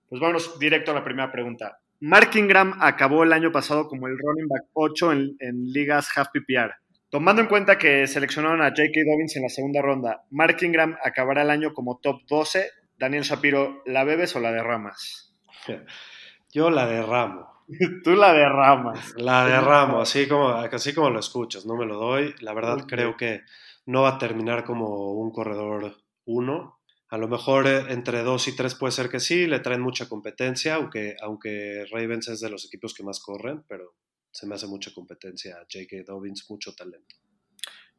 Pues 0.08 0.22
vámonos 0.22 0.60
directo 0.60 0.92
a 0.92 0.94
la 0.94 1.04
primera 1.04 1.32
pregunta. 1.32 1.80
Mark 2.02 2.30
Ingram 2.36 2.78
acabó 2.80 3.24
el 3.24 3.34
año 3.34 3.52
pasado 3.52 3.88
como 3.88 4.06
el 4.06 4.20
running 4.20 4.48
back 4.48 4.66
8 4.74 5.14
en, 5.14 5.36
en 5.40 5.66
ligas 5.72 6.16
half 6.16 6.28
PPR. 6.32 6.76
Tomando 7.10 7.42
en 7.42 7.48
cuenta 7.48 7.80
que 7.80 8.06
seleccionaron 8.06 8.62
a 8.62 8.70
J.K. 8.70 9.00
Dobbins 9.04 9.36
en 9.36 9.42
la 9.42 9.50
segunda 9.50 9.82
ronda, 9.82 10.26
Mark 10.30 10.58
Ingram 10.62 10.96
acabará 11.04 11.42
el 11.42 11.50
año 11.50 11.74
como 11.74 11.98
top 11.98 12.22
12 12.30 12.70
Daniel 13.00 13.24
Shapiro, 13.24 13.82
¿la 13.86 14.04
bebes 14.04 14.36
o 14.36 14.42
la 14.42 14.52
derramas? 14.52 15.34
Yo 16.52 16.70
la 16.70 16.86
derramo. 16.86 17.48
Tú 18.04 18.14
la 18.16 18.34
derramas. 18.34 19.14
La 19.16 19.46
derramo, 19.46 20.02
así 20.02 20.28
como, 20.28 20.50
así 20.50 20.94
como 20.94 21.10
lo 21.10 21.20
escuchas, 21.20 21.66
no 21.66 21.78
me 21.78 21.86
lo 21.86 21.96
doy. 21.98 22.36
La 22.42 22.54
verdad 22.54 22.86
creo 22.86 23.16
que 23.16 23.44
no 23.86 24.02
va 24.02 24.16
a 24.16 24.18
terminar 24.18 24.66
como 24.66 25.14
un 25.14 25.32
corredor 25.32 25.96
uno. 26.26 26.82
A 27.08 27.18
lo 27.18 27.30
mejor 27.30 27.68
eh, 27.68 27.86
entre 27.90 28.22
dos 28.22 28.50
y 28.50 28.56
tres 28.56 28.76
puede 28.76 28.92
ser 28.92 29.10
que 29.10 29.22
sí, 29.22 29.48
le 29.48 29.62
traen 29.62 29.82
mucha 29.82 30.10
competencia, 30.10 30.76
aunque, 30.76 31.16
aunque 31.22 31.86
Ravens 31.90 32.28
es 32.28 32.42
de 32.42 32.50
los 32.50 32.66
equipos 32.66 32.94
que 32.94 33.04
más 33.04 33.22
corren, 33.22 33.64
pero 33.68 33.96
se 34.30 34.46
me 34.46 34.56
hace 34.56 34.68
mucha 34.68 34.94
competencia. 34.94 35.56
J.K. 35.72 36.04
Dobbins, 36.06 36.46
mucho 36.50 36.76
talento. 36.76 37.16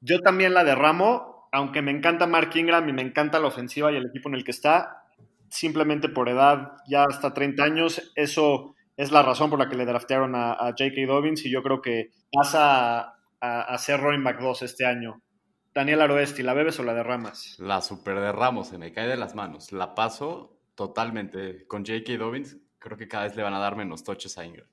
Yo 0.01 0.20
también 0.20 0.53
la 0.53 0.62
derramo, 0.62 1.39
aunque 1.53 1.82
me 1.82 1.90
encanta 1.90 2.26
Mark 2.26 2.51
Ingram 2.55 2.88
y 2.88 2.92
me 2.92 3.03
encanta 3.03 3.40
la 3.40 3.48
ofensiva 3.48 3.90
y 3.92 3.96
el 3.96 4.07
equipo 4.07 4.28
en 4.28 4.36
el 4.36 4.44
que 4.44 4.51
está, 4.51 5.05
simplemente 5.48 6.09
por 6.09 6.28
edad, 6.28 6.72
ya 6.88 7.05
hasta 7.05 7.34
30 7.34 7.62
años, 7.62 8.12
eso 8.14 8.74
es 8.96 9.11
la 9.11 9.22
razón 9.22 9.51
por 9.51 9.59
la 9.59 9.68
que 9.68 9.76
le 9.76 9.86
draftearon 9.86 10.34
a, 10.34 10.57
J.K. 10.78 11.07
Dobbins 11.07 11.44
y 11.44 11.51
yo 11.51 11.62
creo 11.62 11.80
que 11.80 12.11
pasa 12.30 13.01
a, 13.40 13.62
a, 13.62 13.78
ser 13.78 14.01
running 14.01 14.22
back 14.22 14.40
2 14.40 14.62
este 14.62 14.86
año. 14.86 15.22
Daniel 15.74 16.03
Aroesti, 16.03 16.42
¿la 16.42 16.55
bebes 16.55 16.78
o 16.80 16.82
la 16.82 16.94
derramas? 16.94 17.57
La 17.59 17.80
super 17.80 18.18
derramo, 18.20 18.64
se 18.64 18.78
me 18.78 18.92
cae 18.92 19.09
de 19.09 19.16
las 19.16 19.34
manos. 19.34 19.72
La 19.72 19.94
paso 19.94 20.59
totalmente. 20.74 21.66
Con 21.66 21.84
J.K. 21.84 22.16
Dobbins, 22.18 22.59
creo 22.78 22.96
que 22.96 23.09
cada 23.09 23.24
vez 23.24 23.36
le 23.36 23.42
van 23.42 23.55
a 23.55 23.59
dar 23.59 23.76
menos 23.76 24.05
toches 24.05 24.36
a 24.38 24.44
Ingram. 24.44 24.66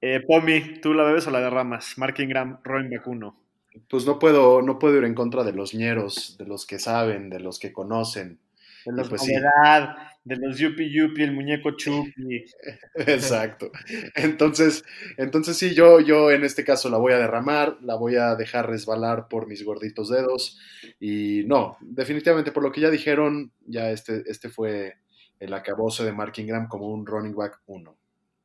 Eh, 0.00 0.20
Pomi, 0.26 0.80
¿tú 0.80 0.94
la 0.94 1.02
bebes 1.02 1.26
o 1.26 1.30
la 1.30 1.40
derramas? 1.40 1.98
Mark 1.98 2.14
Ingram, 2.18 2.60
running 2.62 2.90
back 2.90 3.06
1 3.06 3.43
pues 3.88 4.06
no 4.06 4.18
puedo, 4.18 4.62
no 4.62 4.78
puedo 4.78 4.98
ir 4.98 5.04
en 5.04 5.14
contra 5.14 5.44
de 5.44 5.52
los 5.52 5.74
ñeros, 5.74 6.36
de 6.38 6.46
los 6.46 6.66
que 6.66 6.78
saben, 6.78 7.30
de 7.30 7.40
los 7.40 7.58
que 7.58 7.72
conocen. 7.72 8.40
De 8.86 8.92
los 8.92 9.08
pues, 9.08 9.22
novedad, 9.22 9.96
de 10.24 10.36
los 10.36 10.58
yupi 10.58 10.90
yupi, 10.90 11.22
el 11.22 11.32
muñeco 11.32 11.72
chupi. 11.72 12.44
Exacto. 12.94 13.70
Entonces, 14.14 14.84
entonces 15.16 15.56
sí, 15.56 15.74
yo, 15.74 16.00
yo 16.00 16.30
en 16.30 16.44
este 16.44 16.64
caso 16.64 16.90
la 16.90 16.98
voy 16.98 17.12
a 17.12 17.18
derramar, 17.18 17.78
la 17.82 17.96
voy 17.96 18.16
a 18.16 18.34
dejar 18.34 18.68
resbalar 18.68 19.28
por 19.28 19.46
mis 19.46 19.64
gorditos 19.64 20.08
dedos. 20.08 20.58
Y 21.00 21.44
no, 21.46 21.76
definitivamente 21.80 22.52
por 22.52 22.62
lo 22.62 22.72
que 22.72 22.82
ya 22.82 22.90
dijeron, 22.90 23.52
ya 23.66 23.90
este, 23.90 24.22
este 24.26 24.48
fue 24.48 24.94
el 25.40 25.52
acabose 25.52 26.04
de 26.04 26.12
Mark 26.12 26.34
Ingram 26.36 26.68
como 26.68 26.88
un 26.88 27.06
running 27.06 27.34
back 27.34 27.60
1. 27.66 27.96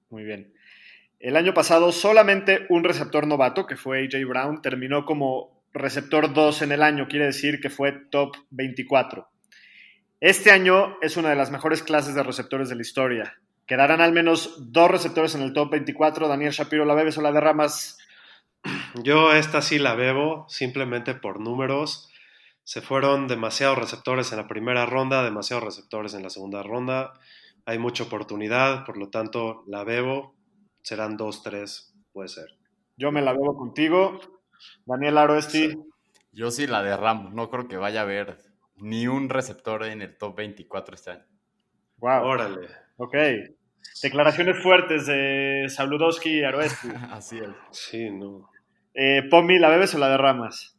Muy 0.10 0.24
bien. 0.24 0.54
El 1.20 1.36
año 1.36 1.54
pasado 1.54 1.92
solamente 1.92 2.66
un 2.70 2.86
receptor 2.86 3.28
novato, 3.28 3.66
que 3.66 3.76
fue 3.76 4.06
AJ 4.06 4.26
Brown, 4.26 4.62
terminó 4.62 5.04
como 5.04 5.62
receptor 5.74 6.34
2 6.34 6.62
en 6.62 6.72
el 6.72 6.82
año, 6.82 7.10
quiere 7.10 7.26
decir 7.26 7.60
que 7.60 7.70
fue 7.70 7.92
top 7.92 8.38
24. 8.52 9.28
Este 10.22 10.52
año 10.52 10.98
es 11.02 11.18
una 11.18 11.30
de 11.30 11.36
las 11.36 11.52
mejores 11.52 11.84
clases 11.84 12.16
de 12.16 12.24
receptores 12.24 12.70
de 12.70 12.76
la 12.76 12.82
historia. 12.82 13.38
Quedarán 13.66 14.00
al 14.00 14.14
menos 14.14 14.72
dos 14.72 14.90
receptores 14.90 15.36
en 15.36 15.42
el 15.42 15.52
top 15.52 15.72
24. 15.72 16.30
Daniel 16.30 16.54
Shapiro, 16.54 16.86
¿la 16.86 16.96
bebes 16.96 17.18
o 17.18 17.22
la 17.22 17.34
derramas? 17.34 17.98
Yo 19.04 19.34
esta 19.34 19.62
sí 19.62 19.78
la 19.78 19.96
bebo, 19.96 20.46
simplemente 20.48 21.16
por 21.16 21.42
números. 21.42 22.10
Se 22.64 22.82
fueron 22.82 23.28
demasiados 23.28 23.78
receptores 23.78 24.32
en 24.32 24.38
la 24.38 24.48
primera 24.48 24.86
ronda, 24.86 25.24
demasiados 25.24 25.66
receptores 25.66 26.14
en 26.14 26.24
la 26.24 26.30
segunda 26.30 26.64
ronda. 26.64 27.14
Hay 27.66 27.78
mucha 27.78 28.06
oportunidad, 28.06 28.86
por 28.86 28.98
lo 28.98 29.10
tanto 29.10 29.64
la 29.68 29.84
bebo 29.84 30.39
serán 30.82 31.18
dos, 31.18 31.44
tres, 31.44 31.94
puede 32.12 32.30
ser. 32.30 32.58
Yo 32.98 33.12
me 33.12 33.22
la 33.22 33.34
veo 33.34 33.56
contigo. 33.56 34.20
Daniel 34.86 35.18
Aroesti. 35.18 35.78
Yo 36.32 36.52
sí 36.52 36.68
la 36.68 36.84
derramo. 36.84 37.30
No 37.30 37.50
creo 37.50 37.68
que 37.68 37.78
vaya 37.78 38.02
a 38.02 38.04
haber 38.04 38.38
ni 38.76 39.08
un 39.08 39.30
receptor 39.30 39.86
en 39.86 40.02
el 40.02 40.18
top 40.18 40.36
24 40.36 40.96
este 40.96 41.12
año. 41.12 41.26
Wow. 41.98 42.24
Órale. 42.24 42.68
Ok. 42.98 43.16
Declaraciones 44.04 44.62
fuertes 44.62 45.06
de 45.06 45.66
Sabludowski 45.70 46.40
y 46.40 46.44
Aroesti. 46.44 46.90
Así 47.12 47.38
es. 47.38 47.50
Sí, 47.72 48.10
no. 48.10 48.50
Eh, 48.94 49.24
Pomi, 49.30 49.60
¿la 49.60 49.70
bebes 49.70 49.96
o 49.96 49.98
la 49.98 50.10
derramas? 50.10 50.76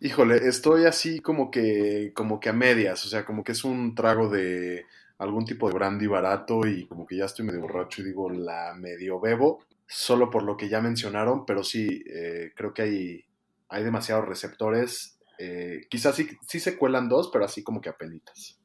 Híjole, 0.00 0.36
estoy 0.48 0.84
así 0.84 1.20
como 1.20 1.50
que, 1.50 2.12
como 2.14 2.38
que 2.38 2.50
a 2.50 2.52
medias, 2.52 3.04
o 3.06 3.08
sea, 3.08 3.24
como 3.24 3.44
que 3.44 3.52
es 3.52 3.64
un 3.64 3.94
trago 3.94 4.28
de, 4.28 4.84
algún 5.18 5.44
tipo 5.44 5.68
de 5.68 5.74
brandy 5.74 6.06
barato 6.06 6.66
y 6.66 6.86
como 6.86 7.06
que 7.06 7.16
ya 7.16 7.26
estoy 7.26 7.44
medio 7.44 7.60
borracho 7.60 8.02
y 8.02 8.06
digo 8.06 8.30
la 8.30 8.74
medio 8.74 9.20
bebo, 9.20 9.64
solo 9.86 10.30
por 10.30 10.42
lo 10.42 10.56
que 10.56 10.68
ya 10.68 10.80
mencionaron, 10.80 11.46
pero 11.46 11.62
sí, 11.62 12.02
eh, 12.06 12.52
creo 12.54 12.72
que 12.74 12.82
hay, 12.82 13.24
hay 13.68 13.84
demasiados 13.84 14.26
receptores. 14.26 15.18
Eh, 15.38 15.82
quizás 15.88 16.14
sí, 16.14 16.28
sí 16.46 16.60
se 16.60 16.76
cuelan 16.76 17.08
dos, 17.08 17.30
pero 17.32 17.44
así 17.44 17.62
como 17.62 17.80
que 17.80 17.88
apenitas. 17.88 18.58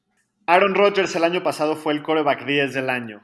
Aaron 0.46 0.74
Rodgers 0.74 1.14
el 1.14 1.24
año 1.24 1.42
pasado 1.42 1.76
fue 1.76 1.92
el 1.92 2.02
coreback 2.02 2.44
10 2.44 2.74
del 2.74 2.90
año. 2.90 3.22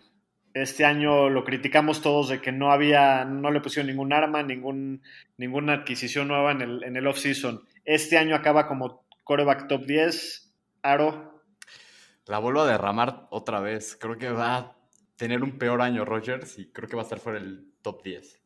Este 0.54 0.84
año 0.84 1.28
lo 1.28 1.44
criticamos 1.44 2.00
todos 2.00 2.28
de 2.28 2.40
que 2.40 2.50
no 2.50 2.72
había, 2.72 3.24
no 3.24 3.50
le 3.50 3.60
pusieron 3.60 3.88
ningún 3.88 4.12
arma, 4.12 4.42
ningún, 4.42 5.02
ninguna 5.36 5.74
adquisición 5.74 6.28
nueva 6.28 6.52
en 6.52 6.62
el, 6.62 6.84
en 6.84 6.96
el 6.96 7.06
off-season. 7.06 7.62
Este 7.84 8.16
año 8.16 8.34
acaba 8.34 8.66
como 8.66 9.04
coreback 9.24 9.68
top 9.68 9.84
10. 9.84 10.54
Aro, 10.82 11.35
la 12.26 12.38
vuelvo 12.38 12.60
a 12.60 12.66
derramar 12.66 13.26
otra 13.30 13.60
vez. 13.60 13.96
Creo 14.00 14.18
que 14.18 14.30
va 14.30 14.56
a 14.56 14.76
tener 15.16 15.42
un 15.42 15.58
peor 15.58 15.80
año 15.80 16.04
Rogers 16.04 16.58
y 16.58 16.70
creo 16.70 16.88
que 16.88 16.96
va 16.96 17.02
a 17.02 17.04
estar 17.04 17.20
fuera 17.20 17.40
del 17.40 17.72
top 17.82 18.02
10. 18.02 18.40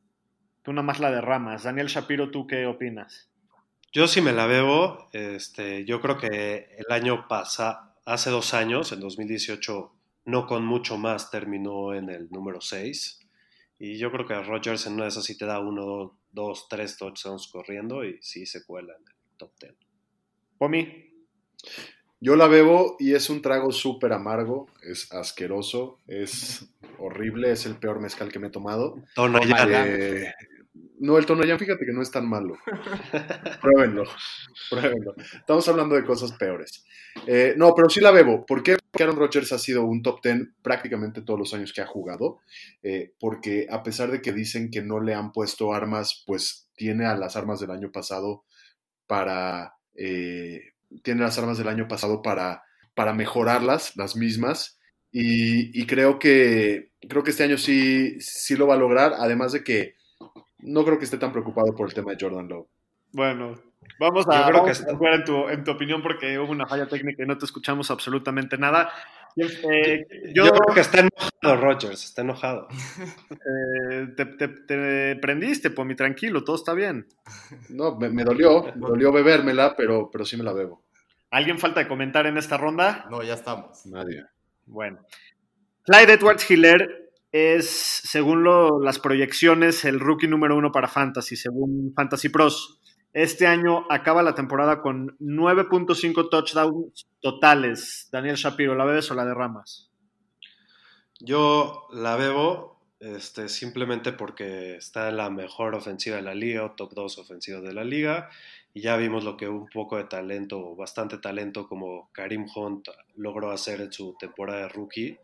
Tú 0.62 0.72
nada 0.72 0.82
más 0.82 1.00
la 1.00 1.10
derramas. 1.10 1.64
Daniel 1.64 1.88
Shapiro, 1.88 2.30
¿tú 2.30 2.46
qué 2.46 2.66
opinas? 2.66 3.30
Yo 3.92 4.06
sí 4.06 4.20
me 4.20 4.32
la 4.32 4.46
bebo. 4.46 5.08
Este, 5.12 5.84
yo 5.84 6.00
creo 6.00 6.18
que 6.18 6.76
el 6.78 6.92
año 6.92 7.26
pasado, 7.26 7.94
hace 8.04 8.30
dos 8.30 8.54
años, 8.54 8.92
en 8.92 9.00
2018, 9.00 9.92
no 10.26 10.46
con 10.46 10.64
mucho 10.64 10.96
más 10.96 11.30
terminó 11.30 11.94
en 11.94 12.10
el 12.10 12.30
número 12.30 12.60
6. 12.60 13.20
Y 13.78 13.98
yo 13.98 14.12
creo 14.12 14.26
que 14.26 14.40
Rogers 14.42 14.86
en 14.86 14.94
una 14.94 15.04
de 15.04 15.08
esas 15.08 15.24
sí 15.24 15.36
te 15.36 15.46
da 15.46 15.58
uno, 15.58 16.18
dos, 16.30 16.68
tres 16.68 16.98
touchdowns 16.98 17.48
corriendo 17.48 18.04
y 18.04 18.18
sí 18.20 18.44
se 18.44 18.64
cuela 18.64 18.94
en 18.94 19.02
el 19.08 19.36
top 19.38 19.52
10. 19.58 19.74
Pomi. 20.58 21.10
Yo 22.20 22.36
la 22.36 22.48
bebo 22.48 22.96
y 22.98 23.14
es 23.14 23.30
un 23.30 23.40
trago 23.40 23.72
súper 23.72 24.12
amargo, 24.12 24.68
es 24.82 25.10
asqueroso, 25.10 25.98
es 26.06 26.66
horrible, 26.98 27.50
es 27.50 27.64
el 27.64 27.76
peor 27.76 27.98
mezcal 27.98 28.30
que 28.30 28.38
me 28.38 28.48
he 28.48 28.50
tomado. 28.50 28.96
Eh, 29.86 30.32
no, 30.98 31.16
el 31.16 31.24
Tonayán, 31.24 31.58
fíjate 31.58 31.86
que 31.86 31.94
no 31.94 32.02
es 32.02 32.10
tan 32.10 32.28
malo. 32.28 32.58
pruébenlo, 33.62 34.04
pruébenlo. 34.68 35.14
Estamos 35.16 35.66
hablando 35.68 35.94
de 35.94 36.04
cosas 36.04 36.32
peores. 36.32 36.84
Eh, 37.26 37.54
no, 37.56 37.74
pero 37.74 37.88
sí 37.88 38.00
la 38.00 38.10
bebo. 38.10 38.44
¿Por 38.44 38.62
qué? 38.62 38.76
Porque 38.76 39.02
Aaron 39.02 39.16
Rodgers 39.16 39.52
ha 39.52 39.58
sido 39.58 39.84
un 39.84 40.02
top 40.02 40.20
10 40.22 40.48
prácticamente 40.62 41.22
todos 41.22 41.38
los 41.38 41.54
años 41.54 41.72
que 41.72 41.80
ha 41.80 41.86
jugado. 41.86 42.40
Eh, 42.82 43.14
porque 43.18 43.66
a 43.70 43.82
pesar 43.82 44.10
de 44.10 44.20
que 44.20 44.34
dicen 44.34 44.70
que 44.70 44.82
no 44.82 45.00
le 45.00 45.14
han 45.14 45.32
puesto 45.32 45.72
armas, 45.72 46.22
pues 46.26 46.68
tiene 46.76 47.06
a 47.06 47.16
las 47.16 47.34
armas 47.34 47.60
del 47.60 47.70
año 47.70 47.90
pasado 47.90 48.44
para, 49.06 49.76
tiene 51.02 51.22
las 51.22 51.38
armas 51.38 51.58
del 51.58 51.68
año 51.68 51.88
pasado 51.88 52.22
para, 52.22 52.62
para 52.94 53.12
mejorarlas, 53.12 53.96
las 53.96 54.16
mismas. 54.16 54.78
Y, 55.12 55.86
creo 55.86 56.18
que 56.18 56.92
creo 57.08 57.24
que 57.24 57.30
este 57.30 57.42
año 57.42 57.58
sí, 57.58 58.20
sí 58.20 58.56
lo 58.56 58.66
va 58.68 58.74
a 58.74 58.78
lograr, 58.78 59.14
además 59.18 59.52
de 59.52 59.64
que 59.64 59.96
no 60.58 60.84
creo 60.84 60.98
que 60.98 61.04
esté 61.04 61.18
tan 61.18 61.32
preocupado 61.32 61.74
por 61.74 61.88
el 61.88 61.94
tema 61.94 62.12
de 62.12 62.18
Jordan 62.20 62.48
Lowe. 62.48 62.68
Bueno, 63.12 63.54
vamos 63.98 64.26
a, 64.28 64.46
Yo 64.46 64.62
creo 64.62 64.64
que 64.64 65.16
en, 65.16 65.24
tu, 65.24 65.48
en 65.48 65.64
tu 65.64 65.70
opinión 65.72 66.02
porque 66.02 66.38
hubo 66.38 66.52
una 66.52 66.66
falla 66.66 66.86
técnica 66.86 67.24
y 67.24 67.26
no 67.26 67.38
te 67.38 67.44
escuchamos 67.44 67.90
absolutamente 67.90 68.56
nada. 68.56 68.90
Eh, 69.36 70.06
Yo, 70.34 70.44
yo, 70.46 70.50
creo 70.52 70.74
que 70.74 70.80
está 70.80 71.00
enojado 71.00 71.62
Rogers, 71.64 72.04
está 72.04 72.22
enojado. 72.22 72.68
eh, 73.30 74.08
te, 74.16 74.26
te- 74.26 74.48
te 74.48 75.16
prendiste, 75.16 75.70
Pomi, 75.70 75.94
tranquilo, 75.94 76.42
todo 76.44 76.56
está 76.56 76.74
bien. 76.74 77.06
No, 77.68 77.96
me, 77.96 78.08
me 78.08 78.24
dolió, 78.24 78.64
me 78.76 78.88
dolió 78.88 79.12
bebérmela, 79.12 79.74
pero, 79.76 80.10
pero 80.10 80.24
sí 80.24 80.36
me 80.36 80.44
la 80.44 80.52
bebo. 80.52 80.84
¿Alguien 81.30 81.58
falta 81.58 81.80
de 81.80 81.88
comentar 81.88 82.26
en 82.26 82.36
esta 82.38 82.56
ronda? 82.56 83.06
No, 83.10 83.22
ya 83.22 83.34
estamos. 83.34 83.86
Nadie. 83.86 84.24
Bueno. 84.66 84.98
Clyde 85.84 86.14
Edwards 86.14 86.50
Hiller 86.50 87.12
es, 87.32 87.68
según 87.70 88.42
lo- 88.42 88.80
las 88.82 88.98
proyecciones, 88.98 89.84
el 89.84 90.00
rookie 90.00 90.26
número 90.26 90.56
uno 90.56 90.72
para 90.72 90.88
Fantasy, 90.88 91.36
según 91.36 91.92
Fantasy 91.94 92.28
Pros. 92.30 92.79
Este 93.12 93.46
año 93.46 93.86
acaba 93.90 94.22
la 94.22 94.34
temporada 94.34 94.80
con 94.80 95.16
9.5 95.18 96.30
touchdowns 96.30 97.08
totales. 97.20 98.08
Daniel 98.12 98.36
Shapiro, 98.36 98.76
¿la 98.76 98.84
bebes 98.84 99.10
o 99.10 99.14
la 99.14 99.24
derramas? 99.24 99.90
Yo 101.18 101.88
la 101.92 102.14
bebo 102.14 102.80
este, 103.00 103.48
simplemente 103.48 104.12
porque 104.12 104.76
está 104.76 105.08
en 105.08 105.16
la 105.16 105.28
mejor 105.28 105.74
ofensiva 105.74 106.16
de 106.16 106.22
la 106.22 106.34
liga 106.34 106.64
o 106.64 106.72
top 106.72 106.92
2 106.94 107.18
ofensiva 107.18 107.60
de 107.60 107.74
la 107.74 107.82
liga. 107.82 108.28
Y 108.74 108.82
ya 108.82 108.96
vimos 108.96 109.24
lo 109.24 109.36
que 109.36 109.48
un 109.48 109.68
poco 109.68 109.96
de 109.96 110.04
talento, 110.04 110.76
bastante 110.76 111.18
talento 111.18 111.66
como 111.66 112.10
Karim 112.12 112.46
Hunt 112.54 112.88
logró 113.16 113.50
hacer 113.50 113.80
en 113.80 113.92
su 113.92 114.14
temporada 114.20 114.60
de 114.60 114.68
rookie, 114.68 115.18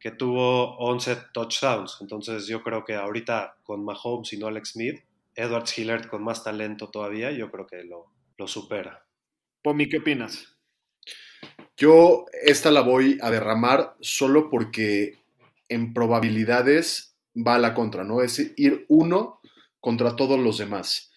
que 0.00 0.10
tuvo 0.10 0.76
11 0.78 1.16
touchdowns. 1.32 1.98
Entonces 2.00 2.48
yo 2.48 2.64
creo 2.64 2.84
que 2.84 2.96
ahorita 2.96 3.58
con 3.62 3.84
Mahomes 3.84 4.32
y 4.32 4.38
no 4.38 4.48
Alex 4.48 4.70
Smith, 4.70 5.04
Edwards 5.34 5.78
Hillard 5.78 6.08
con 6.08 6.22
más 6.22 6.44
talento 6.44 6.90
todavía, 6.90 7.30
yo 7.30 7.50
creo 7.50 7.66
que 7.66 7.84
lo, 7.84 8.12
lo 8.36 8.46
supera. 8.46 9.06
Pomi, 9.62 9.88
¿qué 9.88 9.98
opinas? 9.98 10.56
Yo 11.76 12.26
esta 12.42 12.70
la 12.70 12.82
voy 12.82 13.18
a 13.22 13.30
derramar 13.30 13.96
solo 14.00 14.50
porque 14.50 15.18
en 15.68 15.94
probabilidades 15.94 17.16
va 17.34 17.54
a 17.54 17.58
la 17.58 17.74
contra, 17.74 18.04
¿no? 18.04 18.22
Es 18.22 18.52
ir 18.56 18.84
uno 18.88 19.40
contra 19.80 20.16
todos 20.16 20.38
los 20.38 20.58
demás. 20.58 21.11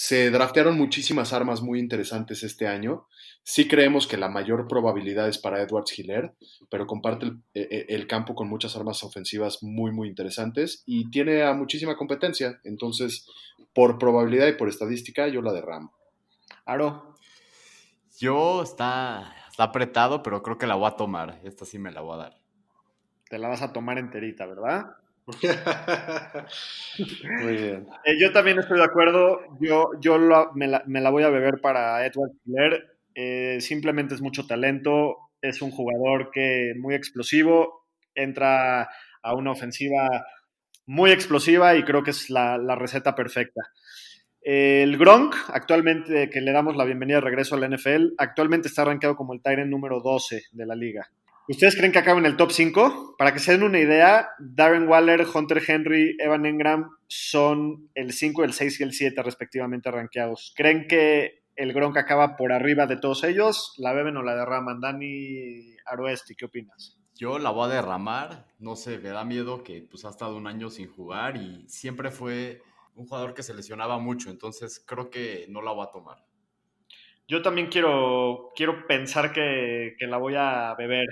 Se 0.00 0.30
draftearon 0.30 0.78
muchísimas 0.78 1.32
armas 1.32 1.60
muy 1.60 1.80
interesantes 1.80 2.44
este 2.44 2.68
año. 2.68 3.08
Sí 3.42 3.66
creemos 3.66 4.06
que 4.06 4.16
la 4.16 4.28
mayor 4.28 4.68
probabilidad 4.68 5.26
es 5.26 5.38
para 5.38 5.60
Edwards 5.60 5.98
Hiller, 5.98 6.36
pero 6.70 6.86
comparte 6.86 7.26
el, 7.26 7.42
eh, 7.54 7.86
el 7.88 8.06
campo 8.06 8.36
con 8.36 8.48
muchas 8.48 8.76
armas 8.76 9.02
ofensivas 9.02 9.60
muy, 9.60 9.90
muy 9.90 10.06
interesantes 10.06 10.84
y 10.86 11.10
tiene 11.10 11.42
a 11.42 11.52
muchísima 11.52 11.96
competencia. 11.96 12.60
Entonces, 12.62 13.26
por 13.74 13.98
probabilidad 13.98 14.46
y 14.46 14.52
por 14.52 14.68
estadística, 14.68 15.26
yo 15.26 15.42
la 15.42 15.52
derramo. 15.52 15.92
Aro, 16.64 17.16
Yo 18.20 18.62
está, 18.62 19.34
está 19.50 19.64
apretado, 19.64 20.22
pero 20.22 20.44
creo 20.44 20.58
que 20.58 20.68
la 20.68 20.76
voy 20.76 20.86
a 20.86 20.96
tomar. 20.96 21.40
Esta 21.42 21.64
sí 21.64 21.80
me 21.80 21.90
la 21.90 22.02
voy 22.02 22.14
a 22.14 22.18
dar. 22.18 22.40
te 23.28 23.36
la 23.36 23.48
vas 23.48 23.62
a 23.62 23.72
tomar 23.72 23.98
enterita, 23.98 24.46
¿verdad? 24.46 24.94
Muy 27.42 27.52
bien. 27.52 27.86
Eh, 28.04 28.18
yo 28.18 28.32
también 28.32 28.58
estoy 28.58 28.78
de 28.78 28.84
acuerdo. 28.84 29.40
Yo, 29.60 29.90
yo 30.00 30.18
me, 30.54 30.66
la, 30.68 31.10
voy 31.10 31.22
a 31.22 31.28
beber 31.28 31.60
para 31.60 32.04
Edward 32.06 32.32
Hiller. 32.44 32.98
Eh, 33.14 33.58
simplemente 33.60 34.14
es 34.14 34.22
mucho 34.22 34.46
talento. 34.46 35.16
Es 35.40 35.60
un 35.62 35.70
jugador 35.70 36.30
que 36.32 36.72
muy 36.78 36.94
explosivo. 36.94 37.86
Entra 38.14 38.88
a 39.22 39.34
una 39.34 39.52
ofensiva 39.52 40.08
muy 40.86 41.10
explosiva 41.10 41.76
y 41.76 41.84
creo 41.84 42.02
que 42.02 42.12
es 42.12 42.30
la, 42.30 42.56
receta 42.74 43.14
perfecta. 43.14 43.60
El 44.40 44.96
Gronk, 44.96 45.34
actualmente, 45.48 46.30
que 46.30 46.40
le 46.40 46.52
damos 46.52 46.76
la 46.76 46.84
bienvenida 46.84 47.16
de 47.16 47.22
regreso 47.22 47.54
a 47.54 47.58
la 47.58 47.68
NFL, 47.68 48.14
actualmente 48.16 48.68
está 48.68 48.86
rankeado 48.86 49.14
como 49.14 49.34
el 49.34 49.42
Tyrant 49.42 49.70
número 49.70 50.00
12 50.00 50.44
de 50.50 50.66
la 50.66 50.74
liga. 50.74 51.10
¿Ustedes 51.50 51.76
creen 51.76 51.92
que 51.92 51.98
acaba 51.98 52.18
en 52.20 52.26
el 52.26 52.36
top 52.36 52.50
5? 52.52 53.14
Para 53.16 53.32
que 53.32 53.38
se 53.38 53.52
den 53.52 53.62
una 53.62 53.78
idea, 53.78 54.28
Darren 54.38 54.86
Waller, 54.86 55.26
Hunter 55.32 55.62
Henry, 55.66 56.14
Evan 56.18 56.44
Engram 56.44 56.90
son 57.06 57.88
el 57.94 58.12
5, 58.12 58.44
el 58.44 58.52
6 58.52 58.80
y 58.80 58.82
el 58.82 58.92
7 58.92 59.22
respectivamente 59.22 59.90
rankeados. 59.90 60.52
¿Creen 60.54 60.86
que 60.86 61.44
el 61.56 61.72
Gronk 61.72 61.96
acaba 61.96 62.36
por 62.36 62.52
arriba 62.52 62.86
de 62.86 62.98
todos 62.98 63.24
ellos? 63.24 63.72
¿La 63.78 63.94
beben 63.94 64.18
o 64.18 64.22
la 64.22 64.34
derraman? 64.36 64.82
Dani 64.82 65.74
Aroesti, 65.86 66.34
¿qué 66.34 66.44
opinas? 66.44 66.98
Yo 67.14 67.38
la 67.38 67.48
voy 67.48 67.70
a 67.70 67.76
derramar. 67.76 68.46
No 68.58 68.76
sé, 68.76 68.98
me 68.98 69.08
da 69.08 69.24
miedo 69.24 69.64
que 69.64 69.80
pues 69.90 70.04
ha 70.04 70.10
estado 70.10 70.36
un 70.36 70.46
año 70.46 70.68
sin 70.68 70.88
jugar 70.88 71.38
y 71.38 71.66
siempre 71.66 72.10
fue 72.10 72.60
un 72.94 73.06
jugador 73.06 73.32
que 73.32 73.42
se 73.42 73.54
lesionaba 73.54 73.98
mucho. 73.98 74.28
Entonces 74.28 74.84
creo 74.86 75.08
que 75.08 75.46
no 75.48 75.62
la 75.62 75.72
voy 75.72 75.86
a 75.86 75.90
tomar. 75.92 76.27
Yo 77.28 77.42
también 77.42 77.68
quiero, 77.68 78.50
quiero 78.56 78.86
pensar 78.86 79.32
que, 79.32 79.94
la 80.00 80.16
voy 80.16 80.34
a 80.36 80.74
beber. 80.76 81.06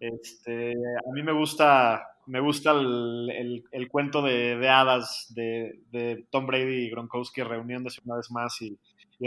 Este, 0.00 0.72
a 0.72 1.12
mí 1.12 1.22
me 1.22 1.32
gusta, 1.32 2.02
me 2.26 2.40
gusta 2.40 2.72
el, 2.72 3.64
el- 3.72 3.88
cuento 3.88 4.20
de, 4.22 4.56
de 4.56 4.68
hadas 4.68 5.32
de, 5.34 5.80
de 5.92 6.26
Tom 6.30 6.46
Brady 6.46 6.86
y 6.86 6.90
Gronkowski 6.90 7.42
reuniéndose 7.42 8.00
una 8.04 8.16
vez 8.16 8.30
más 8.30 8.60
y, 8.62 8.76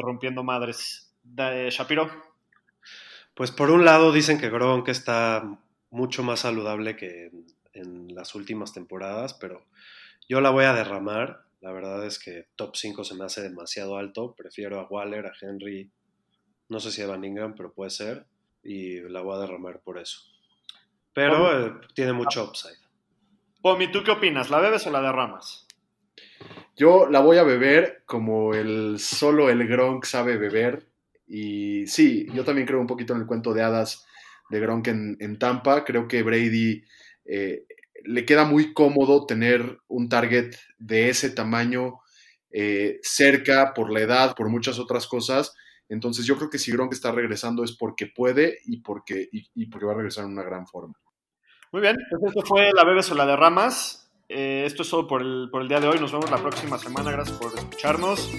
rompiendo 0.01 0.43
madres. 0.43 1.13
Da- 1.23 1.69
Shapiro, 1.69 2.09
Pues 3.33 3.51
por 3.51 3.71
un 3.71 3.85
lado 3.85 4.11
dicen 4.11 4.39
que 4.39 4.49
Gronk 4.49 4.87
está 4.89 5.59
mucho 5.89 6.23
más 6.23 6.41
saludable 6.41 6.95
que 6.95 7.25
en, 7.27 7.45
en 7.73 8.15
las 8.15 8.35
últimas 8.35 8.73
temporadas, 8.73 9.33
pero 9.33 9.65
yo 10.29 10.41
la 10.41 10.49
voy 10.51 10.65
a 10.65 10.73
derramar. 10.73 11.43
La 11.61 11.71
verdad 11.71 12.05
es 12.05 12.19
que 12.19 12.47
top 12.55 12.75
5 12.75 13.03
se 13.03 13.15
me 13.15 13.25
hace 13.25 13.41
demasiado 13.41 13.97
alto. 13.97 14.35
Prefiero 14.35 14.79
a 14.79 14.87
Waller, 14.87 15.27
a 15.27 15.33
Henry, 15.41 15.91
no 16.73 16.79
sé 16.79 16.91
si 16.91 17.01
a 17.01 17.07
Van 17.07 17.23
Ingram, 17.23 17.53
pero 17.55 17.71
puede 17.71 17.91
ser. 17.91 18.25
Y 18.63 18.99
la 19.01 19.21
voy 19.21 19.35
a 19.35 19.41
derramar 19.41 19.79
por 19.79 19.99
eso. 19.99 20.21
Pero 21.13 21.67
eh, 21.67 21.73
tiene 21.93 22.13
mucho 22.13 22.43
upside. 22.43 22.77
Pomi, 23.61 23.91
¿tú 23.91 24.03
qué 24.03 24.11
opinas? 24.11 24.49
¿La 24.49 24.59
bebes 24.59 24.85
o 24.87 24.91
la 24.91 25.01
derramas? 25.01 25.67
Yo 26.75 27.07
la 27.09 27.19
voy 27.19 27.37
a 27.37 27.43
beber 27.43 28.03
como 28.05 28.55
el 28.55 28.97
solo 28.99 29.49
el 29.49 29.67
Gronk 29.67 30.05
sabe 30.05 30.37
beber. 30.37 30.87
Y 31.27 31.85
sí, 31.87 32.27
yo 32.33 32.43
también 32.43 32.67
creo 32.67 32.81
un 32.81 32.87
poquito 32.87 33.13
en 33.13 33.21
el 33.21 33.27
cuento 33.27 33.53
de 33.53 33.61
hadas 33.61 34.05
de 34.49 34.59
Gronk 34.59 34.87
en, 34.87 35.17
en 35.19 35.37
Tampa. 35.37 35.85
Creo 35.85 36.07
que 36.07 36.23
Brady 36.23 36.83
eh, 37.25 37.65
le 38.03 38.25
queda 38.25 38.45
muy 38.45 38.73
cómodo 38.73 39.25
tener 39.25 39.79
un 39.87 40.09
target 40.09 40.55
de 40.79 41.09
ese 41.09 41.29
tamaño 41.29 41.99
eh, 42.51 42.99
cerca 43.03 43.73
por 43.73 43.91
la 43.91 44.01
edad, 44.01 44.35
por 44.35 44.49
muchas 44.49 44.79
otras 44.79 45.07
cosas. 45.07 45.53
Entonces 45.89 46.25
yo 46.25 46.37
creo 46.37 46.49
que 46.49 46.59
si 46.59 46.71
Gronk 46.71 46.93
está 46.93 47.11
regresando 47.11 47.63
es 47.63 47.73
porque 47.73 48.07
puede 48.07 48.57
y 48.65 48.77
porque, 48.77 49.27
y, 49.31 49.47
y 49.55 49.65
porque 49.67 49.85
va 49.85 49.91
a 49.93 49.95
regresar 49.95 50.25
en 50.25 50.31
una 50.31 50.43
gran 50.43 50.65
forma. 50.67 50.95
Muy 51.71 51.81
bien, 51.81 51.97
pues 52.09 52.23
esto 52.23 52.41
fue 52.45 52.71
la 52.73 52.83
bebes 52.83 53.11
o 53.11 53.15
la 53.15 53.25
derramas. 53.25 54.11
Eh, 54.29 54.63
esto 54.65 54.83
es 54.83 54.89
todo 54.89 55.07
por 55.07 55.21
el, 55.21 55.49
por 55.51 55.61
el 55.61 55.67
día 55.67 55.79
de 55.79 55.87
hoy. 55.87 55.99
Nos 55.99 56.11
vemos 56.11 56.31
la 56.31 56.37
próxima 56.37 56.77
semana. 56.77 57.11
Gracias 57.11 57.37
por 57.37 57.53
escucharnos. 57.53 58.29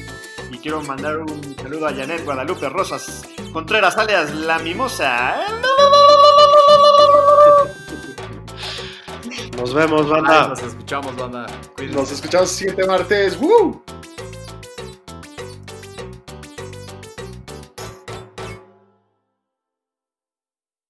Y 0.50 0.58
quiero 0.58 0.82
mandar 0.82 1.18
un 1.18 1.56
saludo 1.56 1.86
a 1.86 1.92
Janet 1.92 2.24
Guadalupe 2.24 2.68
Rosas 2.68 3.22
Contreras, 3.52 3.96
alias 3.98 4.34
La 4.34 4.58
Mimosa. 4.60 5.36
Nos 9.56 9.72
vemos, 9.72 10.02
Ay, 10.02 10.10
banda. 10.10 10.48
nos 10.48 10.62
escuchamos, 10.62 11.16
banda. 11.16 11.46
Cuídense. 11.76 11.98
Nos 11.98 12.12
escuchamos 12.12 12.50
el 12.50 12.56
siguiente 12.56 12.86
martes. 12.86 13.38
¡Woo! 13.38 13.82